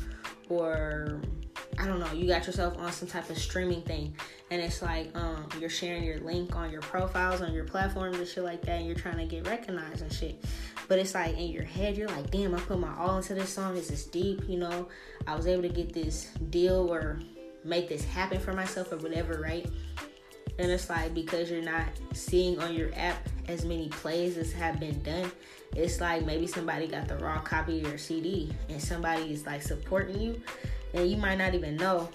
or 0.50 1.22
I 1.80 1.86
don't 1.86 2.00
know, 2.00 2.12
you 2.14 2.28
got 2.28 2.46
yourself 2.46 2.78
on 2.78 2.92
some 2.92 3.08
type 3.08 3.30
of 3.30 3.38
streaming 3.38 3.82
thing, 3.82 4.16
and 4.52 4.62
it's 4.62 4.82
like 4.82 5.16
um, 5.16 5.48
you're 5.60 5.70
sharing 5.70 6.04
your 6.04 6.20
link 6.20 6.56
on 6.56 6.72
your 6.72 6.82
profiles 6.82 7.42
on 7.42 7.54
your 7.54 7.66
platforms 7.66 8.18
and 8.18 8.28
shit 8.28 8.44
like 8.44 8.62
that, 8.64 8.80
and 8.80 8.86
you're 8.86 8.96
trying 8.96 9.18
to 9.18 9.26
get 9.26 9.48
recognized 9.48 10.02
and 10.02 10.12
shit. 10.12 10.44
But 10.88 11.00
it's 11.00 11.16
like 11.16 11.36
in 11.38 11.48
your 11.48 11.64
head, 11.64 11.98
you're 11.98 12.10
like, 12.10 12.30
damn, 12.32 12.54
I 12.54 12.60
put 12.60 12.80
my 12.80 12.96
all 12.98 13.18
into 13.18 13.34
this 13.34 13.50
song. 13.50 13.74
This 13.74 13.90
is 13.90 14.06
deep, 14.06 14.42
you 14.48 14.58
know. 14.58 14.88
I 15.28 15.36
was 15.36 15.48
able 15.48 15.64
to 15.64 15.70
get 15.70 15.94
this 15.94 16.26
deal 16.50 16.94
or 16.94 17.20
make 17.64 17.90
this 17.90 18.06
happen 18.06 18.40
for 18.40 18.54
myself 18.54 18.92
or 18.92 18.98
whatever, 18.98 19.42
right? 19.42 19.66
And 20.58 20.72
it's 20.72 20.90
like 20.90 21.14
because 21.14 21.52
you're 21.52 21.62
not 21.62 21.88
seeing 22.14 22.60
on 22.60 22.74
your 22.74 22.90
app 22.96 23.28
as 23.48 23.66
many 23.66 23.90
plays 23.90 24.38
as 24.38 24.54
have 24.54 24.80
been 24.80 25.02
done. 25.04 25.32
It's 25.76 26.00
like 26.00 26.26
maybe 26.26 26.48
somebody 26.48 26.88
got 26.88 27.08
the 27.08 27.18
raw 27.18 27.40
copy 27.40 27.82
of 27.82 27.88
your 27.88 27.98
CD 27.98 28.54
and 28.70 28.82
somebody 28.82 29.34
is 29.34 29.46
like 29.46 29.62
supporting 29.62 30.20
you, 30.20 30.42
and 30.94 31.10
you 31.10 31.18
might 31.18 31.38
not 31.38 31.54
even 31.54 31.76
know. 31.76 32.10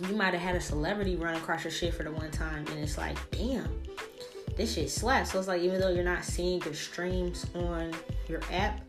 You 0.00 0.14
might 0.14 0.34
have 0.34 0.42
had 0.42 0.54
a 0.54 0.60
celebrity 0.60 1.16
run 1.16 1.34
across 1.34 1.64
your 1.64 1.72
shit 1.72 1.94
for 1.94 2.04
the 2.04 2.12
one 2.12 2.30
time, 2.30 2.66
and 2.68 2.78
it's 2.78 2.98
like, 2.98 3.16
damn, 3.30 3.82
this 4.56 4.74
shit 4.74 4.90
slaps. 4.90 5.32
So 5.32 5.38
it's 5.38 5.48
like 5.48 5.62
even 5.62 5.80
though 5.80 5.88
you're 5.88 6.04
not 6.04 6.24
seeing 6.24 6.62
your 6.62 6.74
streams 6.74 7.46
on 7.54 7.92
your 8.28 8.40
app, 8.52 8.80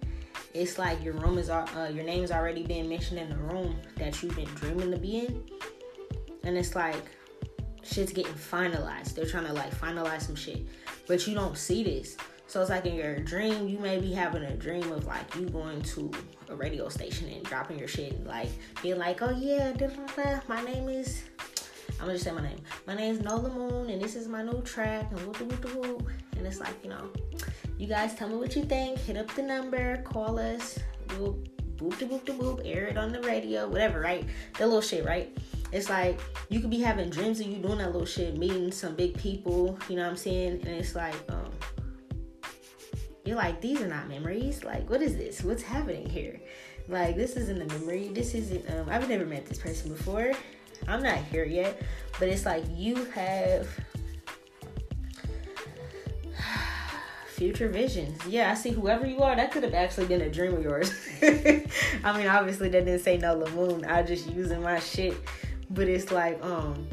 it's 0.53 0.77
like 0.77 1.03
your 1.03 1.13
room 1.13 1.37
is 1.37 1.49
uh, 1.49 1.91
your 1.93 2.03
name's 2.03 2.31
already 2.31 2.63
been 2.63 2.89
mentioned 2.89 3.19
in 3.19 3.29
the 3.29 3.37
room 3.37 3.77
that 3.95 4.21
you've 4.21 4.35
been 4.35 4.45
dreaming 4.55 4.91
to 4.91 4.97
be 4.97 5.19
in, 5.19 5.43
and 6.43 6.57
it's 6.57 6.75
like 6.75 7.05
shit's 7.89 8.13
getting 8.13 8.33
finalized. 8.33 9.15
They're 9.15 9.25
trying 9.25 9.47
to 9.47 9.53
like 9.53 9.73
finalize 9.73 10.21
some 10.21 10.35
shit, 10.35 10.65
but 11.07 11.25
you 11.27 11.33
don't 11.33 11.57
see 11.57 11.83
this. 11.83 12.17
So 12.47 12.61
it's 12.61 12.69
like 12.71 12.85
in 12.85 12.95
your 12.95 13.19
dream, 13.19 13.67
you 13.67 13.77
may 13.77 13.99
be 13.99 14.11
having 14.11 14.43
a 14.43 14.55
dream 14.55 14.91
of 14.91 15.05
like 15.05 15.35
you 15.35 15.47
going 15.49 15.81
to 15.83 16.11
a 16.49 16.55
radio 16.55 16.89
station 16.89 17.29
and 17.29 17.43
dropping 17.43 17.77
your 17.77 17.87
shit 17.87 18.13
and 18.13 18.25
like 18.25 18.49
being 18.81 18.97
like, 18.97 19.21
oh 19.21 19.29
yeah, 19.29 19.73
my 20.47 20.63
name 20.63 20.89
is. 20.89 21.23
I'm 21.99 22.05
gonna 22.05 22.13
just 22.13 22.23
say 22.23 22.31
my 22.31 22.41
name. 22.41 22.59
My 22.87 22.95
name 22.95 23.13
is 23.13 23.21
Nola 23.21 23.49
Moon, 23.49 23.89
and 23.89 24.01
this 24.01 24.15
is 24.15 24.27
my 24.27 24.41
new 24.41 24.61
track, 24.61 25.11
and 25.11 25.19
whoop 25.27 25.41
whoop 25.41 25.75
whoop. 25.75 26.09
And 26.37 26.47
it's 26.47 26.59
like, 26.59 26.73
you 26.83 26.89
know, 26.89 27.09
you 27.77 27.87
guys 27.87 28.15
tell 28.15 28.29
me 28.29 28.35
what 28.35 28.55
you 28.55 28.63
think. 28.63 28.97
Hit 28.99 29.17
up 29.17 29.27
the 29.35 29.43
number, 29.43 29.97
call 30.03 30.39
us. 30.39 30.79
We'll 31.17 31.37
boop 31.75 31.93
boop 31.93 32.25
boop, 32.25 32.61
air 32.65 32.85
it 32.85 32.97
on 32.97 33.11
the 33.11 33.21
radio, 33.21 33.67
whatever, 33.67 33.99
right? 33.99 34.25
The 34.57 34.65
little 34.65 34.81
shit, 34.81 35.05
right? 35.05 35.37
It's 35.71 35.89
like 35.89 36.19
you 36.49 36.59
could 36.59 36.69
be 36.69 36.79
having 36.79 37.09
dreams 37.09 37.39
of 37.39 37.47
you 37.47 37.57
doing 37.57 37.77
that 37.77 37.91
little 37.91 38.05
shit, 38.05 38.37
meeting 38.37 38.71
some 38.71 38.95
big 38.95 39.17
people, 39.17 39.77
you 39.87 39.95
know 39.95 40.03
what 40.03 40.09
I'm 40.09 40.17
saying? 40.17 40.61
And 40.65 40.67
it's 40.67 40.95
like, 40.95 41.15
um, 41.29 41.51
you're 43.25 43.37
like, 43.37 43.61
these 43.61 43.79
are 43.81 43.87
not 43.87 44.09
memories. 44.09 44.63
Like, 44.63 44.89
what 44.89 45.01
is 45.01 45.15
this? 45.15 45.43
What's 45.43 45.61
happening 45.61 46.09
here? 46.09 46.41
Like, 46.87 47.15
this 47.15 47.35
isn't 47.35 47.61
a 47.61 47.65
memory. 47.77 48.07
This 48.07 48.33
isn't, 48.33 48.67
um, 48.71 48.89
I've 48.89 49.07
never 49.07 49.25
met 49.25 49.45
this 49.45 49.59
person 49.59 49.93
before. 49.93 50.31
I'm 50.87 51.03
not 51.03 51.17
here 51.25 51.43
yet. 51.43 51.79
But 52.17 52.29
it's 52.29 52.45
like 52.45 52.63
you 52.71 53.05
have 53.05 53.67
future 57.27 57.69
visions. 57.69 58.19
Yeah, 58.25 58.49
I 58.49 58.55
see 58.55 58.71
whoever 58.71 59.05
you 59.05 59.19
are, 59.19 59.35
that 59.35 59.51
could 59.51 59.61
have 59.61 59.75
actually 59.75 60.07
been 60.07 60.21
a 60.21 60.29
dream 60.31 60.55
of 60.55 60.63
yours. 60.63 60.91
I 61.21 62.17
mean, 62.17 62.27
obviously 62.27 62.69
that 62.69 62.85
didn't 62.85 63.03
say 63.03 63.17
Nola 63.17 63.51
Moon. 63.51 63.85
I 63.85 64.01
just 64.01 64.27
using 64.27 64.63
my 64.63 64.79
shit 64.79 65.15
but 65.69 65.87
it's 65.87 66.11
like, 66.11 66.43
um, 66.43 66.87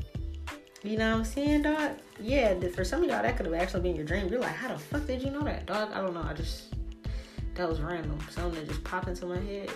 you 0.82 0.96
know 0.96 1.10
what 1.12 1.18
I'm 1.18 1.24
saying, 1.24 1.62
dog? 1.62 1.92
Yeah, 2.20 2.54
for 2.74 2.84
some 2.84 3.02
of 3.02 3.08
y'all, 3.08 3.22
that 3.22 3.36
could 3.36 3.46
have 3.46 3.54
actually 3.54 3.82
been 3.82 3.96
your 3.96 4.04
dream. 4.04 4.28
You're 4.28 4.40
like, 4.40 4.54
how 4.54 4.68
the 4.68 4.78
fuck 4.78 5.06
did 5.06 5.22
you 5.22 5.30
know 5.30 5.42
that, 5.42 5.66
dog? 5.66 5.90
I 5.92 6.00
don't 6.00 6.14
know. 6.14 6.22
I 6.22 6.32
just, 6.32 6.74
that 7.54 7.68
was 7.68 7.80
random. 7.80 8.18
Something 8.30 8.60
that 8.60 8.68
just 8.68 8.84
popped 8.84 9.08
into 9.08 9.26
my 9.26 9.38
head. 9.38 9.70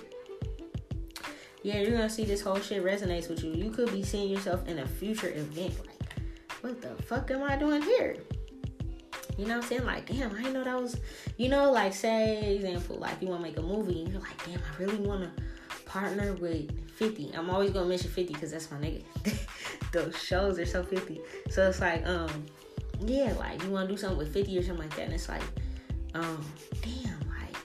Yeah, 1.63 1.81
you're 1.81 1.93
gonna 1.93 2.09
see 2.09 2.25
this 2.25 2.41
whole 2.41 2.59
shit 2.61 2.83
resonates 2.83 3.29
with 3.29 3.45
you. 3.45 3.53
You 3.53 3.71
could 3.71 3.93
be 3.93 4.03
seeing 4.03 4.31
yourself 4.31 4.67
in 4.67 4.79
a 4.79 4.87
future 4.87 5.29
event. 5.29 5.75
Like, 5.87 6.23
what 6.63 6.81
the 6.81 7.03
fuck 7.03 7.31
am 7.31 7.43
I 7.43 7.57
doing 7.57 7.83
here? 7.83 8.17
You 9.37 9.47
know 9.47 9.57
what 9.57 9.65
I'm 9.65 9.69
saying? 9.69 9.85
Like, 9.85 10.07
damn, 10.07 10.35
I 10.35 10.39
didn't 10.39 10.55
know 10.55 10.65
that 10.65 10.81
was, 10.81 11.01
you 11.37 11.49
know, 11.49 11.71
like, 11.71 11.93
say, 11.93 12.55
example, 12.57 12.97
like, 12.97 13.21
you 13.21 13.29
wanna 13.29 13.43
make 13.43 13.59
a 13.59 13.63
movie 13.63 14.03
and 14.03 14.13
you're 14.13 14.21
like, 14.21 14.47
damn, 14.47 14.59
I 14.59 14.83
really 14.83 14.97
wanna 14.97 15.33
partner 15.87 16.35
with 16.35 16.71
50. 17.01 17.33
I'm 17.35 17.49
always 17.49 17.71
gonna 17.71 17.87
mention 17.87 18.11
50 18.11 18.35
because 18.35 18.51
that's 18.51 18.71
my 18.71 18.77
nigga. 18.77 19.03
Those 19.93 20.23
shows 20.23 20.59
are 20.59 20.67
so 20.67 20.83
50. 20.83 21.19
So 21.49 21.67
it's 21.67 21.81
like, 21.81 22.07
um, 22.07 22.45
yeah, 23.01 23.33
like 23.39 23.63
you 23.65 23.71
wanna 23.71 23.89
do 23.89 23.97
something 23.97 24.19
with 24.19 24.35
50 24.35 24.59
or 24.59 24.63
something 24.63 24.85
like 24.85 24.95
that, 24.97 25.05
and 25.05 25.15
it's 25.15 25.27
like, 25.27 25.43
um, 26.13 26.45
damn, 26.83 27.19
like 27.31 27.57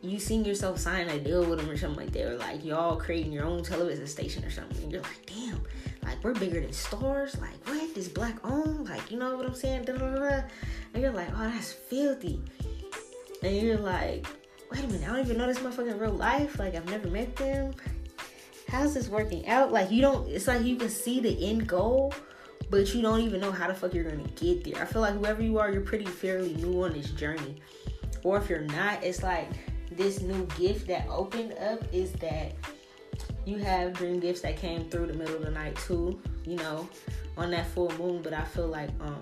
you 0.00 0.18
seen 0.18 0.42
yourself 0.42 0.78
sign 0.78 1.06
a 1.10 1.18
deal 1.18 1.44
with 1.44 1.58
them 1.58 1.68
or 1.68 1.76
something 1.76 2.06
like 2.06 2.12
that, 2.14 2.24
or 2.24 2.36
like 2.38 2.64
y'all 2.64 2.96
creating 2.96 3.30
your 3.30 3.44
own 3.44 3.62
television 3.62 4.06
station 4.06 4.42
or 4.42 4.50
something, 4.50 4.82
and 4.84 4.90
you're 4.90 5.02
like, 5.02 5.26
damn, 5.26 5.60
like 6.02 6.24
we're 6.24 6.32
bigger 6.32 6.62
than 6.62 6.72
stars, 6.72 7.38
like 7.42 7.68
what? 7.68 7.94
This 7.94 8.08
black 8.08 8.38
owned, 8.42 8.88
like 8.88 9.10
you 9.10 9.18
know 9.18 9.36
what 9.36 9.44
I'm 9.44 9.54
saying? 9.54 9.86
And 9.86 11.02
you're 11.02 11.12
like, 11.12 11.28
oh, 11.34 11.50
that's 11.50 11.74
filthy. 11.74 12.40
And 13.42 13.54
you're 13.54 13.76
like, 13.76 14.26
wait 14.72 14.84
a 14.84 14.86
minute, 14.86 15.02
I 15.08 15.12
don't 15.12 15.24
even 15.24 15.38
know 15.38 15.46
this 15.46 15.58
motherfucker 15.58 15.90
in 15.90 15.98
real 15.98 16.12
life. 16.12 16.58
Like, 16.58 16.74
I've 16.74 16.88
never 16.88 17.08
met 17.08 17.36
them. 17.36 17.74
How's 18.68 18.94
this 18.94 19.08
working 19.08 19.46
out? 19.46 19.70
Like, 19.70 19.90
you 19.90 20.00
don't, 20.00 20.26
it's 20.28 20.46
like 20.46 20.64
you 20.64 20.76
can 20.76 20.88
see 20.88 21.20
the 21.20 21.50
end 21.50 21.66
goal, 21.66 22.14
but 22.70 22.94
you 22.94 23.02
don't 23.02 23.20
even 23.20 23.40
know 23.40 23.52
how 23.52 23.68
the 23.68 23.74
fuck 23.74 23.92
you're 23.92 24.04
gonna 24.04 24.28
get 24.28 24.64
there. 24.64 24.82
I 24.82 24.86
feel 24.86 25.02
like 25.02 25.14
whoever 25.14 25.42
you 25.42 25.58
are, 25.58 25.70
you're 25.70 25.82
pretty 25.82 26.06
fairly 26.06 26.54
new 26.54 26.82
on 26.84 26.94
this 26.94 27.10
journey. 27.10 27.60
Or 28.24 28.38
if 28.38 28.48
you're 28.48 28.60
not, 28.60 29.04
it's 29.04 29.22
like 29.22 29.50
this 29.90 30.22
new 30.22 30.46
gift 30.58 30.86
that 30.86 31.06
opened 31.08 31.52
up 31.58 31.82
is 31.92 32.12
that 32.14 32.54
you 33.44 33.58
have 33.58 33.92
dream 33.92 34.20
gifts 34.20 34.40
that 34.40 34.56
came 34.56 34.88
through 34.88 35.08
the 35.08 35.14
middle 35.14 35.34
of 35.36 35.42
the 35.42 35.50
night 35.50 35.76
too, 35.76 36.18
you 36.46 36.56
know, 36.56 36.88
on 37.36 37.50
that 37.50 37.66
full 37.66 37.90
moon. 37.98 38.22
But 38.22 38.32
I 38.32 38.44
feel 38.44 38.68
like, 38.68 38.88
um, 39.00 39.20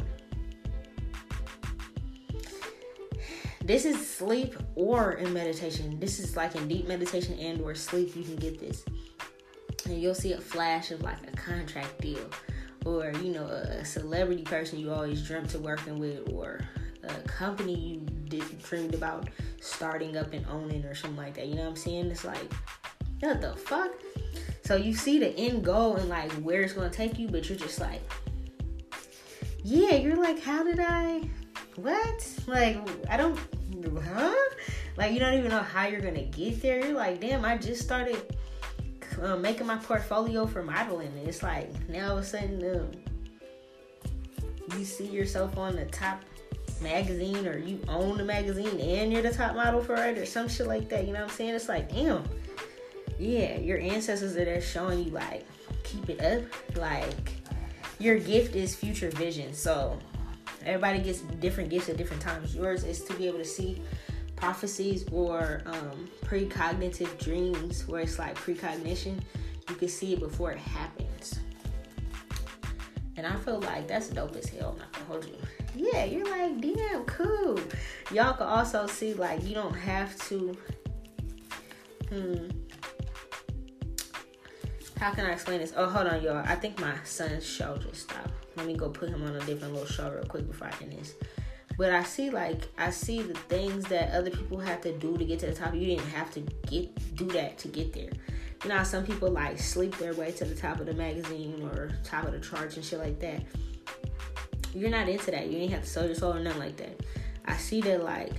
This 3.70 3.84
is 3.84 4.04
sleep 4.04 4.56
or 4.74 5.12
in 5.12 5.32
meditation. 5.32 6.00
This 6.00 6.18
is 6.18 6.36
like 6.36 6.56
in 6.56 6.66
deep 6.66 6.88
meditation 6.88 7.38
and 7.38 7.60
or 7.60 7.76
sleep. 7.76 8.16
You 8.16 8.24
can 8.24 8.34
get 8.34 8.58
this, 8.58 8.84
and 9.84 10.02
you'll 10.02 10.12
see 10.12 10.32
a 10.32 10.40
flash 10.40 10.90
of 10.90 11.02
like 11.02 11.18
a 11.28 11.36
contract 11.36 12.00
deal, 12.00 12.28
or 12.84 13.12
you 13.22 13.32
know 13.32 13.44
a 13.44 13.84
celebrity 13.84 14.42
person 14.42 14.80
you 14.80 14.92
always 14.92 15.24
dreamt 15.24 15.54
of 15.54 15.60
working 15.60 16.00
with, 16.00 16.32
or 16.32 16.58
a 17.04 17.14
company 17.28 17.78
you 17.78 18.00
did, 18.28 18.60
dreamed 18.64 18.92
about 18.92 19.28
starting 19.60 20.16
up 20.16 20.32
and 20.32 20.44
owning, 20.46 20.84
or 20.84 20.96
something 20.96 21.16
like 21.16 21.34
that. 21.34 21.46
You 21.46 21.54
know 21.54 21.62
what 21.62 21.68
I'm 21.68 21.76
saying? 21.76 22.10
It's 22.10 22.24
like, 22.24 22.52
what 23.20 23.40
the 23.40 23.54
fuck? 23.54 23.92
So 24.64 24.74
you 24.74 24.94
see 24.94 25.20
the 25.20 25.28
end 25.38 25.64
goal 25.64 25.94
and 25.94 26.08
like 26.08 26.32
where 26.42 26.62
it's 26.62 26.72
gonna 26.72 26.90
take 26.90 27.20
you, 27.20 27.28
but 27.28 27.48
you're 27.48 27.56
just 27.56 27.78
like, 27.78 28.02
yeah, 29.62 29.94
you're 29.94 30.16
like, 30.16 30.42
how 30.42 30.64
did 30.64 30.80
I? 30.80 31.30
What? 31.82 32.28
Like, 32.46 32.78
I 33.08 33.16
don't 33.16 33.38
huh? 34.02 34.34
Like 34.96 35.12
you 35.12 35.18
don't 35.18 35.34
even 35.34 35.50
know 35.50 35.62
how 35.62 35.86
you're 35.86 36.00
gonna 36.00 36.24
get 36.24 36.60
there. 36.60 36.84
You're 36.84 36.96
like, 36.96 37.20
damn, 37.20 37.44
I 37.44 37.56
just 37.56 37.82
started 37.82 38.36
uh, 39.22 39.36
making 39.36 39.66
my 39.66 39.76
portfolio 39.76 40.46
for 40.46 40.62
modeling. 40.62 41.12
It's 41.24 41.42
like 41.42 41.70
now 41.88 42.10
all 42.10 42.18
of 42.18 42.24
a 42.24 42.26
sudden, 42.26 42.76
um, 42.76 42.90
you 44.78 44.84
see 44.84 45.06
yourself 45.06 45.56
on 45.56 45.76
the 45.76 45.86
top 45.86 46.22
magazine, 46.82 47.46
or 47.46 47.58
you 47.58 47.80
own 47.88 48.18
the 48.18 48.24
magazine 48.24 48.80
and 48.80 49.12
you're 49.12 49.22
the 49.22 49.32
top 49.32 49.54
model 49.54 49.82
for 49.82 49.96
it, 49.96 50.18
or 50.18 50.26
some 50.26 50.48
shit 50.48 50.66
like 50.66 50.88
that. 50.90 51.06
You 51.06 51.12
know 51.12 51.20
what 51.20 51.30
I'm 51.30 51.36
saying? 51.36 51.54
It's 51.54 51.68
like, 51.68 51.90
damn, 51.90 52.24
yeah, 53.18 53.58
your 53.58 53.78
ancestors 53.78 54.36
are 54.36 54.44
there 54.44 54.60
showing 54.60 55.04
you 55.04 55.10
like, 55.10 55.46
keep 55.84 56.08
it 56.08 56.20
up. 56.20 56.76
Like 56.76 57.32
your 57.98 58.18
gift 58.18 58.54
is 58.54 58.74
future 58.74 59.10
vision. 59.10 59.52
So 59.52 59.98
Everybody 60.64 60.98
gets 61.00 61.20
different 61.20 61.70
gifts 61.70 61.88
at 61.88 61.96
different 61.96 62.22
times. 62.22 62.54
Yours 62.54 62.84
is 62.84 63.02
to 63.04 63.14
be 63.14 63.26
able 63.26 63.38
to 63.38 63.44
see 63.44 63.82
prophecies 64.36 65.04
or 65.12 65.62
um, 65.66 66.08
precognitive 66.24 67.18
dreams, 67.18 67.86
where 67.86 68.02
it's 68.02 68.18
like 68.18 68.34
precognition. 68.34 69.20
You 69.68 69.74
can 69.74 69.88
see 69.88 70.14
it 70.14 70.20
before 70.20 70.52
it 70.52 70.58
happens. 70.58 71.40
And 73.16 73.26
I 73.26 73.36
feel 73.36 73.60
like 73.60 73.86
that's 73.86 74.08
dope 74.08 74.34
as 74.36 74.48
hell. 74.48 74.78
I'm 74.94 75.04
hold 75.06 75.26
you. 75.26 75.36
Yeah, 75.76 76.04
you're 76.04 76.24
like, 76.24 76.60
damn, 76.60 77.04
cool. 77.04 77.60
Y'all 78.10 78.32
can 78.32 78.46
also 78.46 78.86
see 78.86 79.14
like 79.14 79.44
you 79.44 79.54
don't 79.54 79.74
have 79.74 80.16
to. 80.28 80.56
Hmm. 82.08 82.48
How 85.00 85.10
can 85.12 85.24
I 85.24 85.32
explain 85.32 85.60
this? 85.60 85.72
Oh, 85.74 85.88
hold 85.88 86.08
on, 86.08 86.22
y'all. 86.22 86.44
I 86.46 86.54
think 86.54 86.78
my 86.78 86.94
son's 87.04 87.46
show 87.46 87.78
just 87.78 88.02
stopped. 88.02 88.28
Let 88.54 88.66
me 88.66 88.76
go 88.76 88.90
put 88.90 89.08
him 89.08 89.24
on 89.24 89.34
a 89.34 89.40
different 89.46 89.72
little 89.72 89.88
show 89.88 90.10
real 90.10 90.24
quick 90.24 90.46
before 90.46 90.68
I 90.68 90.74
end 90.82 90.92
this. 90.92 91.14
But 91.78 91.90
I 91.90 92.02
see 92.02 92.28
like 92.28 92.68
I 92.76 92.90
see 92.90 93.22
the 93.22 93.32
things 93.32 93.86
that 93.86 94.12
other 94.12 94.28
people 94.28 94.58
have 94.58 94.82
to 94.82 94.92
do 94.92 95.16
to 95.16 95.24
get 95.24 95.38
to 95.38 95.46
the 95.46 95.54
top. 95.54 95.74
You 95.74 95.86
didn't 95.86 96.06
have 96.08 96.30
to 96.32 96.40
get 96.66 97.16
do 97.16 97.24
that 97.28 97.56
to 97.60 97.68
get 97.68 97.94
there. 97.94 98.10
You 98.62 98.68
know 98.68 98.82
some 98.82 99.06
people 99.06 99.30
like 99.30 99.58
sleep 99.58 99.96
their 99.96 100.12
way 100.12 100.32
to 100.32 100.44
the 100.44 100.54
top 100.54 100.80
of 100.80 100.84
the 100.84 100.92
magazine 100.92 101.62
or 101.72 101.92
top 102.04 102.26
of 102.26 102.32
the 102.32 102.40
charts 102.40 102.76
and 102.76 102.84
shit 102.84 102.98
like 102.98 103.18
that. 103.20 103.42
You're 104.74 104.90
not 104.90 105.08
into 105.08 105.30
that. 105.30 105.46
You 105.46 105.60
didn't 105.60 105.72
have 105.72 105.84
to 105.84 105.88
sell 105.88 106.04
your 106.04 106.14
soul 106.14 106.34
or 106.34 106.40
nothing 106.40 106.60
like 106.60 106.76
that. 106.76 107.00
I 107.46 107.56
see 107.56 107.80
that 107.80 108.04
like 108.04 108.34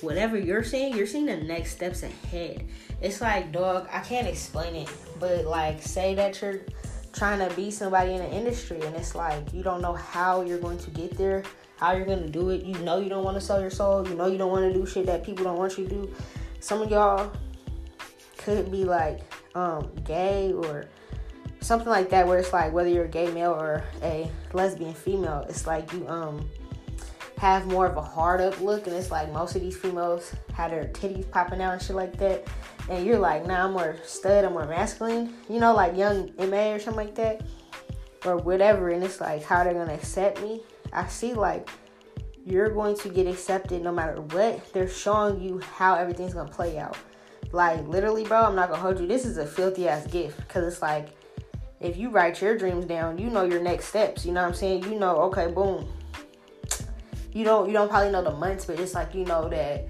whatever 0.00 0.38
you're 0.38 0.64
seeing, 0.64 0.96
you're 0.96 1.06
seeing 1.06 1.26
the 1.26 1.36
next 1.36 1.72
steps 1.72 2.02
ahead. 2.02 2.66
It's 3.00 3.20
like, 3.20 3.52
dog, 3.52 3.88
I 3.92 4.00
can't 4.00 4.26
explain 4.26 4.74
it, 4.74 4.90
but 5.20 5.44
like, 5.44 5.82
say 5.82 6.14
that 6.14 6.40
you're 6.40 6.60
trying 7.12 7.46
to 7.46 7.54
be 7.54 7.70
somebody 7.70 8.12
in 8.12 8.18
the 8.18 8.30
industry 8.30 8.78
and 8.82 8.94
it's 8.94 9.14
like 9.14 9.50
you 9.54 9.62
don't 9.62 9.80
know 9.80 9.94
how 9.94 10.42
you're 10.42 10.58
going 10.58 10.76
to 10.76 10.90
get 10.90 11.16
there 11.16 11.42
how 11.76 11.92
you're 11.92 12.06
going 12.06 12.22
to 12.22 12.28
do 12.28 12.50
it. 12.50 12.64
You 12.64 12.74
know 12.78 12.98
you 12.98 13.08
don't 13.08 13.24
want 13.24 13.36
to 13.36 13.40
sell 13.40 13.60
your 13.60 13.70
soul. 13.70 14.06
You 14.08 14.14
know 14.14 14.26
you 14.26 14.38
don't 14.38 14.50
want 14.50 14.72
to 14.72 14.78
do 14.78 14.86
shit 14.86 15.06
that 15.06 15.22
people 15.24 15.44
don't 15.44 15.58
want 15.58 15.76
you 15.78 15.84
to 15.84 15.90
do. 15.90 16.14
Some 16.60 16.82
of 16.82 16.90
y'all 16.90 17.32
could 18.38 18.70
be 18.70 18.84
like 18.84 19.20
um 19.54 19.90
gay 20.04 20.52
or 20.52 20.86
something 21.60 21.88
like 21.88 22.10
that 22.10 22.26
where 22.26 22.38
it's 22.38 22.52
like 22.52 22.72
whether 22.72 22.88
you're 22.88 23.04
a 23.04 23.08
gay 23.08 23.30
male 23.30 23.52
or 23.52 23.84
a 24.02 24.30
lesbian 24.52 24.94
female, 24.94 25.44
it's 25.48 25.66
like 25.66 25.92
you 25.92 26.06
um 26.08 26.48
have 27.38 27.66
more 27.66 27.86
of 27.86 27.96
a 27.98 28.02
hard 28.02 28.40
up 28.40 28.58
look, 28.60 28.86
and 28.86 28.96
it's 28.96 29.10
like 29.10 29.30
most 29.32 29.54
of 29.54 29.60
these 29.60 29.76
females 29.76 30.34
had 30.54 30.70
their 30.70 30.84
titties 30.84 31.30
popping 31.30 31.60
out 31.60 31.74
and 31.74 31.82
shit 31.82 31.94
like 31.94 32.16
that, 32.16 32.46
and 32.88 33.06
you're 33.06 33.18
like, 33.18 33.46
nah, 33.46 33.64
I'm 33.64 33.72
more 33.72 33.96
stud, 34.04 34.44
I'm 34.44 34.52
more 34.52 34.66
masculine, 34.66 35.34
you 35.48 35.58
know, 35.58 35.74
like 35.74 35.96
Young 35.96 36.30
M.A 36.38 36.72
or 36.72 36.78
something 36.78 37.06
like 37.06 37.14
that, 37.16 37.42
or 38.24 38.36
whatever, 38.36 38.90
and 38.90 39.02
it's 39.02 39.20
like 39.20 39.42
how 39.42 39.64
they're 39.64 39.74
gonna 39.74 39.94
accept 39.94 40.40
me. 40.40 40.62
I 40.92 41.06
see 41.06 41.34
like 41.34 41.68
you're 42.44 42.70
going 42.70 42.96
to 42.98 43.08
get 43.08 43.26
accepted 43.26 43.82
no 43.82 43.92
matter 43.92 44.20
what. 44.20 44.72
They're 44.72 44.88
showing 44.88 45.40
you 45.40 45.58
how 45.58 45.94
everything's 45.96 46.34
gonna 46.34 46.50
play 46.50 46.78
out. 46.78 46.96
Like 47.52 47.86
literally, 47.86 48.24
bro, 48.24 48.42
I'm 48.42 48.54
not 48.54 48.70
gonna 48.70 48.80
hold 48.80 49.00
you. 49.00 49.06
This 49.06 49.24
is 49.24 49.36
a 49.38 49.46
filthy 49.46 49.88
ass 49.88 50.06
gift 50.06 50.36
because 50.38 50.72
it's 50.72 50.82
like 50.82 51.08
if 51.80 51.96
you 51.96 52.10
write 52.10 52.40
your 52.40 52.56
dreams 52.56 52.84
down, 52.84 53.18
you 53.18 53.30
know 53.30 53.44
your 53.44 53.60
next 53.60 53.86
steps. 53.86 54.24
You 54.24 54.32
know 54.32 54.42
what 54.42 54.48
I'm 54.48 54.54
saying? 54.54 54.84
You 54.84 54.98
know, 54.98 55.16
okay, 55.22 55.48
boom, 55.48 55.88
you 57.32 57.44
don't 57.44 57.66
you 57.66 57.72
don't 57.72 57.88
probably 57.88 58.10
know 58.10 58.22
the 58.22 58.30
months, 58.30 58.64
but 58.64 58.80
it's 58.80 58.94
like 58.94 59.14
you 59.14 59.24
know 59.24 59.48
that 59.48 59.86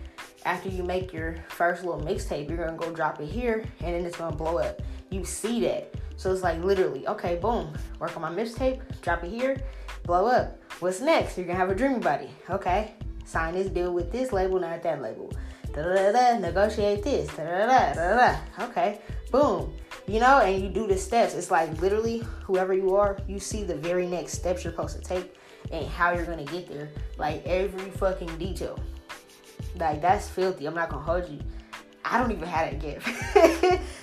after 0.46 0.68
you 0.68 0.82
make 0.82 1.12
your 1.12 1.36
first 1.48 1.84
little 1.84 2.00
mixtape, 2.00 2.48
you're 2.48 2.64
gonna 2.64 2.76
go 2.76 2.90
drop 2.92 3.20
it 3.20 3.26
here, 3.26 3.64
and 3.80 3.94
then 3.94 4.06
it's 4.06 4.16
gonna 4.16 4.34
blow 4.34 4.58
up. 4.58 4.80
You 5.10 5.24
see 5.24 5.60
that, 5.60 5.92
so 6.16 6.32
it's 6.32 6.42
like 6.42 6.62
literally, 6.62 7.06
okay, 7.08 7.36
boom, 7.36 7.74
work 7.98 8.16
on 8.16 8.22
my 8.22 8.30
mixtape, 8.30 8.80
drop 9.02 9.24
it 9.24 9.30
here, 9.30 9.60
blow 10.04 10.26
up. 10.26 10.58
What's 10.80 11.00
next? 11.00 11.36
You're 11.36 11.46
gonna 11.46 11.58
have 11.58 11.70
a 11.70 11.74
dream 11.74 12.00
buddy. 12.00 12.30
Okay, 12.48 12.94
sign 13.24 13.54
this 13.54 13.68
deal 13.68 13.92
with 13.92 14.12
this 14.12 14.32
label, 14.32 14.60
not 14.60 14.82
that 14.82 15.02
label. 15.02 15.32
Da 15.72 15.82
da 15.82 16.12
da. 16.12 16.38
Negotiate 16.38 17.02
this. 17.02 17.28
Da 17.36 17.44
da 17.44 17.66
da 17.66 17.92
da 17.92 18.16
da. 18.16 18.64
Okay, 18.66 19.00
boom. 19.30 19.74
You 20.06 20.20
know, 20.20 20.40
and 20.40 20.62
you 20.62 20.70
do 20.70 20.86
the 20.86 20.96
steps. 20.96 21.34
It's 21.34 21.50
like 21.50 21.80
literally, 21.82 22.22
whoever 22.44 22.72
you 22.72 22.94
are, 22.96 23.18
you 23.28 23.38
see 23.38 23.62
the 23.64 23.74
very 23.74 24.06
next 24.06 24.32
steps 24.32 24.64
you're 24.64 24.72
supposed 24.72 24.96
to 24.96 25.02
take 25.02 25.34
and 25.72 25.86
how 25.86 26.12
you're 26.12 26.24
gonna 26.24 26.44
get 26.44 26.68
there. 26.68 26.88
Like 27.18 27.44
every 27.44 27.90
fucking 27.90 28.38
detail. 28.38 28.78
Like 29.76 30.00
that's 30.00 30.28
filthy. 30.28 30.66
I'm 30.66 30.74
not 30.74 30.90
gonna 30.90 31.02
hold 31.02 31.28
you. 31.28 31.40
I 32.04 32.18
don't 32.18 32.30
even 32.30 32.46
have 32.46 32.70
that 32.70 32.80
gift. 32.80 33.06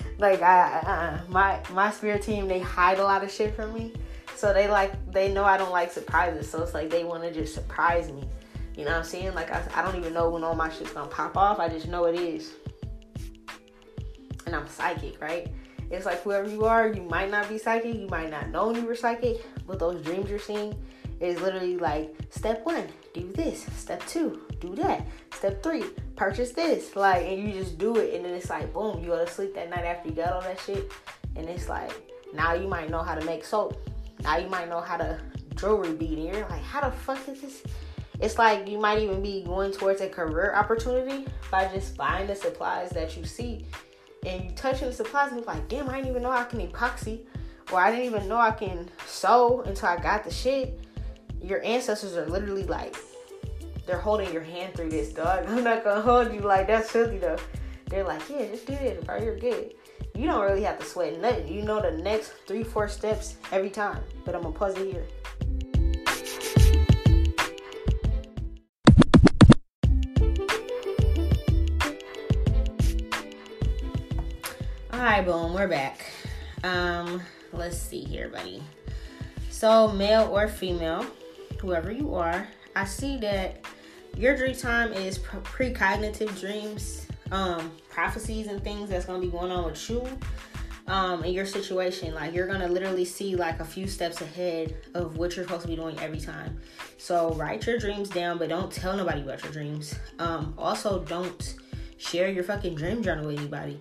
like 0.20 0.42
I, 0.42 0.80
uh, 0.80 1.20
my 1.30 1.62
my 1.72 1.92
spirit 1.92 2.22
team, 2.22 2.48
they 2.48 2.60
hide 2.60 3.00
a 3.00 3.04
lot 3.04 3.24
of 3.24 3.32
shit 3.32 3.56
from 3.56 3.74
me. 3.74 3.94
So 4.36 4.54
they 4.54 4.68
like 4.68 5.12
they 5.12 5.32
know 5.32 5.44
I 5.44 5.58
don't 5.58 5.72
like 5.72 5.92
surprises. 5.92 6.50
So 6.50 6.62
it's 6.62 6.74
like 6.74 6.90
they 6.90 7.04
want 7.04 7.24
to 7.24 7.32
just 7.32 7.54
surprise 7.54 8.12
me. 8.12 8.28
You 8.76 8.86
know 8.86 8.92
what 8.92 8.98
I'm 8.98 9.04
saying? 9.04 9.34
Like 9.36 9.52
I, 9.52 9.64
I 9.76 9.82
don't 9.84 9.96
even 9.96 10.14
know 10.14 10.30
when 10.30 10.44
all 10.44 10.56
my 10.56 10.70
shit's 10.70 10.92
gonna 10.92 11.08
pop 11.08 11.38
off. 11.38 11.60
I 11.60 11.70
just 11.70 11.88
know 11.88 12.06
it 12.06 12.20
is. 12.20 12.54
And 14.46 14.56
I'm 14.56 14.68
psychic, 14.68 15.22
right? 15.22 15.48
It's 15.90 16.06
like 16.06 16.22
whoever 16.24 16.50
you 16.50 16.66
are, 16.66 16.88
you 16.88 17.04
might 17.04 17.30
not 17.30 17.48
be 17.48 17.58
psychic, 17.58 17.96
you 17.96 18.08
might 18.08 18.32
not 18.32 18.50
know 18.50 18.74
you 18.74 18.86
were 18.86 18.96
psychic, 18.96 19.46
but 19.68 19.78
those 19.78 20.04
dreams 20.04 20.30
you're 20.30 20.40
seeing, 20.40 20.76
is 21.20 21.40
literally 21.40 21.78
like 21.78 22.16
step 22.30 22.66
one, 22.66 22.88
do 23.14 23.32
this. 23.34 23.66
Step 23.78 24.06
two, 24.08 24.42
do 24.68 24.76
that. 24.82 25.06
Step 25.34 25.62
three, 25.62 25.84
purchase 26.16 26.52
this. 26.52 26.96
Like, 26.96 27.26
and 27.26 27.42
you 27.42 27.54
just 27.54 27.78
do 27.78 27.98
it, 27.98 28.14
and 28.14 28.26
then 28.26 28.34
it's 28.34 28.50
like, 28.50 28.74
boom, 28.74 29.02
you 29.02 29.08
go 29.08 29.24
to 29.24 29.32
sleep 29.32 29.54
that 29.56 29.70
night 29.70 29.86
after 29.86 30.10
you 30.10 30.16
got 30.16 30.34
all 30.34 30.42
that 30.42 30.60
shit, 30.60 30.92
and 31.36 31.48
it's 31.50 31.70
like, 31.70 31.92
now 32.34 32.54
you 32.54 32.68
might 32.68 32.90
know 32.90 33.02
how 33.02 33.16
to 33.16 33.26
make 33.26 33.44
soap. 33.44 33.78
Now 34.22 34.38
you 34.38 34.48
might 34.48 34.70
know 34.70 34.82
how 34.82 34.98
to 34.98 35.20
jewelry 35.56 35.94
bead, 35.94 36.18
and 36.18 36.28
you're 36.28 36.50
like, 36.50 36.64
how 36.64 36.82
the 36.82 36.96
fuck 36.96 37.28
is 37.28 37.42
this? 37.42 37.64
It's 38.20 38.38
like 38.38 38.68
you 38.68 38.80
might 38.80 39.00
even 39.00 39.22
be 39.22 39.44
going 39.44 39.72
towards 39.72 40.02
a 40.02 40.08
career 40.08 40.54
opportunity 40.56 41.26
by 41.52 41.68
just 41.74 41.98
buying 41.98 42.28
the 42.28 42.36
supplies 42.36 42.90
that 42.92 43.18
you 43.18 43.26
see, 43.26 43.66
and 44.26 44.46
you 44.46 44.52
touching 44.52 44.88
the 44.88 44.94
supplies, 44.94 45.32
and 45.32 45.40
you're 45.40 45.48
like, 45.48 45.68
damn, 45.68 45.90
I 45.90 45.96
didn't 45.96 46.12
even 46.12 46.24
know 46.24 46.32
I 46.32 46.46
can 46.46 46.66
epoxy, 46.66 47.22
or 47.72 47.80
I 47.80 47.92
didn't 47.92 48.06
even 48.06 48.28
know 48.28 48.38
I 48.38 48.52
can 48.52 48.90
sew 49.08 49.62
until 49.62 49.90
I 49.90 49.98
got 49.98 50.24
the 50.24 50.32
shit 50.32 50.80
your 51.44 51.62
ancestors 51.64 52.16
are 52.16 52.26
literally 52.26 52.64
like 52.64 52.96
they're 53.86 54.00
holding 54.00 54.32
your 54.32 54.44
hand 54.44 54.74
through 54.74 54.90
this, 54.90 55.14
dog. 55.14 55.46
I'm 55.48 55.64
not 55.64 55.84
gonna 55.84 56.02
hold 56.02 56.34
you 56.34 56.42
like 56.42 56.68
that's 56.68 56.92
filthy 56.92 57.18
though. 57.18 57.38
They're 57.88 58.04
like, 58.04 58.28
yeah, 58.30 58.48
just 58.48 58.66
do 58.66 58.74
it, 58.74 59.06
bro. 59.06 59.18
You're 59.18 59.38
good. 59.38 59.74
You 60.16 60.26
don't 60.26 60.42
really 60.42 60.64
have 60.64 60.80
to 60.80 60.86
sweat 60.86 61.20
nothing. 61.20 61.48
You 61.48 61.64
know 61.64 61.82
the 61.82 61.92
next 61.92 62.34
three, 62.48 62.64
four 62.64 62.88
steps 62.88 63.36
every 63.52 63.70
time. 63.70 64.02
But 64.26 64.36
I'm 64.36 64.44
gonna 64.44 64.56
pause 64.56 64.76
it 64.78 64.92
here. 64.92 65.06
All 74.92 75.00
right, 75.00 75.26
boom, 75.26 75.54
we're 75.54 75.68
back. 75.68 76.06
Um, 76.64 77.22
let's 77.52 77.78
see 77.78 78.04
here, 78.04 78.30
buddy. 78.30 78.64
So, 79.50 79.90
male 79.90 80.30
or 80.32 80.48
female, 80.48 81.06
whoever 81.60 81.92
you 81.92 82.16
are, 82.16 82.48
I 82.76 82.86
see 82.86 83.18
that 83.18 83.66
your 84.16 84.36
dream 84.36 84.56
time 84.56 84.94
is 84.94 85.20
precognitive 85.20 86.40
dreams, 86.40 87.08
um, 87.32 87.72
prophecies, 87.90 88.48
and 88.48 88.64
things 88.64 88.90
that's 88.90 89.06
gonna 89.06 89.20
be 89.20 89.28
going 89.28 89.52
on 89.52 89.66
with 89.66 89.90
you 89.90 90.08
um, 90.88 91.24
in 91.24 91.34
your 91.34 91.46
situation. 91.46 92.14
Like 92.14 92.34
you're 92.34 92.48
gonna 92.48 92.68
literally 92.68 93.06
see 93.06 93.36
like 93.36 93.60
a 93.60 93.66
few 93.66 93.88
steps 93.88 94.22
ahead 94.22 94.76
of 94.94 95.18
what 95.18 95.36
you're 95.36 95.46
supposed 95.46 95.64
to 95.64 95.68
be 95.68 95.76
doing 95.76 95.98
every 96.00 96.20
time. 96.20 96.60
So 96.98 97.34
write 97.34 97.66
your 97.66 97.78
dreams 97.78 98.10
down, 98.10 98.38
but 98.38 98.50
don't 98.50 98.72
tell 98.72 98.96
nobody 98.96 99.22
about 99.22 99.44
your 99.44 99.52
dreams. 99.52 99.96
Um, 100.20 100.54
also, 100.58 101.04
don't 101.04 101.56
share 101.98 102.30
your 102.30 102.44
fucking 102.44 102.76
dream 102.76 103.02
journal 103.02 103.28
with 103.28 103.40
anybody. 103.40 103.80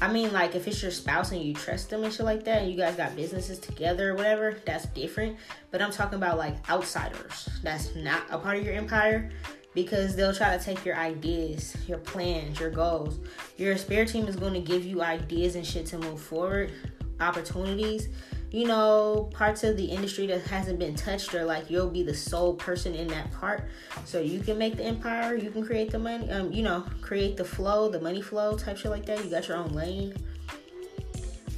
I 0.00 0.12
mean, 0.12 0.32
like 0.32 0.54
if 0.54 0.68
it's 0.68 0.80
your 0.80 0.92
spouse 0.92 1.32
and 1.32 1.42
you 1.42 1.54
trust 1.54 1.90
them 1.90 2.04
and 2.04 2.12
shit 2.12 2.24
like 2.24 2.44
that, 2.44 2.62
and 2.62 2.70
you 2.70 2.76
guys 2.76 2.94
got 2.94 3.16
businesses 3.16 3.58
together 3.58 4.10
or 4.10 4.14
whatever, 4.14 4.56
that's 4.64 4.86
different. 4.86 5.36
But 5.70 5.82
I'm 5.82 5.90
talking 5.90 6.16
about 6.16 6.38
like 6.38 6.68
outsiders. 6.70 7.48
That's 7.62 7.94
not 7.96 8.22
a 8.30 8.38
part 8.38 8.58
of 8.58 8.64
your 8.64 8.74
empire 8.74 9.30
because 9.74 10.14
they'll 10.14 10.34
try 10.34 10.56
to 10.56 10.62
take 10.62 10.84
your 10.84 10.96
ideas, 10.96 11.76
your 11.86 11.98
plans, 11.98 12.60
your 12.60 12.70
goals. 12.70 13.18
Your 13.56 13.76
spirit 13.76 14.08
team 14.08 14.26
is 14.26 14.36
going 14.36 14.54
to 14.54 14.60
give 14.60 14.84
you 14.84 15.02
ideas 15.02 15.56
and 15.56 15.66
shit 15.66 15.86
to 15.86 15.98
move 15.98 16.20
forward, 16.20 16.72
opportunities 17.20 18.08
you 18.50 18.66
know, 18.66 19.28
parts 19.32 19.62
of 19.62 19.76
the 19.76 19.84
industry 19.84 20.26
that 20.26 20.42
hasn't 20.42 20.78
been 20.78 20.94
touched, 20.94 21.34
or 21.34 21.44
like 21.44 21.70
you'll 21.70 21.90
be 21.90 22.02
the 22.02 22.14
sole 22.14 22.54
person 22.54 22.94
in 22.94 23.06
that 23.08 23.30
part. 23.32 23.64
So 24.04 24.20
you 24.20 24.40
can 24.40 24.56
make 24.56 24.76
the 24.76 24.84
empire, 24.84 25.34
you 25.34 25.50
can 25.50 25.64
create 25.64 25.90
the 25.90 25.98
money, 25.98 26.30
um, 26.30 26.50
you 26.52 26.62
know, 26.62 26.84
create 27.00 27.36
the 27.36 27.44
flow, 27.44 27.88
the 27.90 28.00
money 28.00 28.22
flow 28.22 28.56
type 28.56 28.78
shit 28.78 28.90
like 28.90 29.04
that. 29.06 29.22
You 29.22 29.30
got 29.30 29.48
your 29.48 29.58
own 29.58 29.72
lane. 29.74 30.14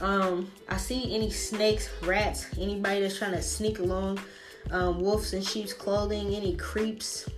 Um, 0.00 0.50
I 0.68 0.78
see 0.78 1.14
any 1.14 1.30
snakes, 1.30 1.90
rats, 2.02 2.46
anybody 2.58 3.02
that's 3.02 3.18
trying 3.18 3.32
to 3.32 3.42
sneak 3.42 3.78
along, 3.78 4.18
um, 4.70 5.00
wolves 5.00 5.32
in 5.32 5.42
sheep's 5.42 5.74
clothing, 5.74 6.34
any 6.34 6.56
creeps 6.56 7.28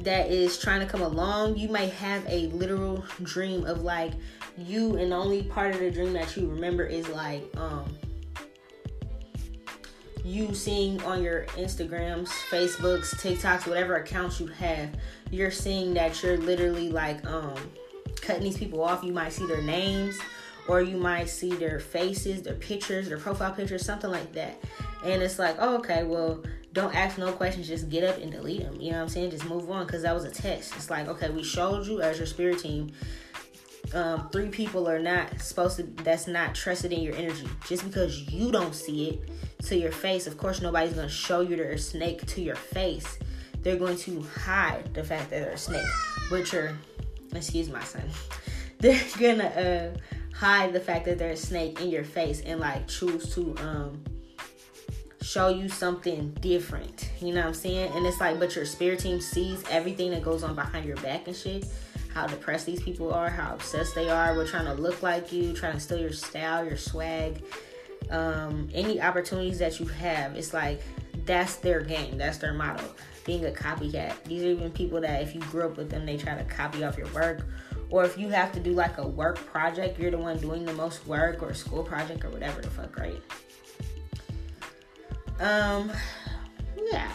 that 0.00 0.30
is 0.30 0.58
trying 0.58 0.80
to 0.80 0.86
come 0.86 1.02
along. 1.02 1.56
You 1.56 1.68
might 1.68 1.92
have 1.92 2.24
a 2.28 2.48
literal 2.48 3.04
dream 3.22 3.64
of 3.64 3.82
like 3.82 4.12
you 4.56 4.96
and 4.96 5.12
the 5.12 5.16
only 5.16 5.42
part 5.42 5.74
of 5.74 5.80
the 5.80 5.90
dream 5.90 6.12
that 6.14 6.36
you 6.36 6.48
remember 6.48 6.84
is 6.84 7.08
like 7.08 7.44
um 7.56 7.84
you 10.24 10.52
seeing 10.54 11.00
on 11.04 11.22
your 11.22 11.44
Instagrams, 11.50 12.28
Facebooks, 12.50 13.14
TikToks, 13.14 13.68
whatever 13.68 13.94
accounts 13.94 14.40
you 14.40 14.48
have, 14.48 14.90
you're 15.30 15.52
seeing 15.52 15.94
that 15.94 16.20
you're 16.20 16.36
literally 16.36 16.90
like 16.90 17.24
um 17.26 17.54
cutting 18.20 18.42
these 18.42 18.58
people 18.58 18.82
off. 18.82 19.04
You 19.04 19.12
might 19.12 19.32
see 19.32 19.46
their 19.46 19.62
names 19.62 20.18
or 20.68 20.80
you 20.80 20.96
might 20.96 21.28
see 21.28 21.54
their 21.54 21.78
faces, 21.78 22.42
their 22.42 22.54
pictures, 22.54 23.08
their 23.08 23.18
profile 23.18 23.52
pictures, 23.52 23.84
something 23.84 24.10
like 24.10 24.32
that. 24.32 24.58
And 25.04 25.22
it's 25.22 25.38
like, 25.38 25.56
oh, 25.60 25.76
okay, 25.76 26.02
well, 26.02 26.42
don't 26.72 26.94
ask 26.94 27.18
no 27.18 27.30
questions, 27.30 27.68
just 27.68 27.88
get 27.88 28.02
up 28.02 28.20
and 28.20 28.32
delete 28.32 28.62
them. 28.62 28.80
You 28.80 28.90
know 28.90 28.96
what 28.96 29.02
I'm 29.04 29.08
saying? 29.08 29.30
Just 29.30 29.44
move 29.44 29.70
on 29.70 29.86
because 29.86 30.02
that 30.02 30.14
was 30.14 30.24
a 30.24 30.30
test. 30.30 30.74
It's 30.74 30.90
like, 30.90 31.06
okay, 31.06 31.30
we 31.30 31.44
showed 31.44 31.86
you 31.86 32.02
as 32.02 32.18
your 32.18 32.26
spirit 32.26 32.58
team 32.58 32.90
um, 33.94 34.28
three 34.30 34.48
people 34.48 34.88
are 34.88 34.98
not 34.98 35.40
supposed 35.40 35.76
to 35.76 35.84
that's 35.84 36.26
not 36.26 36.54
trusted 36.54 36.92
in 36.92 37.00
your 37.00 37.14
energy. 37.14 37.48
Just 37.66 37.84
because 37.84 38.30
you 38.30 38.50
don't 38.50 38.74
see 38.74 39.10
it 39.10 39.30
to 39.66 39.76
your 39.76 39.92
face 39.92 40.26
of 40.26 40.36
course 40.38 40.60
nobody's 40.60 40.92
going 40.92 41.08
to 41.08 41.12
show 41.12 41.40
you 41.40 41.56
they're 41.56 41.78
snake 41.78 42.24
to 42.26 42.42
your 42.42 42.56
face. 42.56 43.18
They're 43.60 43.76
going 43.76 43.96
to 43.98 44.22
hide 44.22 44.94
the 44.94 45.02
fact 45.02 45.30
that 45.30 45.42
they're 45.42 45.52
a 45.52 45.58
snake. 45.58 45.86
But 46.30 46.52
you're 46.52 46.76
excuse 47.34 47.68
my 47.68 47.82
son. 47.82 48.04
They're 48.78 49.00
gonna 49.18 49.44
uh, 49.94 50.36
hide 50.36 50.74
the 50.74 50.80
fact 50.80 51.06
that 51.06 51.16
they're 51.16 51.30
a 51.30 51.36
snake 51.36 51.80
in 51.80 51.88
your 51.88 52.04
face 52.04 52.42
and 52.42 52.60
like 52.60 52.86
choose 52.86 53.34
to 53.34 53.54
um 53.58 54.04
show 55.22 55.48
you 55.48 55.68
something 55.68 56.30
different. 56.40 57.10
You 57.20 57.32
know 57.32 57.40
what 57.40 57.48
i'm 57.48 57.54
saying? 57.54 57.92
And 57.94 58.04
it's 58.06 58.20
like 58.20 58.38
but 58.38 58.54
your 58.54 58.66
spirit 58.66 58.98
team 58.98 59.20
sees 59.20 59.64
everything 59.70 60.10
that 60.10 60.22
goes 60.22 60.42
on 60.42 60.54
behind 60.54 60.84
your 60.84 60.96
back 60.98 61.26
and 61.26 61.34
shit 61.34 61.66
how 62.16 62.26
depressed 62.26 62.64
these 62.64 62.82
people 62.82 63.12
are, 63.12 63.28
how 63.28 63.52
obsessed 63.52 63.94
they 63.94 64.08
are 64.08 64.34
with 64.34 64.48
trying 64.48 64.64
to 64.64 64.72
look 64.72 65.02
like 65.02 65.30
you, 65.34 65.52
trying 65.52 65.74
to 65.74 65.80
steal 65.80 65.98
your 65.98 66.14
style, 66.14 66.64
your 66.64 66.78
swag, 66.78 67.44
um, 68.08 68.70
any 68.72 69.02
opportunities 69.02 69.58
that 69.58 69.78
you 69.78 69.84
have. 69.84 70.34
It's 70.34 70.54
like 70.54 70.80
that's 71.26 71.56
their 71.56 71.82
game, 71.82 72.16
that's 72.16 72.38
their 72.38 72.54
motto. 72.54 72.94
Being 73.26 73.44
a 73.44 73.50
copycat. 73.50 74.24
These 74.24 74.44
are 74.44 74.46
even 74.46 74.70
people 74.70 74.98
that 75.02 75.20
if 75.20 75.34
you 75.34 75.42
grew 75.42 75.66
up 75.66 75.76
with 75.76 75.90
them, 75.90 76.06
they 76.06 76.16
try 76.16 76.34
to 76.34 76.44
copy 76.44 76.84
off 76.84 76.96
your 76.96 77.08
work 77.08 77.44
or 77.90 78.04
if 78.04 78.16
you 78.16 78.30
have 78.30 78.50
to 78.52 78.60
do 78.60 78.72
like 78.72 78.96
a 78.96 79.06
work 79.06 79.36
project, 79.44 80.00
you're 80.00 80.10
the 80.10 80.16
one 80.16 80.38
doing 80.38 80.64
the 80.64 80.72
most 80.72 81.06
work 81.06 81.42
or 81.42 81.52
school 81.52 81.82
project 81.82 82.24
or 82.24 82.30
whatever 82.30 82.62
the 82.62 82.70
fuck, 82.70 82.98
right? 82.98 83.20
Um, 85.38 85.92
yeah. 86.90 87.12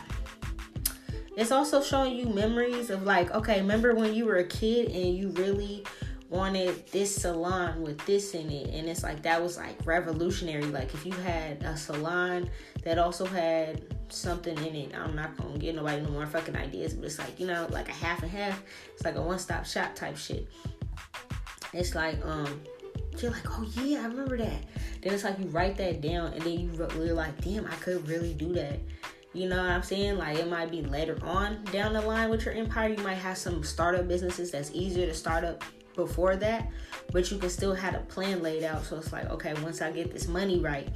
It's 1.42 1.52
also 1.52 1.82
showing 1.82 2.16
you 2.16 2.28
memories 2.28 2.92
of 2.92 3.02
like, 3.02 3.32
okay, 3.32 3.62
remember 3.62 3.96
when 3.96 4.14
you 4.14 4.26
were 4.26 4.36
a 4.36 4.44
kid 4.44 4.92
and 4.92 5.18
you 5.18 5.30
really 5.30 5.84
wanted 6.30 6.86
this 6.92 7.16
salon 7.16 7.82
with 7.82 7.98
this 8.06 8.36
in 8.36 8.52
it? 8.52 8.70
And 8.70 8.88
it's 8.88 9.02
like 9.02 9.24
that 9.24 9.42
was 9.42 9.58
like 9.58 9.76
revolutionary. 9.84 10.66
Like 10.66 10.94
if 10.94 11.04
you 11.04 11.14
had 11.14 11.64
a 11.64 11.76
salon 11.76 12.48
that 12.84 13.00
also 13.00 13.26
had 13.26 13.82
something 14.10 14.58
in 14.58 14.76
it 14.76 14.92
i'm 14.94 15.16
not 15.16 15.38
gonna 15.38 15.58
get 15.58 15.74
nobody 15.74 16.02
no 16.02 16.10
more 16.10 16.28
fucking 16.28 16.54
ideas 16.56 16.94
but 16.94 17.06
it's 17.06 17.18
like 17.18 17.40
you 17.40 17.48
know 17.48 17.66
like 17.70 17.88
a 17.88 17.94
half 17.94 18.22
and 18.24 18.32
half. 18.32 18.62
It's 18.94 19.06
like 19.06 19.16
a 19.16 19.22
one-stop 19.22 19.66
shop 19.66 19.96
type 19.96 20.18
shit. 20.18 20.48
It's 21.74 21.96
like 21.96 22.24
um 22.26 22.62
you're 23.18 23.32
like 23.32 23.50
oh 23.50 23.66
yeah 23.76 24.02
i 24.02 24.06
remember 24.06 24.38
that. 24.38 24.64
Then 25.02 25.14
it's 25.14 25.24
like 25.24 25.40
you 25.40 25.46
write 25.46 25.78
that 25.78 26.02
down 26.02 26.34
and 26.34 26.42
then 26.42 26.60
you're 26.60 27.14
like 27.14 27.42
damn 27.42 27.66
i 27.66 27.76
could 27.76 28.08
really 28.08 28.36
do 28.36 28.54
that 28.54 28.80
you 29.34 29.48
know 29.48 29.58
what 29.58 29.70
I'm 29.70 29.84
saying? 29.84 30.18
Like 30.18 30.38
it 30.38 30.50
might 30.50 30.72
be 30.72 30.82
later 30.82 31.18
on 31.24 31.64
down 31.66 31.94
the 31.94 32.02
line 32.02 32.30
with 32.30 32.46
your 32.46 32.54
empire. 32.54 32.90
You 32.90 33.04
might 33.04 33.16
have 33.16 33.38
some 33.38 33.64
startup 33.64 34.08
businesses 34.08 34.52
that's 34.52 34.72
easier 34.74 35.06
to 35.06 35.14
start 35.14 35.44
up 35.44 35.64
before 35.96 36.36
that, 36.38 36.70
but 37.12 37.32
you 37.32 37.38
can 37.38 37.50
still 37.50 37.74
have 37.74 37.96
a 37.96 38.00
plan 38.00 38.42
laid 38.42 38.64
out. 38.64 38.84
So 38.84 38.98
it's 38.98 39.14
like, 39.14 39.30
okay, 39.30 39.54
once 39.62 39.82
I 39.82 39.92
get 39.92 40.12
this 40.12 40.28
money 40.28 40.60
right, 40.60 40.88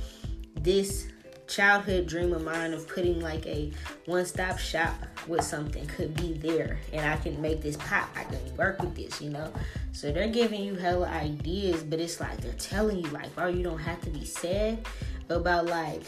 this 0.55 1.07
childhood 1.47 2.07
dream 2.07 2.33
of 2.33 2.43
mine 2.43 2.73
of 2.73 2.88
putting 2.88 3.21
like 3.21 3.45
a 3.45 3.71
one-stop 4.05 4.57
shop 4.57 4.95
with 5.27 5.43
something 5.43 5.86
could 5.88 6.15
be 6.15 6.33
there 6.33 6.79
and 6.91 7.07
I 7.07 7.17
can 7.17 7.39
make 7.41 7.61
this 7.61 7.77
pop. 7.77 8.09
I 8.15 8.23
can 8.23 8.57
work 8.57 8.81
with 8.81 8.95
this, 8.95 9.21
you 9.21 9.29
know. 9.29 9.53
So 9.91 10.11
they're 10.11 10.27
giving 10.27 10.61
you 10.63 10.75
hella 10.75 11.07
ideas, 11.07 11.83
but 11.83 11.99
it's 11.99 12.19
like 12.19 12.38
they're 12.41 12.53
telling 12.53 12.99
you 12.99 13.09
like, 13.09 13.33
bro, 13.36 13.47
you 13.47 13.63
don't 13.63 13.79
have 13.79 14.01
to 14.01 14.09
be 14.09 14.25
sad 14.25 14.86
about 15.29 15.67
like, 15.67 16.03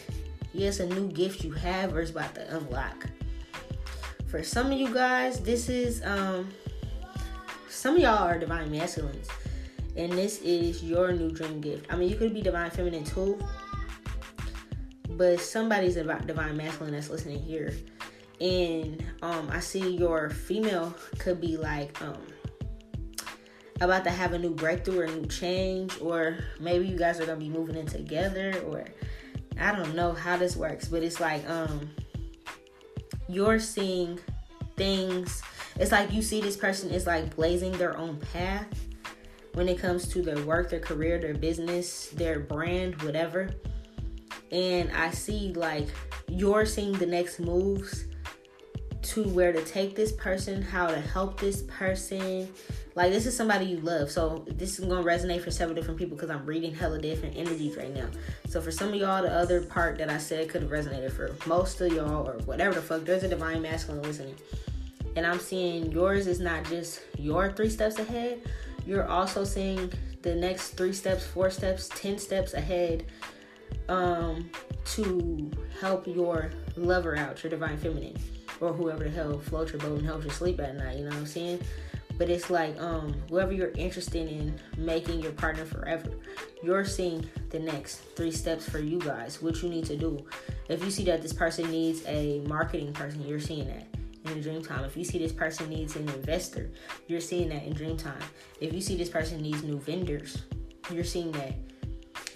yes, 0.53 0.79
a 0.79 0.85
new 0.85 1.07
gift 1.07 1.43
you 1.43 1.51
have 1.51 1.95
or 1.95 2.01
it's 2.01 2.11
about 2.11 2.35
to 2.35 2.57
unlock. 2.57 3.07
For 4.27 4.43
some 4.43 4.71
of 4.71 4.77
you 4.77 4.93
guys, 4.93 5.39
this 5.39 5.69
is 5.69 6.01
um 6.03 6.49
some 7.69 7.95
of 7.95 8.01
y'all 8.01 8.27
are 8.27 8.39
divine 8.39 8.71
masculines, 8.71 9.27
and 9.95 10.11
this 10.11 10.41
is 10.41 10.83
your 10.83 11.11
new 11.11 11.31
dream 11.31 11.61
gift. 11.61 11.85
I 11.91 11.95
mean, 11.95 12.09
you 12.09 12.15
could 12.15 12.33
be 12.33 12.41
divine 12.41 12.71
feminine 12.71 13.03
too, 13.03 13.39
but 15.11 15.39
somebody's 15.39 15.95
divine 15.95 16.57
masculine 16.57 16.93
that's 16.93 17.09
listening 17.09 17.39
here. 17.39 17.73
And 18.41 19.03
um, 19.21 19.49
I 19.51 19.59
see 19.59 19.95
your 19.95 20.29
female 20.29 20.95
could 21.17 21.41
be 21.41 21.57
like 21.57 21.99
um, 22.01 22.21
about 23.81 24.03
to 24.03 24.11
have 24.11 24.33
a 24.33 24.39
new 24.39 24.53
breakthrough 24.53 24.99
or 24.99 25.03
a 25.03 25.11
new 25.11 25.25
change, 25.25 25.99
or 26.01 26.37
maybe 26.59 26.87
you 26.87 26.97
guys 26.97 27.19
are 27.19 27.25
gonna 27.25 27.39
be 27.39 27.49
moving 27.49 27.75
in 27.75 27.85
together, 27.85 28.53
or 28.67 28.85
I 29.59 29.75
don't 29.75 29.95
know 29.95 30.13
how 30.13 30.37
this 30.37 30.55
works, 30.55 30.87
but 30.87 31.03
it's 31.03 31.19
like 31.19 31.47
um, 31.49 31.89
you're 33.27 33.59
seeing 33.59 34.19
things 34.75 35.41
it's 35.79 35.91
like 35.91 36.11
you 36.11 36.21
see 36.21 36.41
this 36.41 36.57
person 36.57 36.89
is 36.89 37.05
like 37.05 37.35
blazing 37.35 37.71
their 37.73 37.97
own 37.97 38.17
path 38.33 38.67
when 39.53 39.67
it 39.67 39.79
comes 39.79 40.07
to 40.09 40.21
their 40.21 40.39
work, 40.43 40.69
their 40.69 40.79
career, 40.79 41.19
their 41.19 41.33
business, 41.33 42.09
their 42.09 42.39
brand, 42.39 43.01
whatever. 43.03 43.49
And 44.51 44.91
I 44.91 45.11
see 45.11 45.53
like 45.53 45.87
you're 46.27 46.65
seeing 46.65 46.93
the 46.93 47.05
next 47.05 47.39
moves 47.39 48.05
to 49.07 49.23
where 49.29 49.51
to 49.51 49.63
take 49.63 49.95
this 49.95 50.11
person, 50.11 50.61
how 50.61 50.87
to 50.87 50.99
help 50.99 51.39
this 51.39 51.63
person. 51.63 52.51
Like 52.95 53.11
this 53.11 53.25
is 53.25 53.35
somebody 53.35 53.65
you 53.65 53.79
love. 53.79 54.09
So 54.11 54.45
this 54.47 54.79
is 54.79 54.85
gonna 54.85 55.03
resonate 55.03 55.43
for 55.43 55.51
several 55.51 55.75
different 55.75 55.99
people 55.99 56.15
because 56.17 56.29
I'm 56.29 56.45
reading 56.45 56.73
hella 56.73 56.99
different 56.99 57.37
energies 57.37 57.77
right 57.77 57.93
now. 57.93 58.07
So 58.47 58.61
for 58.61 58.71
some 58.71 58.89
of 58.89 58.95
y'all, 58.95 59.21
the 59.21 59.31
other 59.31 59.61
part 59.61 59.97
that 59.99 60.09
I 60.09 60.17
said 60.17 60.49
could 60.49 60.61
have 60.61 60.71
resonated 60.71 61.11
for 61.11 61.35
most 61.47 61.79
of 61.81 61.93
y'all 61.93 62.27
or 62.27 62.33
whatever 62.45 62.75
the 62.75 62.81
fuck. 62.81 63.05
There's 63.05 63.23
a 63.23 63.27
divine 63.27 63.61
masculine 63.61 64.03
listening 64.03 64.35
and 65.17 65.25
I'm 65.25 65.39
seeing 65.39 65.91
yours 65.91 66.27
is 66.27 66.39
not 66.39 66.63
just 66.65 67.01
your 67.17 67.51
three 67.51 67.71
steps 67.71 67.97
ahead, 67.97 68.39
you're 68.85 69.07
also 69.07 69.43
seeing 69.43 69.91
the 70.21 70.35
next 70.35 70.71
three 70.71 70.93
steps, 70.93 71.25
four 71.25 71.49
steps, 71.49 71.89
10 71.95 72.19
steps 72.19 72.53
ahead 72.53 73.05
um, 73.89 74.49
to 74.85 75.51
help 75.81 76.07
your 76.07 76.51
lover 76.75 77.17
out, 77.17 77.41
your 77.43 77.49
divine 77.49 77.77
feminine, 77.77 78.15
or 78.61 78.73
whoever 78.73 79.03
the 79.03 79.09
hell 79.09 79.39
floats 79.39 79.71
your 79.71 79.81
boat 79.81 79.99
and 79.99 80.05
helps 80.05 80.25
you 80.25 80.31
sleep 80.31 80.59
at 80.59 80.75
night. 80.75 80.97
You 80.97 81.03
know 81.03 81.09
what 81.09 81.19
I'm 81.19 81.25
saying? 81.25 81.61
But 82.17 82.29
it's 82.29 82.49
like 82.49 82.79
um, 82.81 83.13
whoever 83.29 83.51
you're 83.51 83.71
interested 83.71 84.27
in 84.27 84.59
making 84.77 85.19
your 85.19 85.33
partner 85.33 85.65
forever, 85.65 86.09
you're 86.63 86.85
seeing 86.85 87.29
the 87.49 87.59
next 87.59 87.97
three 88.15 88.31
steps 88.31 88.67
for 88.67 88.79
you 88.79 88.99
guys, 88.99 89.41
what 89.41 89.61
you 89.61 89.69
need 89.69 89.85
to 89.85 89.95
do. 89.95 90.25
If 90.67 90.83
you 90.83 90.89
see 90.89 91.03
that 91.05 91.21
this 91.21 91.33
person 91.33 91.69
needs 91.69 92.03
a 92.07 92.39
marketing 92.47 92.93
person, 92.93 93.25
you're 93.27 93.39
seeing 93.39 93.67
that 93.67 93.85
in 94.31 94.41
dream 94.41 94.63
time. 94.63 94.83
If 94.83 94.97
you 94.97 95.03
see 95.03 95.19
this 95.19 95.31
person 95.31 95.69
needs 95.69 95.95
an 95.95 96.09
investor, 96.09 96.71
you're 97.07 97.21
seeing 97.21 97.49
that 97.49 97.63
in 97.63 97.73
dream 97.73 97.97
time. 97.97 98.23
If 98.59 98.73
you 98.73 98.81
see 98.81 98.97
this 98.97 99.09
person 99.09 99.41
needs 99.41 99.61
new 99.63 99.79
vendors, 99.79 100.41
you're 100.91 101.03
seeing 101.03 101.31
that 101.33 101.53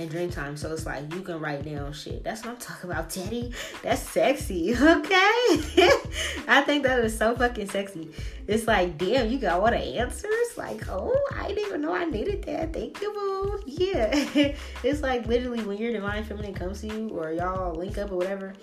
in 0.02 0.10
dream 0.10 0.30
time. 0.30 0.58
So 0.58 0.72
it's 0.74 0.86
like 0.86 1.14
you 1.14 1.22
can 1.22 1.40
write 1.40 1.64
down 1.64 1.94
shit. 1.94 2.24
That's 2.24 2.44
what 2.44 2.52
I'm 2.52 2.58
talking 2.58 2.90
about, 2.90 3.10
Teddy. 3.10 3.54
That's 3.82 4.02
sexy, 4.02 4.76
okay? 4.76 5.12
I 6.48 6.64
think 6.66 6.84
that 6.84 7.00
is 7.04 7.18
so 7.18 7.36
fucking 7.36 7.70
sexy. 7.70 8.10
It's 8.48 8.68
like, 8.68 8.98
damn, 8.98 9.30
you 9.30 9.38
got 9.38 9.60
all 9.60 9.70
the 9.70 9.78
answers. 9.78 10.58
Like, 10.58 10.88
oh, 10.90 11.18
I 11.36 11.48
didn't 11.48 11.68
even 11.68 11.82
know 11.82 11.94
I 11.94 12.06
needed 12.06 12.44
that. 12.44 12.74
Thank 12.74 13.02
you, 13.02 13.14
boo. 13.14 13.64
Yeah. 13.66 14.10
it's 14.84 15.02
like 15.02 15.26
literally 15.28 15.64
when 15.64 15.78
your 15.78 15.94
divine 15.94 16.24
feminine 16.24 16.54
comes 16.54 16.82
to 16.82 16.88
you 16.88 17.10
or 17.10 17.32
y'all 17.32 17.76
link 17.76 17.98
up 17.98 18.12
or 18.12 18.18
whatever, 18.18 18.54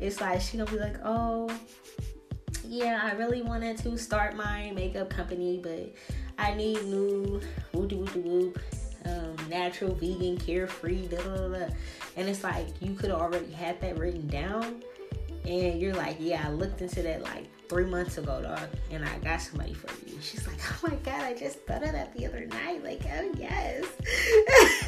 it's 0.00 0.20
like 0.20 0.40
she 0.40 0.58
gonna 0.58 0.70
be 0.70 0.78
like, 0.78 0.96
oh, 1.04 1.50
yeah, 2.68 3.00
I 3.02 3.12
really 3.12 3.42
wanted 3.42 3.78
to 3.78 3.96
start 3.96 4.36
my 4.36 4.72
makeup 4.74 5.08
company, 5.08 5.60
but 5.62 5.94
I 6.38 6.54
need 6.54 6.82
new 6.84 7.40
woo 7.72 7.86
woo 7.86 8.08
woo 8.16 8.54
um, 9.06 9.48
natural, 9.48 9.94
vegan, 9.94 10.36
carefree, 10.38 11.06
da, 11.06 11.18
da, 11.18 11.48
da, 11.48 11.68
and 12.16 12.28
it's 12.28 12.42
like 12.42 12.66
you 12.80 12.94
could 12.94 13.10
already 13.10 13.50
had 13.52 13.80
that 13.80 13.98
written 13.98 14.26
down, 14.26 14.82
and 15.44 15.80
you're 15.80 15.94
like, 15.94 16.16
yeah, 16.18 16.44
I 16.46 16.50
looked 16.50 16.82
into 16.82 17.02
that 17.02 17.22
like 17.22 17.46
three 17.68 17.84
months 17.84 18.18
ago, 18.18 18.42
dog, 18.42 18.68
and 18.90 19.04
I 19.04 19.18
got 19.18 19.40
somebody 19.40 19.74
for 19.74 19.88
you. 20.08 20.18
She's 20.20 20.46
like, 20.46 20.58
oh 20.70 20.88
my 20.88 20.94
god, 20.96 21.22
I 21.22 21.34
just 21.34 21.60
thought 21.60 21.82
of 21.82 21.92
that 21.92 22.14
the 22.16 22.26
other 22.26 22.46
night. 22.46 22.82
Like, 22.84 23.02
oh 23.06 23.32
yes, 23.36 23.84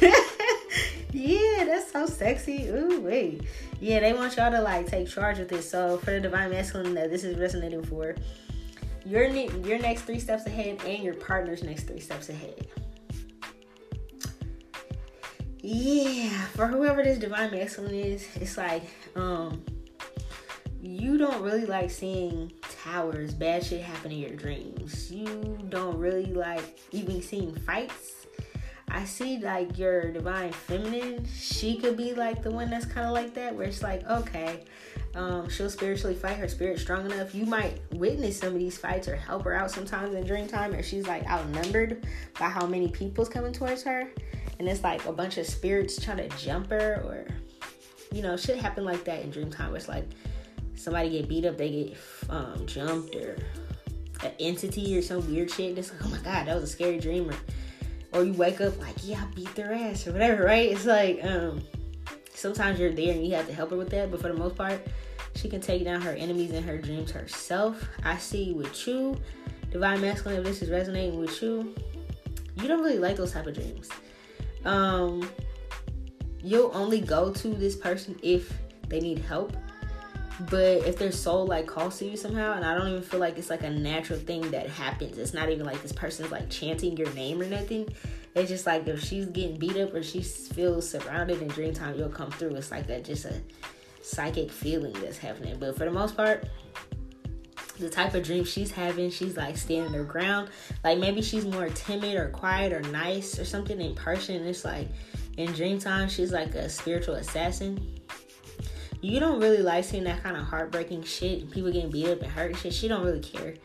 yeah, 1.13 1.65
that's 1.65 1.91
so 1.91 2.05
sexy. 2.05 2.67
Ooh, 2.67 3.01
wait, 3.01 3.43
yeah, 3.79 3.99
they 3.99 4.13
want 4.13 4.37
y'all 4.37 4.51
to 4.51 4.61
like 4.61 4.87
take 4.87 5.07
charge 5.07 5.39
of 5.39 5.47
this. 5.47 5.69
So 5.69 5.97
for 5.97 6.11
the 6.11 6.19
divine 6.19 6.51
masculine 6.51 6.93
that 6.95 7.09
this 7.09 7.23
is 7.23 7.37
resonating 7.37 7.83
for, 7.83 8.15
your 9.05 9.25
your 9.25 9.79
next 9.79 10.03
three 10.03 10.19
steps 10.19 10.45
ahead 10.45 10.79
and 10.85 11.03
your 11.03 11.15
partner's 11.15 11.63
next 11.63 11.83
three 11.83 11.99
steps 11.99 12.29
ahead. 12.29 12.67
Yeah, 15.61 16.29
for 16.55 16.67
whoever 16.67 17.03
this 17.03 17.17
divine 17.17 17.51
masculine 17.51 17.93
is, 17.93 18.27
it's 18.35 18.57
like 18.57 18.83
um 19.15 19.63
you 20.81 21.17
don't 21.17 21.41
really 21.41 21.65
like 21.65 21.91
seeing 21.91 22.53
towers, 22.83 23.33
bad 23.33 23.65
shit 23.65 23.81
happen 23.81 24.11
in 24.11 24.19
your 24.19 24.35
dreams. 24.35 25.11
You 25.11 25.57
don't 25.67 25.97
really 25.97 26.27
like 26.27 26.79
even 26.91 27.21
seeing 27.21 27.53
fights. 27.53 28.27
I 28.91 29.03
see 29.05 29.37
like 29.37 29.77
your 29.77 30.11
divine 30.11 30.51
feminine, 30.51 31.27
she 31.27 31.77
could 31.77 31.97
be 31.97 32.13
like 32.13 32.41
the 32.41 32.49
one 32.51 32.69
that's 32.69 32.85
kind 32.85 33.05
of 33.05 33.13
like 33.13 33.33
that, 33.35 33.53
where 33.53 33.67
it's 33.67 33.83
like, 33.83 34.07
okay, 34.09 34.63
um, 35.15 35.49
she'll 35.49 35.69
spiritually 35.69 36.15
fight 36.15 36.37
her 36.37 36.47
spirit 36.47 36.79
strong 36.79 37.05
enough. 37.11 37.35
You 37.35 37.45
might 37.45 37.81
witness 37.93 38.39
some 38.39 38.53
of 38.53 38.59
these 38.59 38.77
fights 38.77 39.07
or 39.07 39.15
help 39.15 39.43
her 39.43 39.53
out 39.53 39.69
sometimes 39.69 40.15
in 40.15 40.25
dream 40.25 40.47
time, 40.47 40.73
or 40.73 40.81
she's 40.81 41.05
like 41.07 41.29
outnumbered 41.29 42.07
by 42.39 42.49
how 42.49 42.65
many 42.65 42.87
people's 42.87 43.29
coming 43.29 43.53
towards 43.53 43.83
her, 43.83 44.09
and 44.59 44.67
it's 44.67 44.83
like 44.83 45.05
a 45.05 45.11
bunch 45.11 45.37
of 45.37 45.47
spirits 45.47 45.99
trying 45.99 46.17
to 46.17 46.29
jump 46.37 46.69
her, 46.69 47.01
or 47.05 47.27
you 48.11 48.21
know, 48.21 48.37
shit 48.37 48.57
happen 48.57 48.85
like 48.85 49.03
that 49.05 49.23
in 49.23 49.31
dream 49.31 49.49
time. 49.49 49.75
It's 49.75 49.87
like 49.87 50.05
somebody 50.75 51.09
get 51.09 51.27
beat 51.27 51.45
up, 51.45 51.57
they 51.57 51.69
get 51.69 51.97
um, 52.29 52.65
jumped 52.65 53.15
or 53.15 53.37
an 54.23 54.31
entity 54.39 54.97
or 54.97 55.01
some 55.01 55.25
weird 55.31 55.49
shit. 55.49 55.77
It's 55.77 55.91
like, 55.91 56.05
oh 56.05 56.09
my 56.09 56.17
god, 56.17 56.47
that 56.47 56.55
was 56.55 56.63
a 56.63 56.67
scary 56.67 56.99
dream. 56.99 57.29
Or, 57.29 57.35
or 58.19 58.23
you 58.23 58.33
wake 58.33 58.59
up 58.59 58.79
like, 58.79 58.95
yeah, 59.03 59.23
I 59.23 59.33
beat 59.35 59.53
their 59.55 59.73
ass 59.73 60.07
or 60.07 60.11
whatever, 60.11 60.43
right? 60.43 60.71
It's 60.71 60.85
like, 60.85 61.23
um, 61.23 61.61
sometimes 62.33 62.79
you're 62.79 62.91
there 62.91 63.13
and 63.13 63.25
you 63.25 63.35
have 63.35 63.47
to 63.47 63.53
help 63.53 63.69
her 63.69 63.77
with 63.77 63.89
that, 63.91 64.11
but 64.11 64.21
for 64.21 64.29
the 64.29 64.33
most 64.33 64.55
part, 64.55 64.81
she 65.35 65.47
can 65.47 65.61
take 65.61 65.83
down 65.83 66.01
her 66.01 66.11
enemies 66.11 66.51
in 66.51 66.63
her 66.63 66.77
dreams 66.77 67.11
herself. 67.11 67.87
I 68.03 68.17
see 68.17 68.51
with 68.51 68.87
you, 68.87 69.17
divine 69.71 70.01
masculine, 70.01 70.39
if 70.39 70.43
this 70.43 70.61
is 70.61 70.69
resonating 70.69 71.19
with 71.19 71.41
you, 71.41 71.75
you 72.55 72.67
don't 72.67 72.81
really 72.81 72.99
like 72.99 73.15
those 73.15 73.31
type 73.31 73.47
of 73.47 73.53
dreams. 73.53 73.89
Um, 74.69 75.27
you'll 76.43 76.71
only 76.75 77.01
go 77.01 77.33
to 77.33 77.47
this 77.49 77.75
person 77.75 78.17
if 78.21 78.53
they 78.87 78.99
need 78.99 79.17
help. 79.19 79.57
But 80.49 80.85
if 80.87 80.97
their 80.97 81.11
soul 81.11 81.47
like 81.47 81.65
calls 81.65 81.97
to 81.99 82.05
you 82.05 82.15
somehow 82.15 82.53
and 82.53 82.63
i 82.63 82.73
don't 82.73 82.87
even 82.87 83.01
feel 83.01 83.19
like 83.19 83.37
it's 83.37 83.49
like 83.49 83.63
a 83.63 83.69
natural 83.69 84.19
thing 84.19 84.49
that 84.51 84.69
happens. 84.69 85.17
It's 85.17 85.33
not 85.33 85.49
even 85.49 85.65
like 85.65 85.81
this 85.81 85.91
person's 85.91 86.31
like 86.31 86.49
chanting 86.49 86.95
your 86.95 87.11
name 87.13 87.41
or 87.41 87.45
nothing. 87.45 87.89
It's 88.35 88.47
just 88.47 88.65
like 88.65 88.87
if 88.87 89.03
she's 89.03 89.25
getting 89.25 89.57
beat 89.57 89.75
up 89.75 89.93
or 89.93 90.01
she 90.01 90.21
feels 90.21 90.89
surrounded 90.89 91.41
in 91.41 91.49
dream 91.49 91.73
time 91.73 91.97
you'll 91.97 92.09
come 92.09 92.31
through. 92.31 92.55
It's 92.55 92.71
like 92.71 92.87
a 92.89 93.01
just 93.01 93.25
a 93.25 93.41
psychic 94.01 94.49
feeling 94.49 94.93
that's 95.01 95.17
happening. 95.17 95.57
But 95.59 95.77
for 95.77 95.83
the 95.83 95.91
most 95.91 96.15
part 96.15 96.47
the 97.79 97.89
type 97.89 98.13
of 98.13 98.23
dream 98.23 98.43
she's 98.43 98.71
having, 98.71 99.09
she's 99.09 99.37
like 99.37 99.57
standing 99.57 99.93
her 99.93 100.03
ground. 100.03 100.49
Like 100.83 100.99
maybe 100.99 101.21
she's 101.21 101.45
more 101.45 101.69
timid 101.69 102.15
or 102.15 102.29
quiet 102.29 102.73
or 102.73 102.81
nice 102.91 103.39
or 103.39 103.45
something 103.45 103.79
in 103.79 103.95
person. 103.95 104.45
It's 104.45 104.65
like 104.65 104.87
in 105.37 105.51
dream 105.53 105.79
time, 105.79 106.09
she's 106.09 106.31
like 106.31 106.55
a 106.55 106.69
spiritual 106.69 107.15
assassin. 107.15 107.99
You 109.01 109.19
don't 109.21 109.39
really 109.39 109.61
like 109.61 109.85
seeing 109.85 110.03
that 110.03 110.21
kind 110.21 110.35
of 110.35 110.43
heartbreaking 110.43 111.03
shit, 111.03 111.49
people 111.51 111.71
getting 111.71 111.89
beat 111.89 112.09
up 112.09 112.21
and 112.21 112.29
hurt 112.29 112.51
and 112.51 112.57
shit. 112.57 112.73
She 112.73 112.89
don't 112.89 113.03
really 113.03 113.21
care. 113.21 113.55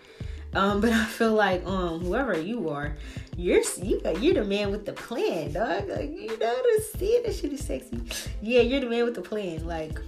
Um, 0.55 0.81
but 0.83 0.93
I 0.93 1.05
feel 1.05 1.33
like 1.33 1.67
um 1.67 2.01
whoever 2.01 2.41
you 2.41 2.69
are, 2.69 2.97
you're 3.37 3.63
you 3.83 4.01
you're 4.21 4.35
the 4.35 4.45
man 4.45 4.71
with 4.71 4.87
the 4.87 4.93
plan, 4.93 5.53
dog. 5.53 5.89
Like 5.89 6.11
you 6.11 6.39
know 6.39 6.63
the 6.63 6.85
see 6.97 7.21
that 7.25 7.35
shit 7.35 7.53
is 7.53 7.65
sexy. 7.65 8.01
Yeah, 8.41 8.61
you're 8.61 8.81
the 8.81 8.89
man 8.89 9.05
with 9.05 9.17
the 9.17 9.23
plan. 9.23 9.67
Like, 9.67 10.01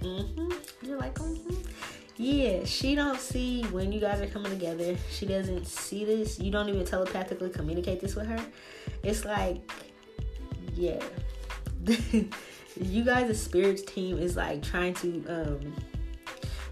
mm-hmm. 0.00 0.52
You're 0.82 0.98
like, 0.98 1.14
mm-hmm 1.16 1.79
yeah, 2.20 2.64
she 2.64 2.94
don't 2.94 3.18
see 3.18 3.62
when 3.70 3.92
you 3.92 3.98
guys 3.98 4.20
are 4.20 4.26
coming 4.26 4.52
together. 4.52 4.94
She 5.10 5.24
doesn't 5.24 5.66
see 5.66 6.04
this. 6.04 6.38
You 6.38 6.50
don't 6.50 6.68
even 6.68 6.84
telepathically 6.84 7.48
communicate 7.48 7.98
this 7.98 8.14
with 8.14 8.26
her. 8.26 8.44
It's 9.02 9.24
like, 9.24 9.58
yeah. 10.74 11.02
you 12.76 13.04
guys' 13.04 13.30
a 13.30 13.34
spirits 13.34 13.80
team 13.80 14.18
is 14.18 14.36
like 14.36 14.62
trying 14.62 14.92
to 14.94 15.24
um 15.28 15.74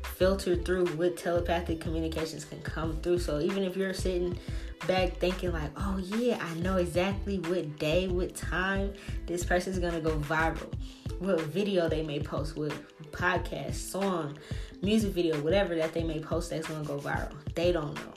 filter 0.03 0.55
through 0.55 0.85
what 0.97 1.17
telepathic 1.17 1.81
communications 1.81 2.45
can 2.45 2.61
come 2.61 3.01
through. 3.01 3.21
So 3.21 3.41
even 3.41 3.63
if 3.63 3.75
you're 3.75 3.95
sitting 3.95 4.39
back 4.87 5.17
thinking 5.17 5.53
like, 5.53 5.71
oh 5.79 5.97
yeah, 5.97 6.39
I 6.43 6.55
know 6.57 6.77
exactly 6.77 7.39
what 7.39 7.79
day, 7.79 8.07
what 8.07 8.37
time 8.37 8.93
this 9.25 9.45
person's 9.45 9.79
gonna 9.79 10.01
go 10.01 10.19
viral, 10.19 10.71
what 11.19 11.41
video 11.41 11.89
they 11.89 12.03
may 12.03 12.21
post, 12.21 12.57
what 12.57 12.73
podcast, 13.11 13.75
song, 13.75 14.39
music 14.83 15.13
video, 15.13 15.41
whatever 15.41 15.75
that 15.75 15.93
they 15.93 16.03
may 16.03 16.21
post 16.21 16.51
that's 16.51 16.69
gonna 16.69 16.85
go 16.85 16.99
viral. 16.99 17.33
They 17.55 17.73
don't 17.73 17.95
know. 17.95 18.13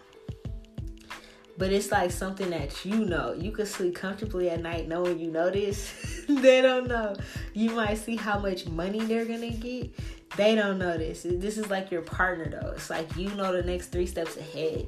But 1.57 1.71
it's 1.71 1.91
like 1.91 2.11
something 2.11 2.49
that 2.49 2.85
you 2.85 3.05
know. 3.05 3.33
You 3.33 3.51
can 3.51 3.65
sleep 3.65 3.95
comfortably 3.95 4.49
at 4.49 4.61
night 4.61 4.87
knowing 4.87 5.19
you 5.19 5.29
know 5.29 5.49
this. 5.49 6.23
they 6.29 6.61
don't 6.61 6.87
know. 6.87 7.15
You 7.53 7.71
might 7.71 7.95
see 7.95 8.15
how 8.15 8.39
much 8.39 8.67
money 8.67 8.99
they're 8.99 9.25
gonna 9.25 9.51
get. 9.51 9.91
They 10.37 10.55
don't 10.55 10.79
know 10.79 10.97
this. 10.97 11.23
This 11.23 11.57
is 11.57 11.69
like 11.69 11.91
your 11.91 12.01
partner 12.01 12.49
though. 12.49 12.71
It's 12.71 12.89
like 12.89 13.15
you 13.15 13.29
know 13.35 13.51
the 13.51 13.63
next 13.63 13.87
three 13.87 14.05
steps 14.05 14.37
ahead. 14.37 14.87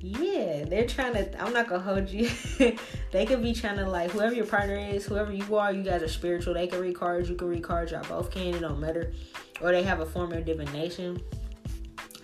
Yeah, 0.00 0.64
they're 0.64 0.86
trying 0.86 1.14
to. 1.14 1.42
I'm 1.42 1.52
not 1.52 1.68
gonna 1.68 1.82
hold 1.82 2.08
you. 2.08 2.30
they 3.10 3.26
could 3.26 3.42
be 3.42 3.52
trying 3.52 3.78
to 3.78 3.88
like 3.88 4.12
whoever 4.12 4.34
your 4.34 4.46
partner 4.46 4.76
is, 4.76 5.04
whoever 5.04 5.32
you 5.32 5.56
are. 5.56 5.72
You 5.72 5.82
guys 5.82 6.02
are 6.02 6.08
spiritual. 6.08 6.54
They 6.54 6.68
can 6.68 6.80
read 6.80 6.94
cards. 6.94 7.28
You 7.28 7.34
can 7.34 7.48
read 7.48 7.64
cards. 7.64 7.90
Y'all 7.90 8.04
both 8.04 8.30
can. 8.30 8.54
It 8.54 8.60
don't 8.60 8.78
matter 8.78 9.12
or 9.60 9.72
they 9.72 9.82
have 9.82 10.00
a 10.00 10.06
form 10.06 10.32
of 10.32 10.44
divination, 10.44 11.20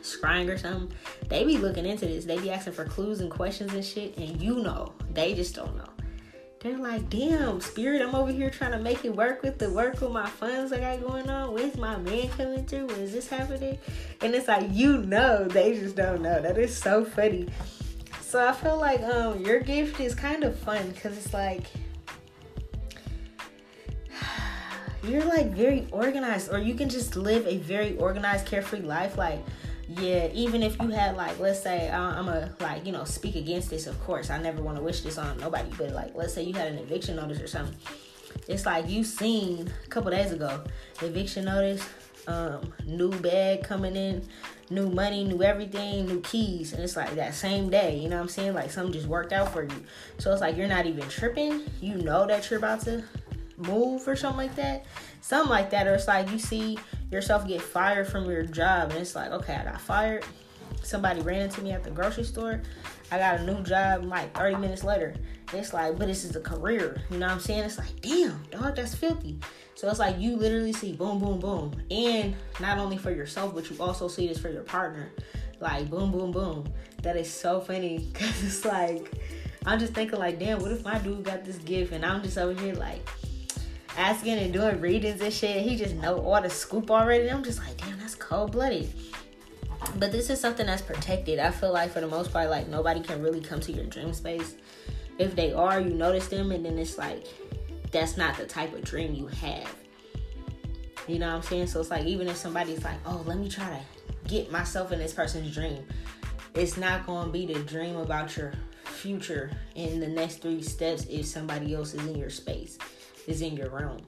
scrying 0.02 0.52
or 0.52 0.58
something, 0.58 0.92
they 1.28 1.44
be 1.44 1.58
looking 1.58 1.86
into 1.86 2.06
this. 2.06 2.24
They 2.24 2.38
be 2.38 2.50
asking 2.50 2.74
for 2.74 2.84
clues 2.84 3.20
and 3.20 3.30
questions 3.30 3.72
and 3.72 3.84
shit, 3.84 4.16
and 4.16 4.40
you 4.40 4.56
know, 4.56 4.92
they 5.12 5.34
just 5.34 5.54
don't 5.54 5.76
know. 5.76 5.93
They're 6.64 6.78
like, 6.78 7.10
damn, 7.10 7.60
spirit, 7.60 8.00
I'm 8.00 8.14
over 8.14 8.32
here 8.32 8.48
trying 8.48 8.72
to 8.72 8.78
make 8.78 9.04
it 9.04 9.14
work 9.14 9.42
with 9.42 9.58
the 9.58 9.68
work 9.68 10.00
with 10.00 10.12
my 10.12 10.26
funds 10.26 10.72
I 10.72 10.80
got 10.80 11.06
going 11.06 11.28
on. 11.28 11.52
Where's 11.52 11.76
my 11.76 11.98
man 11.98 12.30
coming 12.30 12.64
through? 12.64 12.86
When 12.86 13.00
is 13.00 13.12
this 13.12 13.28
happening? 13.28 13.76
And 14.22 14.34
it's 14.34 14.48
like, 14.48 14.68
you 14.70 15.02
know, 15.02 15.46
they 15.46 15.78
just 15.78 15.94
don't 15.94 16.22
know. 16.22 16.40
That 16.40 16.56
is 16.56 16.74
so 16.74 17.04
funny. 17.04 17.48
So 18.22 18.48
I 18.48 18.52
feel 18.52 18.78
like 18.80 19.02
um 19.02 19.40
your 19.40 19.60
gift 19.60 20.00
is 20.00 20.14
kind 20.14 20.42
of 20.42 20.58
fun 20.58 20.88
because 20.92 21.18
it's 21.18 21.34
like 21.34 21.66
you're 25.02 25.24
like 25.26 25.50
very 25.50 25.86
organized 25.92 26.50
or 26.50 26.60
you 26.60 26.72
can 26.72 26.88
just 26.88 27.14
live 27.14 27.46
a 27.46 27.58
very 27.58 27.94
organized 27.98 28.46
carefree 28.46 28.80
life 28.80 29.18
like 29.18 29.44
yeah 29.88 30.28
even 30.32 30.62
if 30.62 30.80
you 30.80 30.88
had 30.88 31.16
like 31.16 31.38
let's 31.38 31.62
say 31.62 31.90
i'm 31.90 32.28
a 32.28 32.50
like 32.60 32.84
you 32.86 32.92
know 32.92 33.04
speak 33.04 33.36
against 33.36 33.70
this 33.70 33.86
of 33.86 33.98
course 34.04 34.30
i 34.30 34.40
never 34.40 34.62
want 34.62 34.76
to 34.76 34.82
wish 34.82 35.02
this 35.02 35.18
on 35.18 35.36
nobody 35.38 35.68
but 35.76 35.90
like 35.92 36.14
let's 36.14 36.32
say 36.32 36.42
you 36.42 36.54
had 36.54 36.68
an 36.68 36.78
eviction 36.78 37.16
notice 37.16 37.40
or 37.40 37.46
something. 37.46 37.76
It's 38.48 38.66
like 38.66 38.88
you 38.88 39.04
seen 39.04 39.72
a 39.84 39.88
couple 39.88 40.10
days 40.10 40.32
ago 40.32 40.62
eviction 41.02 41.44
notice 41.44 41.86
um 42.26 42.72
new 42.86 43.10
bag 43.20 43.62
coming 43.62 43.96
in 43.96 44.26
new 44.70 44.88
money 44.88 45.24
new 45.24 45.42
everything 45.42 46.06
new 46.06 46.20
keys 46.20 46.72
and 46.72 46.82
it's 46.82 46.96
like 46.96 47.14
that 47.14 47.34
same 47.34 47.68
day 47.68 47.98
you 47.98 48.08
know 48.08 48.16
what 48.16 48.22
i'm 48.22 48.28
saying? 48.28 48.54
Like 48.54 48.70
something 48.70 48.92
just 48.92 49.06
worked 49.06 49.32
out 49.32 49.52
for 49.52 49.62
you. 49.62 49.84
So 50.18 50.32
it's 50.32 50.40
like 50.40 50.56
you're 50.56 50.68
not 50.68 50.86
even 50.86 51.08
tripping. 51.08 51.64
You 51.80 51.96
know 51.96 52.26
that 52.26 52.50
you're 52.50 52.58
about 52.58 52.80
to 52.82 53.04
move 53.56 54.06
or 54.08 54.16
something 54.16 54.38
like 54.38 54.56
that. 54.56 54.84
Something 55.24 55.48
like 55.48 55.70
that. 55.70 55.86
Or 55.86 55.94
it's 55.94 56.06
like 56.06 56.30
you 56.30 56.38
see 56.38 56.78
yourself 57.10 57.48
get 57.48 57.62
fired 57.62 58.06
from 58.06 58.26
your 58.26 58.42
job 58.42 58.90
and 58.90 58.98
it's 58.98 59.14
like, 59.14 59.30
okay, 59.30 59.54
I 59.54 59.64
got 59.64 59.80
fired. 59.80 60.22
Somebody 60.82 61.22
ran 61.22 61.40
into 61.40 61.62
me 61.62 61.72
at 61.72 61.82
the 61.82 61.88
grocery 61.88 62.24
store. 62.24 62.60
I 63.10 63.16
got 63.16 63.40
a 63.40 63.44
new 63.46 63.62
job 63.62 64.04
like 64.04 64.36
30 64.36 64.56
minutes 64.56 64.84
later. 64.84 65.14
It's 65.54 65.72
like, 65.72 65.96
but 65.96 66.08
this 66.08 66.24
is 66.24 66.36
a 66.36 66.42
career. 66.42 67.02
You 67.10 67.16
know 67.16 67.26
what 67.26 67.32
I'm 67.32 67.40
saying? 67.40 67.60
It's 67.60 67.78
like, 67.78 68.02
damn, 68.02 68.42
dog, 68.50 68.76
that's 68.76 68.94
filthy. 68.94 69.38
So 69.76 69.88
it's 69.88 69.98
like 69.98 70.18
you 70.18 70.36
literally 70.36 70.74
see 70.74 70.92
boom, 70.92 71.18
boom, 71.20 71.40
boom. 71.40 71.72
And 71.90 72.34
not 72.60 72.76
only 72.76 72.98
for 72.98 73.10
yourself, 73.10 73.54
but 73.54 73.70
you 73.70 73.78
also 73.80 74.08
see 74.08 74.28
this 74.28 74.38
for 74.38 74.50
your 74.50 74.64
partner. 74.64 75.10
Like 75.58 75.88
boom, 75.88 76.12
boom, 76.12 76.32
boom. 76.32 76.66
That 77.00 77.16
is 77.16 77.32
so 77.32 77.62
funny 77.62 77.98
because 78.12 78.44
it's 78.44 78.66
like, 78.66 79.10
I'm 79.64 79.78
just 79.78 79.94
thinking 79.94 80.18
like, 80.18 80.38
damn, 80.38 80.60
what 80.60 80.70
if 80.70 80.84
my 80.84 80.98
dude 80.98 81.24
got 81.24 81.46
this 81.46 81.56
gift 81.56 81.94
and 81.94 82.04
I'm 82.04 82.22
just 82.22 82.36
over 82.36 82.60
here 82.60 82.74
like, 82.74 83.08
asking 83.96 84.38
and 84.38 84.52
doing 84.52 84.80
readings 84.80 85.20
and 85.20 85.32
shit. 85.32 85.62
He 85.62 85.76
just 85.76 85.94
know 85.96 86.18
all 86.18 86.40
the 86.40 86.50
scoop 86.50 86.90
already. 86.90 87.30
I'm 87.30 87.44
just 87.44 87.58
like, 87.58 87.76
damn, 87.76 87.98
that's 87.98 88.14
cold 88.14 88.52
blooded. 88.52 88.92
But 89.96 90.12
this 90.12 90.30
is 90.30 90.40
something 90.40 90.66
that's 90.66 90.82
protected. 90.82 91.38
I 91.38 91.50
feel 91.50 91.72
like 91.72 91.90
for 91.90 92.00
the 92.00 92.08
most 92.08 92.32
part, 92.32 92.50
like 92.50 92.68
nobody 92.68 93.00
can 93.00 93.22
really 93.22 93.40
come 93.40 93.60
to 93.60 93.72
your 93.72 93.84
dream 93.86 94.12
space. 94.12 94.54
If 95.18 95.36
they 95.36 95.52
are, 95.52 95.80
you 95.80 95.90
notice 95.90 96.28
them, 96.28 96.50
and 96.50 96.64
then 96.64 96.78
it's 96.78 96.98
like 96.98 97.26
that's 97.92 98.16
not 98.16 98.36
the 98.36 98.46
type 98.46 98.74
of 98.74 98.82
dream 98.82 99.14
you 99.14 99.26
have. 99.26 99.74
You 101.06 101.18
know 101.18 101.28
what 101.28 101.36
I'm 101.36 101.42
saying? 101.42 101.66
So 101.68 101.80
it's 101.80 101.90
like 101.90 102.06
even 102.06 102.28
if 102.28 102.36
somebody's 102.36 102.82
like, 102.82 102.96
oh, 103.06 103.22
let 103.26 103.38
me 103.38 103.48
try 103.48 103.68
to 103.68 104.28
get 104.28 104.50
myself 104.50 104.90
in 104.90 104.98
this 104.98 105.12
person's 105.12 105.54
dream, 105.54 105.84
it's 106.54 106.76
not 106.76 107.06
gonna 107.06 107.30
be 107.30 107.46
the 107.46 107.60
dream 107.60 107.96
about 107.96 108.36
your 108.36 108.52
future 108.84 109.50
in 109.74 110.00
the 110.00 110.08
next 110.08 110.36
three 110.40 110.62
steps 110.62 111.04
if 111.10 111.26
somebody 111.26 111.74
else 111.74 111.92
is 111.94 112.06
in 112.06 112.16
your 112.16 112.30
space 112.30 112.78
is 113.26 113.42
in 113.42 113.56
your 113.56 113.70
room. 113.70 113.98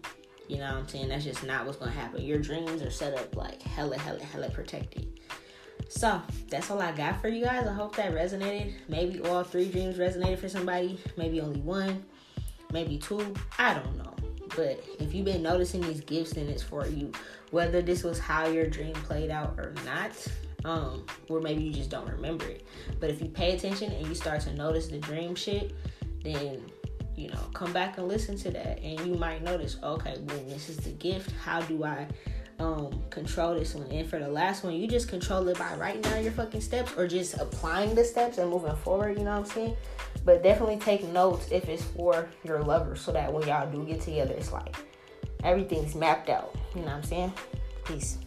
You 0.49 0.59
know 0.59 0.67
what 0.67 0.75
I'm 0.75 0.89
saying? 0.89 1.09
That's 1.09 1.25
just 1.25 1.45
not 1.45 1.67
what's 1.67 1.79
gonna 1.79 1.91
happen. 1.91 2.23
Your 2.23 2.39
dreams 2.39 2.83
are 2.83 2.91
set 2.91 3.19
up 3.19 3.35
like 3.37 3.63
hella, 3.63 3.99
hella, 3.99 4.23
hella 4.23 4.51
protected. 4.51 5.21
So 5.89 6.21
that's 6.49 6.71
all 6.71 6.81
I 6.81 6.93
got 6.93 7.21
for 7.21 7.29
you 7.29 7.45
guys. 7.45 7.67
I 7.67 7.73
hope 7.73 7.97
that 7.97 8.13
resonated. 8.13 8.75
Maybe 8.89 9.21
all 9.21 9.43
three 9.43 9.69
dreams 9.69 9.97
resonated 9.97 10.39
for 10.39 10.49
somebody. 10.49 10.99
Maybe 11.17 11.41
only 11.41 11.61
one. 11.61 12.05
Maybe 12.73 12.99
two. 12.99 13.35
I 13.59 13.75
don't 13.75 13.97
know. 13.97 14.15
But 14.57 14.83
if 14.99 15.15
you've 15.15 15.25
been 15.25 15.43
noticing 15.43 15.81
these 15.83 16.01
gifts, 16.01 16.33
then 16.33 16.49
it's 16.49 16.63
for 16.63 16.87
you. 16.87 17.13
Whether 17.51 17.83
this 17.83 18.03
was 18.03 18.19
how 18.19 18.47
your 18.47 18.67
dream 18.67 18.95
played 18.95 19.31
out 19.31 19.59
or 19.59 19.75
not, 19.85 20.13
um, 20.65 21.05
or 21.29 21.41
maybe 21.41 21.63
you 21.63 21.73
just 21.73 21.91
don't 21.91 22.09
remember 22.09 22.47
it. 22.47 22.67
But 22.99 23.11
if 23.11 23.21
you 23.21 23.29
pay 23.29 23.55
attention 23.55 23.93
and 23.93 24.07
you 24.07 24.15
start 24.15 24.41
to 24.43 24.55
notice 24.55 24.89
the 24.89 24.99
dream 24.99 25.35
shit, 25.35 25.75
then 26.25 26.63
you 27.17 27.29
know, 27.29 27.41
come 27.55 27.73
back 27.73 27.99
and 27.99 28.09
listen 28.09 28.37
to 28.39 28.51
that, 28.51 28.83
and 28.83 29.01
you 29.01 29.15
might 29.15 29.43
notice, 29.43 29.79
okay, 29.83 30.17
when 30.19 30.49
this 30.49 30.69
is 30.69 30.77
the 30.77 30.91
gift, 30.91 31.31
how 31.43 31.61
do 31.63 31.85
I 31.85 32.07
um, 32.59 33.03
control 33.11 33.55
this 33.55 33.75
one? 33.75 33.91
And 33.91 34.09
for 34.09 34.19
the 34.19 34.29
last 34.29 34.65
one, 34.65 34.75
you 34.75 34.87
just 34.87 35.09
control 35.09 35.49
it 35.49 35.59
by 35.59 35.75
writing 35.77 36.03
down 36.03 36.23
your 36.23 36.33
fucking 36.33 36.61
steps 36.61 36.93
or 36.97 37.09
just 37.09 37.35
applying 37.35 37.95
the 37.95 38.05
steps 38.05 38.39
and 38.39 38.51
moving 38.51 38.77
forward. 38.77 39.19
You 39.19 39.25
know 39.25 39.33
what 39.33 39.41
I'm 39.41 39.45
saying? 39.47 39.77
But 40.25 40.43
definitely 40.43 40.79
take 40.79 41.05
notes 41.09 41.49
if 41.51 41.69
it's 41.69 41.83
for 41.83 42.29
your 42.45 42.63
lover, 42.63 42.97
so 42.97 43.13
that 43.13 43.33
when 43.33 43.47
y'all 43.47 43.71
do 43.71 43.85
get 43.85 44.01
together, 44.01 44.35
it's 44.35 44.53
like 44.53 44.77
everything's 45.43 45.95
mapped 45.95 46.29
out. 46.29 46.55
You 46.75 46.83
know 46.83 46.89
what 46.89 46.97
I'm 46.97 47.03
saying? 47.03 47.33
Peace. 47.85 48.19